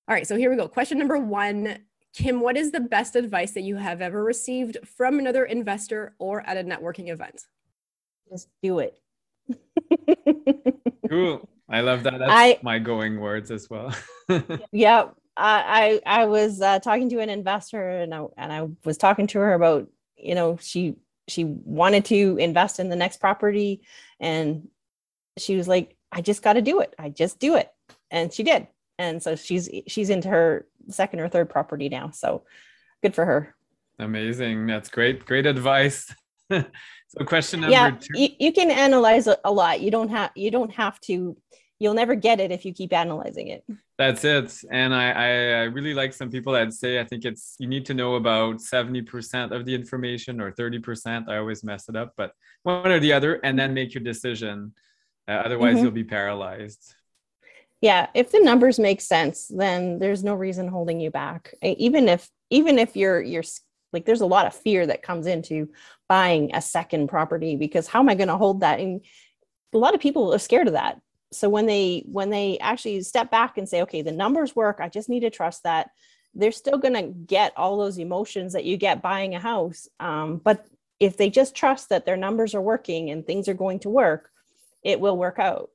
All 0.07 0.15
right, 0.15 0.27
so 0.27 0.35
here 0.35 0.49
we 0.49 0.55
go. 0.55 0.67
Question 0.67 0.97
number 0.97 1.17
one 1.17 1.79
Kim, 2.13 2.41
what 2.41 2.57
is 2.57 2.71
the 2.71 2.81
best 2.81 3.15
advice 3.15 3.51
that 3.53 3.61
you 3.61 3.77
have 3.77 4.01
ever 4.01 4.21
received 4.21 4.77
from 4.85 5.17
another 5.17 5.45
investor 5.45 6.13
or 6.19 6.41
at 6.41 6.57
a 6.57 6.63
networking 6.63 7.09
event? 7.09 7.45
Just 8.29 8.49
do 8.61 8.79
it. 8.79 8.99
Cool. 11.09 11.47
I 11.69 11.79
love 11.79 12.03
that. 12.03 12.17
That's 12.19 12.31
I- 12.31 12.59
my 12.61 12.79
going 12.79 13.19
words 13.19 13.49
as 13.49 13.69
well. 13.69 13.95
yeah 14.73 15.05
I, 15.37 16.01
I 16.05 16.21
I 16.21 16.25
was 16.25 16.61
uh, 16.61 16.79
talking 16.79 17.09
to 17.09 17.19
an 17.19 17.29
investor 17.29 17.89
and 17.89 18.13
I 18.13 18.25
and 18.37 18.51
I 18.51 18.67
was 18.83 18.97
talking 18.97 19.27
to 19.27 19.39
her 19.39 19.53
about 19.53 19.87
you 20.17 20.35
know 20.35 20.57
she 20.61 20.95
she 21.27 21.45
wanted 21.45 22.05
to 22.05 22.37
invest 22.37 22.79
in 22.79 22.89
the 22.89 22.95
next 22.95 23.17
property 23.17 23.81
and 24.19 24.67
she 25.37 25.55
was 25.55 25.67
like 25.67 25.95
I 26.11 26.21
just 26.21 26.41
got 26.41 26.53
to 26.53 26.61
do 26.61 26.81
it 26.81 26.93
I 26.99 27.09
just 27.09 27.39
do 27.39 27.55
it 27.55 27.69
and 28.09 28.33
she 28.33 28.43
did 28.43 28.67
and 28.97 29.23
so 29.23 29.35
she's 29.35 29.69
she's 29.87 30.09
into 30.09 30.27
her 30.29 30.67
second 30.89 31.21
or 31.21 31.29
third 31.29 31.49
property 31.49 31.89
now 31.89 32.11
so 32.11 32.43
good 33.01 33.15
for 33.15 33.25
her 33.25 33.55
Amazing. 34.01 34.65
That's 34.65 34.89
great. 34.89 35.25
Great 35.25 35.45
advice. 35.45 36.13
so 36.51 36.65
question 37.25 37.61
number 37.61 37.71
yeah 37.71 37.91
two. 37.91 38.07
you, 38.13 38.29
you 38.39 38.51
can 38.51 38.69
analyze 38.69 39.25
a 39.25 39.51
lot 39.51 39.79
you 39.79 39.89
don't 39.89 40.09
have 40.09 40.31
you 40.35 40.51
don't 40.51 40.73
have 40.73 40.99
to 40.99 41.37
you'll 41.81 41.99
never 42.03 42.15
get 42.27 42.39
it 42.39 42.51
if 42.51 42.61
you 42.65 42.71
keep 42.73 42.91
analyzing 42.93 43.47
it 43.55 43.61
That's 43.97 44.23
it. 44.23 44.49
And 44.79 44.91
I, 45.03 45.05
I, 45.11 45.29
I 45.61 45.63
really 45.77 45.93
like 46.01 46.11
some 46.13 46.29
people 46.35 46.53
that 46.53 46.73
say 46.81 46.91
I 46.99 47.05
think 47.09 47.21
it's 47.29 47.55
you 47.61 47.67
need 47.73 47.85
to 47.89 47.93
know 47.93 48.11
about 48.15 48.55
70% 48.57 49.51
of 49.55 49.61
the 49.67 49.73
information 49.81 50.33
or 50.43 50.51
30%. 50.51 51.29
I 51.29 51.37
always 51.41 51.61
mess 51.63 51.83
it 51.89 51.95
up, 52.01 52.09
but 52.21 52.29
one 52.63 52.91
or 52.95 52.99
the 52.99 53.13
other, 53.17 53.31
and 53.45 53.53
then 53.59 53.73
make 53.79 53.93
your 53.95 54.03
decision. 54.13 54.73
Uh, 55.27 55.41
otherwise, 55.47 55.75
Mhm. 55.77 55.81
you'll 55.83 55.99
be 56.03 56.09
paralyzed. 56.17 56.83
yeah 57.89 58.03
if 58.21 58.27
the 58.31 58.39
numbers 58.49 58.77
make 58.89 59.01
sense 59.01 59.37
then 59.63 59.81
there's 60.01 60.23
no 60.29 60.35
reason 60.45 60.65
holding 60.75 60.99
you 61.03 61.09
back 61.23 61.41
even 61.87 62.03
if 62.15 62.21
even 62.59 62.75
if 62.83 62.89
you're 62.99 63.21
you're 63.31 63.47
like 63.93 64.05
there's 64.05 64.21
a 64.27 64.33
lot 64.35 64.45
of 64.49 64.53
fear 64.65 64.81
that 64.87 65.01
comes 65.09 65.25
into 65.35 65.57
buying 66.07 66.43
a 66.53 66.61
second 66.61 67.03
property 67.15 67.53
because 67.65 67.87
how 67.91 67.99
am 68.03 68.09
i 68.09 68.15
going 68.21 68.33
to 68.35 68.41
hold 68.45 68.57
that 68.61 68.79
and 68.83 69.01
a 69.73 69.77
lot 69.85 69.95
of 69.95 69.99
people 70.05 70.23
are 70.33 70.39
scared 70.49 70.67
of 70.71 70.73
that 70.81 70.95
so 71.31 71.49
when 71.49 71.65
they 71.65 72.03
when 72.05 72.29
they 72.29 72.57
actually 72.59 73.01
step 73.01 73.31
back 73.31 73.57
and 73.57 73.67
say 73.67 73.81
okay 73.81 74.01
the 74.01 74.11
numbers 74.11 74.55
work 74.55 74.79
i 74.79 74.89
just 74.89 75.09
need 75.09 75.21
to 75.21 75.29
trust 75.29 75.63
that 75.63 75.89
they're 76.33 76.51
still 76.51 76.77
going 76.77 76.93
to 76.93 77.03
get 77.25 77.51
all 77.57 77.77
those 77.77 77.97
emotions 77.97 78.53
that 78.53 78.63
you 78.63 78.77
get 78.77 79.01
buying 79.01 79.35
a 79.35 79.39
house 79.39 79.87
um, 79.99 80.37
but 80.37 80.65
if 80.99 81.17
they 81.17 81.29
just 81.29 81.55
trust 81.55 81.89
that 81.89 82.05
their 82.05 82.17
numbers 82.17 82.53
are 82.53 82.61
working 82.61 83.09
and 83.09 83.25
things 83.25 83.47
are 83.47 83.53
going 83.53 83.79
to 83.79 83.89
work 83.89 84.29
it 84.83 84.99
will 84.99 85.17
work 85.17 85.39
out 85.39 85.69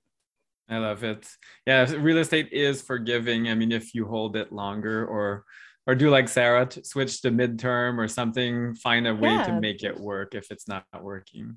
I 0.69 0.79
love 0.79 1.05
it. 1.05 1.29
Yeah, 1.65 1.89
real 1.93 2.19
estate 2.19 2.49
is 2.53 2.83
forgiving. 2.83 3.49
I 3.49 3.55
mean, 3.55 3.71
if 3.71 3.95
you 3.95 4.05
hold 4.05 4.37
it 4.37 4.53
longer 4.53 5.07
or 5.07 5.45
or 5.87 5.95
do 5.95 6.11
like 6.11 6.29
Sarah, 6.29 6.69
switch 6.83 7.23
to 7.23 7.31
midterm 7.31 7.99
or 7.99 8.09
something, 8.09 8.75
find 8.75 9.07
a 9.07 9.15
way 9.15 9.37
to 9.45 9.61
make 9.61 9.85
it 9.85 9.99
work 9.99 10.35
if 10.35 10.51
it's 10.51 10.67
not 10.67 10.85
working. 11.01 11.57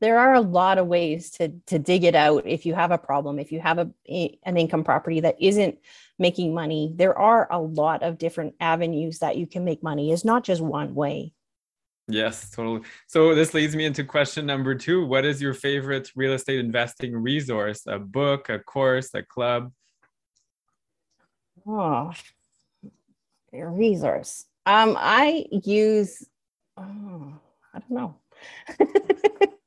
There 0.00 0.18
are 0.18 0.34
a 0.34 0.40
lot 0.40 0.78
of 0.78 0.86
ways 0.86 1.30
to 1.32 1.48
to 1.66 1.78
dig 1.78 2.04
it 2.04 2.14
out 2.14 2.46
if 2.46 2.66
you 2.66 2.74
have 2.74 2.90
a 2.90 2.98
problem 2.98 3.38
if 3.38 3.52
you 3.52 3.60
have 3.60 3.78
a, 3.78 4.38
an 4.42 4.56
income 4.56 4.84
property 4.84 5.20
that 5.20 5.36
isn't 5.40 5.78
making 6.18 6.54
money. 6.54 6.92
There 6.94 7.18
are 7.18 7.48
a 7.50 7.58
lot 7.58 8.02
of 8.02 8.18
different 8.18 8.54
avenues 8.60 9.18
that 9.18 9.36
you 9.36 9.46
can 9.46 9.64
make 9.64 9.82
money. 9.82 10.12
It's 10.12 10.24
not 10.24 10.44
just 10.44 10.60
one 10.60 10.94
way. 10.94 11.32
Yes 12.06 12.50
totally. 12.50 12.82
So 13.06 13.34
this 13.34 13.54
leads 13.54 13.74
me 13.74 13.84
into 13.84 14.04
question 14.04 14.46
number 14.46 14.74
two. 14.74 15.06
What 15.06 15.24
is 15.24 15.40
your 15.40 15.54
favorite 15.54 16.10
real 16.14 16.34
estate 16.34 16.58
investing 16.58 17.16
resource? 17.16 17.82
A 17.86 17.98
book 17.98 18.48
a 18.48 18.58
course 18.58 19.10
a 19.14 19.22
club? 19.22 19.72
Oh 21.66 22.12
a 23.52 23.66
resource. 23.66 24.44
Um 24.66 24.96
i 24.98 25.46
use 25.50 26.24
oh, 26.76 27.32
i 27.72 27.78
don't 27.78 27.90
know 27.90 28.16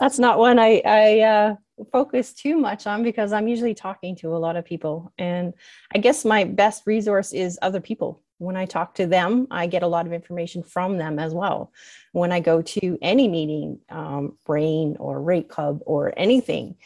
that's 0.00 0.18
not 0.18 0.38
one 0.38 0.58
I, 0.58 0.82
I 0.84 1.20
uh, 1.20 1.56
focus 1.92 2.32
too 2.32 2.56
much 2.56 2.86
on 2.86 3.02
because 3.02 3.32
I'm 3.32 3.48
usually 3.48 3.74
talking 3.74 4.16
to 4.16 4.34
a 4.34 4.38
lot 4.38 4.56
of 4.56 4.64
people. 4.64 5.12
And 5.18 5.54
I 5.94 5.98
guess 5.98 6.24
my 6.24 6.44
best 6.44 6.82
resource 6.86 7.32
is 7.32 7.58
other 7.62 7.80
people. 7.80 8.22
When 8.38 8.56
I 8.56 8.66
talk 8.66 8.94
to 8.96 9.06
them, 9.06 9.46
I 9.50 9.66
get 9.66 9.82
a 9.82 9.88
lot 9.88 10.06
of 10.06 10.12
information 10.12 10.62
from 10.62 10.98
them 10.98 11.18
as 11.18 11.32
well. 11.32 11.72
When 12.12 12.32
I 12.32 12.40
go 12.40 12.62
to 12.62 12.98
any 13.00 13.28
meeting, 13.28 13.78
um, 13.88 14.36
Brain 14.44 14.96
or 14.98 15.22
REI 15.22 15.44
Club 15.44 15.80
or 15.86 16.12
anything, 16.16 16.76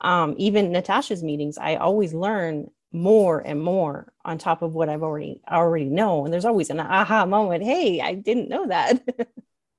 um, 0.00 0.34
even 0.38 0.70
Natasha's 0.70 1.22
meetings, 1.22 1.58
I 1.58 1.76
always 1.76 2.12
learn 2.14 2.70
more 2.92 3.40
and 3.40 3.62
more 3.62 4.12
on 4.24 4.38
top 4.38 4.62
of 4.62 4.74
what 4.74 4.88
I've 4.88 5.02
already 5.02 5.42
already 5.50 5.86
know. 5.86 6.24
And 6.24 6.32
there's 6.32 6.44
always 6.44 6.70
an 6.70 6.80
aha 6.80 7.26
moment. 7.26 7.64
Hey, 7.64 8.00
I 8.00 8.14
didn't 8.14 8.48
know 8.48 8.68
that. 8.68 9.02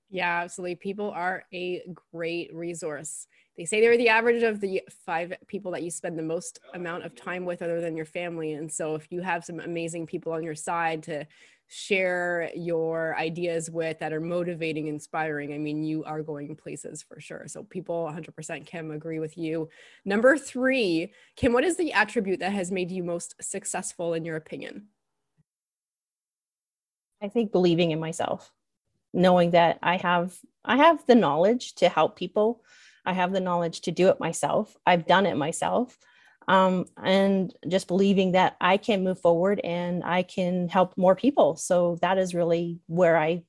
Yeah, 0.09 0.41
absolutely. 0.43 0.75
People 0.75 1.11
are 1.11 1.43
a 1.53 1.83
great 2.11 2.53
resource. 2.53 3.27
They 3.57 3.65
say 3.65 3.79
they're 3.79 3.97
the 3.97 4.09
average 4.09 4.41
of 4.41 4.59
the 4.59 4.81
five 5.05 5.33
people 5.47 5.71
that 5.73 5.83
you 5.83 5.91
spend 5.91 6.17
the 6.17 6.23
most 6.23 6.59
amount 6.73 7.03
of 7.03 7.15
time 7.15 7.45
with, 7.45 7.61
other 7.61 7.79
than 7.79 7.95
your 7.95 8.05
family. 8.05 8.53
And 8.53 8.71
so, 8.71 8.95
if 8.95 9.07
you 9.11 9.21
have 9.21 9.45
some 9.45 9.59
amazing 9.59 10.07
people 10.07 10.31
on 10.31 10.43
your 10.43 10.55
side 10.55 11.03
to 11.03 11.27
share 11.67 12.49
your 12.55 13.15
ideas 13.17 13.69
with 13.69 13.99
that 13.99 14.13
are 14.13 14.19
motivating, 14.21 14.87
inspiring, 14.87 15.53
I 15.53 15.59
mean, 15.59 15.83
you 15.83 16.03
are 16.05 16.23
going 16.23 16.55
places 16.55 17.03
for 17.03 17.19
sure. 17.19 17.43
So, 17.47 17.63
people 17.63 18.09
100% 18.11 18.65
Kim 18.65 18.89
agree 18.91 19.19
with 19.19 19.37
you. 19.37 19.69
Number 20.05 20.37
three, 20.37 21.13
Kim, 21.35 21.53
what 21.53 21.63
is 21.65 21.77
the 21.77 21.93
attribute 21.93 22.39
that 22.39 22.53
has 22.53 22.71
made 22.71 22.89
you 22.89 23.03
most 23.03 23.35
successful 23.41 24.15
in 24.15 24.25
your 24.25 24.37
opinion? 24.37 24.87
I 27.21 27.27
think 27.27 27.51
believing 27.51 27.91
in 27.91 27.99
myself 27.99 28.51
knowing 29.13 29.51
that 29.51 29.79
I 29.81 29.97
have 29.97 30.37
I 30.63 30.77
have 30.77 31.05
the 31.05 31.15
knowledge 31.15 31.75
to 31.75 31.89
help 31.89 32.15
people. 32.15 32.63
I 33.05 33.13
have 33.13 33.31
the 33.31 33.39
knowledge 33.39 33.81
to 33.81 33.91
do 33.91 34.09
it 34.09 34.19
myself. 34.19 34.75
I've 34.85 35.07
done 35.07 35.25
it 35.25 35.37
myself. 35.37 35.97
Um, 36.47 36.85
and 37.01 37.53
just 37.67 37.87
believing 37.87 38.33
that 38.33 38.57
I 38.59 38.77
can 38.77 39.03
move 39.03 39.19
forward 39.19 39.59
and 39.63 40.03
I 40.03 40.23
can 40.23 40.67
help 40.67 40.97
more 40.97 41.15
people. 41.15 41.55
So 41.55 41.97
that 42.01 42.17
is 42.17 42.33
really 42.33 42.79
where 42.87 43.17
I 43.17 43.43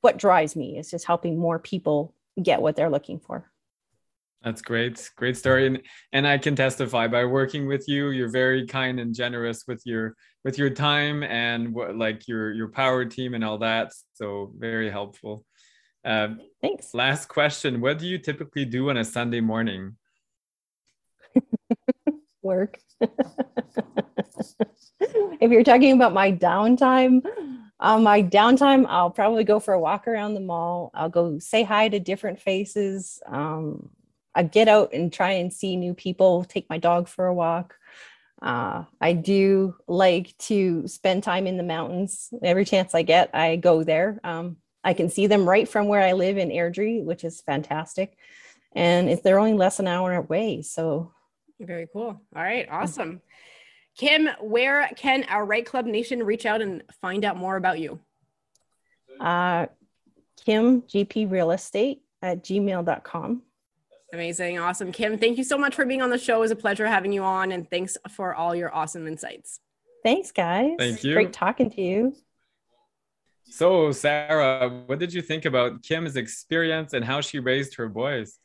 what 0.00 0.16
drives 0.16 0.54
me 0.54 0.78
is 0.78 0.90
just 0.90 1.06
helping 1.06 1.38
more 1.38 1.58
people 1.58 2.14
get 2.40 2.62
what 2.62 2.76
they're 2.76 2.90
looking 2.90 3.18
for. 3.18 3.50
That's 4.42 4.62
great. 4.62 5.10
Great 5.16 5.36
story. 5.36 5.66
And 5.66 5.82
and 6.12 6.26
I 6.26 6.38
can 6.38 6.54
testify 6.54 7.08
by 7.08 7.24
working 7.24 7.66
with 7.66 7.88
you, 7.88 8.10
you're 8.10 8.30
very 8.30 8.66
kind 8.66 9.00
and 9.00 9.14
generous 9.14 9.64
with 9.66 9.82
your 9.84 10.14
with 10.44 10.58
your 10.58 10.70
time 10.70 11.24
and 11.24 11.74
what 11.74 11.96
like 11.96 12.28
your 12.28 12.52
your 12.52 12.68
power 12.68 13.04
team 13.04 13.34
and 13.34 13.44
all 13.44 13.58
that. 13.58 13.92
So 14.14 14.52
very 14.56 14.90
helpful. 14.90 15.44
Uh, 16.04 16.34
Thanks. 16.62 16.94
Last 16.94 17.26
question. 17.28 17.80
What 17.80 17.98
do 17.98 18.06
you 18.06 18.18
typically 18.18 18.64
do 18.64 18.90
on 18.90 18.96
a 18.96 19.04
Sunday 19.04 19.40
morning? 19.40 19.96
Work. 22.42 22.78
if 25.00 25.50
you're 25.50 25.64
talking 25.64 25.92
about 25.92 26.14
my 26.14 26.30
downtime, 26.30 27.22
on 27.80 28.02
my 28.02 28.22
downtime, 28.22 28.86
I'll 28.88 29.10
probably 29.10 29.44
go 29.44 29.60
for 29.60 29.74
a 29.74 29.80
walk 29.80 30.08
around 30.08 30.34
the 30.34 30.40
mall. 30.40 30.90
I'll 30.94 31.08
go 31.08 31.38
say 31.40 31.62
hi 31.62 31.88
to 31.88 32.00
different 32.00 32.40
faces. 32.40 33.20
Um, 33.26 33.90
I 34.38 34.44
get 34.44 34.68
out 34.68 34.92
and 34.92 35.12
try 35.12 35.32
and 35.32 35.52
see 35.52 35.74
new 35.74 35.94
people, 35.94 36.44
take 36.44 36.70
my 36.70 36.78
dog 36.78 37.08
for 37.08 37.26
a 37.26 37.34
walk. 37.34 37.74
Uh, 38.40 38.84
I 39.00 39.12
do 39.14 39.74
like 39.88 40.38
to 40.38 40.86
spend 40.86 41.24
time 41.24 41.48
in 41.48 41.56
the 41.56 41.64
mountains. 41.64 42.32
Every 42.40 42.64
chance 42.64 42.94
I 42.94 43.02
get, 43.02 43.30
I 43.34 43.56
go 43.56 43.82
there. 43.82 44.20
Um, 44.22 44.58
I 44.84 44.94
can 44.94 45.10
see 45.10 45.26
them 45.26 45.48
right 45.48 45.68
from 45.68 45.88
where 45.88 46.02
I 46.02 46.12
live 46.12 46.38
in 46.38 46.50
Airdrie, 46.50 47.02
which 47.02 47.24
is 47.24 47.40
fantastic. 47.40 48.16
And 48.76 49.10
if 49.10 49.24
they're 49.24 49.40
only 49.40 49.54
less 49.54 49.80
an 49.80 49.88
hour 49.88 50.14
away. 50.14 50.62
So 50.62 51.12
very 51.58 51.88
cool. 51.92 52.22
All 52.36 52.42
right. 52.42 52.68
Awesome. 52.70 53.20
Kim, 53.96 54.28
where 54.40 54.88
can 54.94 55.24
our 55.24 55.44
REI 55.44 55.62
Club 55.62 55.84
Nation 55.84 56.22
reach 56.22 56.46
out 56.46 56.62
and 56.62 56.84
find 57.02 57.24
out 57.24 57.36
more 57.36 57.56
about 57.56 57.80
you? 57.80 57.98
Uh, 59.18 59.66
Kim 60.46 60.82
GP 60.82 61.28
Real 61.28 61.50
Estate 61.50 62.02
at 62.22 62.44
gmail.com. 62.44 63.42
Amazing. 64.12 64.58
Awesome. 64.58 64.90
Kim, 64.90 65.18
thank 65.18 65.36
you 65.36 65.44
so 65.44 65.58
much 65.58 65.74
for 65.74 65.84
being 65.84 66.00
on 66.00 66.10
the 66.10 66.18
show. 66.18 66.36
It 66.36 66.40
was 66.40 66.50
a 66.50 66.56
pleasure 66.56 66.86
having 66.86 67.12
you 67.12 67.22
on, 67.22 67.52
and 67.52 67.68
thanks 67.68 67.96
for 68.10 68.34
all 68.34 68.54
your 68.54 68.74
awesome 68.74 69.06
insights. 69.06 69.60
Thanks, 70.02 70.32
guys. 70.32 70.76
Thank 70.78 71.04
you. 71.04 71.12
Great 71.14 71.32
talking 71.32 71.70
to 71.70 71.82
you. 71.82 72.16
So, 73.50 73.92
Sarah, 73.92 74.68
what 74.86 74.98
did 74.98 75.12
you 75.12 75.22
think 75.22 75.44
about 75.44 75.82
Kim's 75.82 76.16
experience 76.16 76.92
and 76.92 77.04
how 77.04 77.20
she 77.20 77.38
raised 77.38 77.74
her 77.76 77.88
boys? 77.88 78.38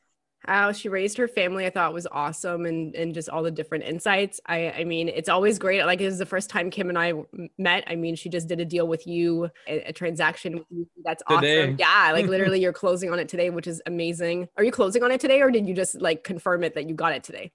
How 0.45 0.71
she 0.71 0.89
raised 0.89 1.17
her 1.17 1.27
family 1.27 1.65
i 1.65 1.69
thought 1.69 1.93
was 1.93 2.07
awesome 2.11 2.65
and 2.65 2.95
and 2.95 3.13
just 3.13 3.29
all 3.29 3.43
the 3.43 3.51
different 3.51 3.83
insights 3.83 4.39
i 4.47 4.71
i 4.71 4.83
mean 4.83 5.07
it's 5.09 5.29
always 5.29 5.57
great 5.57 5.85
like 5.85 6.01
it 6.01 6.05
was 6.05 6.17
the 6.17 6.25
first 6.25 6.49
time 6.49 6.69
kim 6.69 6.89
and 6.89 6.97
i 6.97 7.13
met 7.57 7.83
i 7.87 7.95
mean 7.95 8.15
she 8.15 8.29
just 8.29 8.47
did 8.47 8.59
a 8.59 8.65
deal 8.65 8.87
with 8.87 9.07
you 9.07 9.49
a, 9.67 9.81
a 9.89 9.93
transaction 9.93 10.55
with 10.55 10.67
you 10.69 10.87
that's 11.03 11.23
today. 11.29 11.63
awesome 11.63 11.75
yeah 11.79 12.11
like 12.11 12.25
literally 12.27 12.61
you're 12.61 12.73
closing 12.73 13.11
on 13.11 13.19
it 13.19 13.29
today 13.29 13.49
which 13.49 13.67
is 13.67 13.81
amazing 13.85 14.47
are 14.57 14.63
you 14.63 14.71
closing 14.71 15.03
on 15.03 15.11
it 15.11 15.21
today 15.21 15.41
or 15.41 15.51
did 15.51 15.67
you 15.67 15.73
just 15.73 15.99
like 16.01 16.23
confirm 16.23 16.63
it 16.63 16.73
that 16.75 16.87
you 16.87 16.95
got 16.95 17.13
it 17.13 17.23
today 17.23 17.51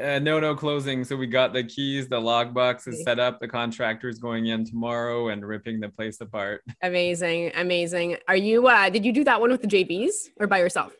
uh, 0.00 0.18
no, 0.18 0.40
no 0.40 0.54
closing. 0.54 1.04
So 1.04 1.14
we 1.14 1.26
got 1.26 1.52
the 1.52 1.62
keys, 1.62 2.08
the 2.08 2.18
logbox 2.18 2.88
is 2.88 3.02
set 3.04 3.18
up, 3.18 3.38
the 3.38 3.48
contractor's 3.48 4.18
going 4.18 4.46
in 4.46 4.64
tomorrow 4.64 5.28
and 5.28 5.44
ripping 5.44 5.78
the 5.78 5.90
place 5.90 6.20
apart. 6.20 6.62
Amazing, 6.82 7.52
amazing. 7.56 8.16
Are 8.26 8.36
you 8.36 8.66
uh 8.66 8.88
did 8.88 9.04
you 9.04 9.12
do 9.12 9.24
that 9.24 9.40
one 9.40 9.50
with 9.50 9.60
the 9.60 9.68
JVs 9.68 10.30
or 10.38 10.46
by 10.46 10.58
yourself? 10.58 10.94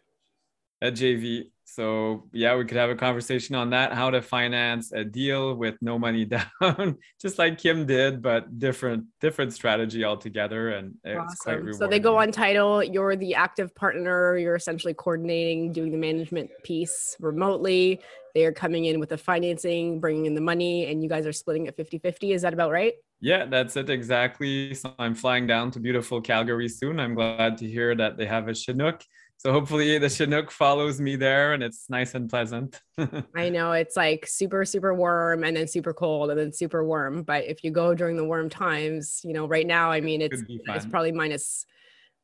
At 0.84 0.94
JV. 0.94 1.50
So 1.64 2.28
yeah, 2.32 2.54
we 2.56 2.66
could 2.66 2.76
have 2.76 2.90
a 2.90 2.94
conversation 2.94 3.56
on 3.56 3.70
that, 3.70 3.94
how 3.94 4.10
to 4.10 4.20
finance 4.20 4.92
a 4.92 5.02
deal 5.02 5.54
with 5.54 5.76
no 5.80 5.98
money 5.98 6.24
down, 6.60 6.98
just 7.20 7.38
like 7.38 7.58
Kim 7.58 7.86
did, 7.86 8.20
but 8.20 8.58
different 8.58 9.06
different 9.20 9.54
strategy 9.54 10.04
altogether. 10.04 10.68
And 10.70 10.94
it's 11.02 11.18
awesome. 11.18 11.36
quite 11.42 11.56
rewarding. 11.56 11.78
So 11.78 11.86
they 11.88 11.98
go 11.98 12.18
on 12.18 12.30
title. 12.30 12.84
You're 12.84 13.16
the 13.16 13.34
active 13.34 13.74
partner. 13.74 14.36
You're 14.36 14.54
essentially 14.54 14.94
coordinating, 14.94 15.72
doing 15.72 15.90
the 15.90 15.96
management 15.96 16.50
piece 16.62 17.16
remotely. 17.18 18.00
They 18.34 18.44
are 18.44 18.52
coming 18.52 18.84
in 18.84 19.00
with 19.00 19.08
the 19.08 19.18
financing, 19.18 20.00
bringing 20.00 20.26
in 20.26 20.34
the 20.34 20.40
money, 20.40 20.86
and 20.86 21.02
you 21.02 21.08
guys 21.08 21.24
are 21.26 21.32
splitting 21.32 21.66
it 21.66 21.76
50 21.76 21.98
50. 21.98 22.32
Is 22.32 22.42
that 22.42 22.52
about 22.52 22.72
right? 22.72 22.94
Yeah, 23.20 23.46
that's 23.46 23.76
it 23.76 23.88
exactly. 23.88 24.74
So 24.74 24.92
I'm 24.98 25.14
flying 25.14 25.46
down 25.46 25.70
to 25.72 25.80
beautiful 25.80 26.20
Calgary 26.20 26.68
soon. 26.68 27.00
I'm 27.00 27.14
glad 27.14 27.56
to 27.58 27.66
hear 27.66 27.94
that 27.94 28.18
they 28.18 28.26
have 28.26 28.48
a 28.48 28.54
Chinook 28.54 29.02
so 29.38 29.52
hopefully 29.52 29.98
the 29.98 30.08
Chinook 30.08 30.50
follows 30.50 31.00
me 31.00 31.16
there 31.16 31.52
and 31.52 31.62
it's 31.62 31.90
nice 31.90 32.14
and 32.14 32.30
pleasant. 32.30 32.80
I 33.34 33.50
know 33.50 33.72
it's 33.72 33.96
like 33.96 34.26
super, 34.26 34.64
super 34.64 34.94
warm 34.94 35.44
and 35.44 35.56
then 35.56 35.68
super 35.68 35.92
cold 35.92 36.30
and 36.30 36.38
then 36.38 36.52
super 36.52 36.84
warm. 36.84 37.22
But 37.24 37.44
if 37.44 37.62
you 37.62 37.70
go 37.70 37.94
during 37.94 38.16
the 38.16 38.24
warm 38.24 38.48
times, 38.48 39.20
you 39.22 39.34
know, 39.34 39.46
right 39.46 39.66
now, 39.66 39.90
I 39.90 40.00
mean, 40.00 40.22
it's, 40.22 40.42
it's 40.48 40.86
probably 40.86 41.12
minus, 41.12 41.66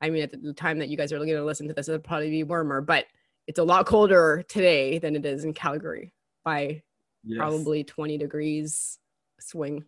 I 0.00 0.08
mean, 0.08 0.22
at 0.22 0.30
the 0.30 0.54
time 0.54 0.78
that 0.78 0.88
you 0.88 0.96
guys 0.96 1.12
are 1.12 1.18
going 1.18 1.28
to 1.28 1.44
listen 1.44 1.68
to 1.68 1.74
this, 1.74 1.88
it'll 1.88 2.00
probably 2.00 2.30
be 2.30 2.42
warmer, 2.42 2.80
but 2.80 3.04
it's 3.46 3.58
a 3.58 3.64
lot 3.64 3.84
colder 3.84 4.42
today 4.48 4.98
than 4.98 5.14
it 5.14 5.26
is 5.26 5.44
in 5.44 5.52
Calgary 5.52 6.14
by 6.44 6.82
yes. 7.24 7.36
probably 7.36 7.84
20 7.84 8.16
degrees 8.16 8.98
swing. 9.40 9.84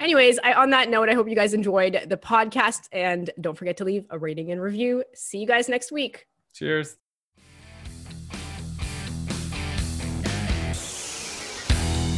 Anyways, 0.00 0.38
I, 0.42 0.52
on 0.52 0.70
that 0.70 0.88
note, 0.88 1.08
I 1.08 1.14
hope 1.14 1.28
you 1.28 1.34
guys 1.34 1.54
enjoyed 1.54 2.06
the 2.06 2.16
podcast 2.16 2.88
and 2.92 3.30
don't 3.40 3.56
forget 3.56 3.76
to 3.78 3.84
leave 3.84 4.06
a 4.10 4.18
rating 4.18 4.50
and 4.52 4.60
review. 4.60 5.04
See 5.14 5.38
you 5.38 5.46
guys 5.46 5.68
next 5.68 5.92
week. 5.92 6.26
Cheers. 6.54 6.96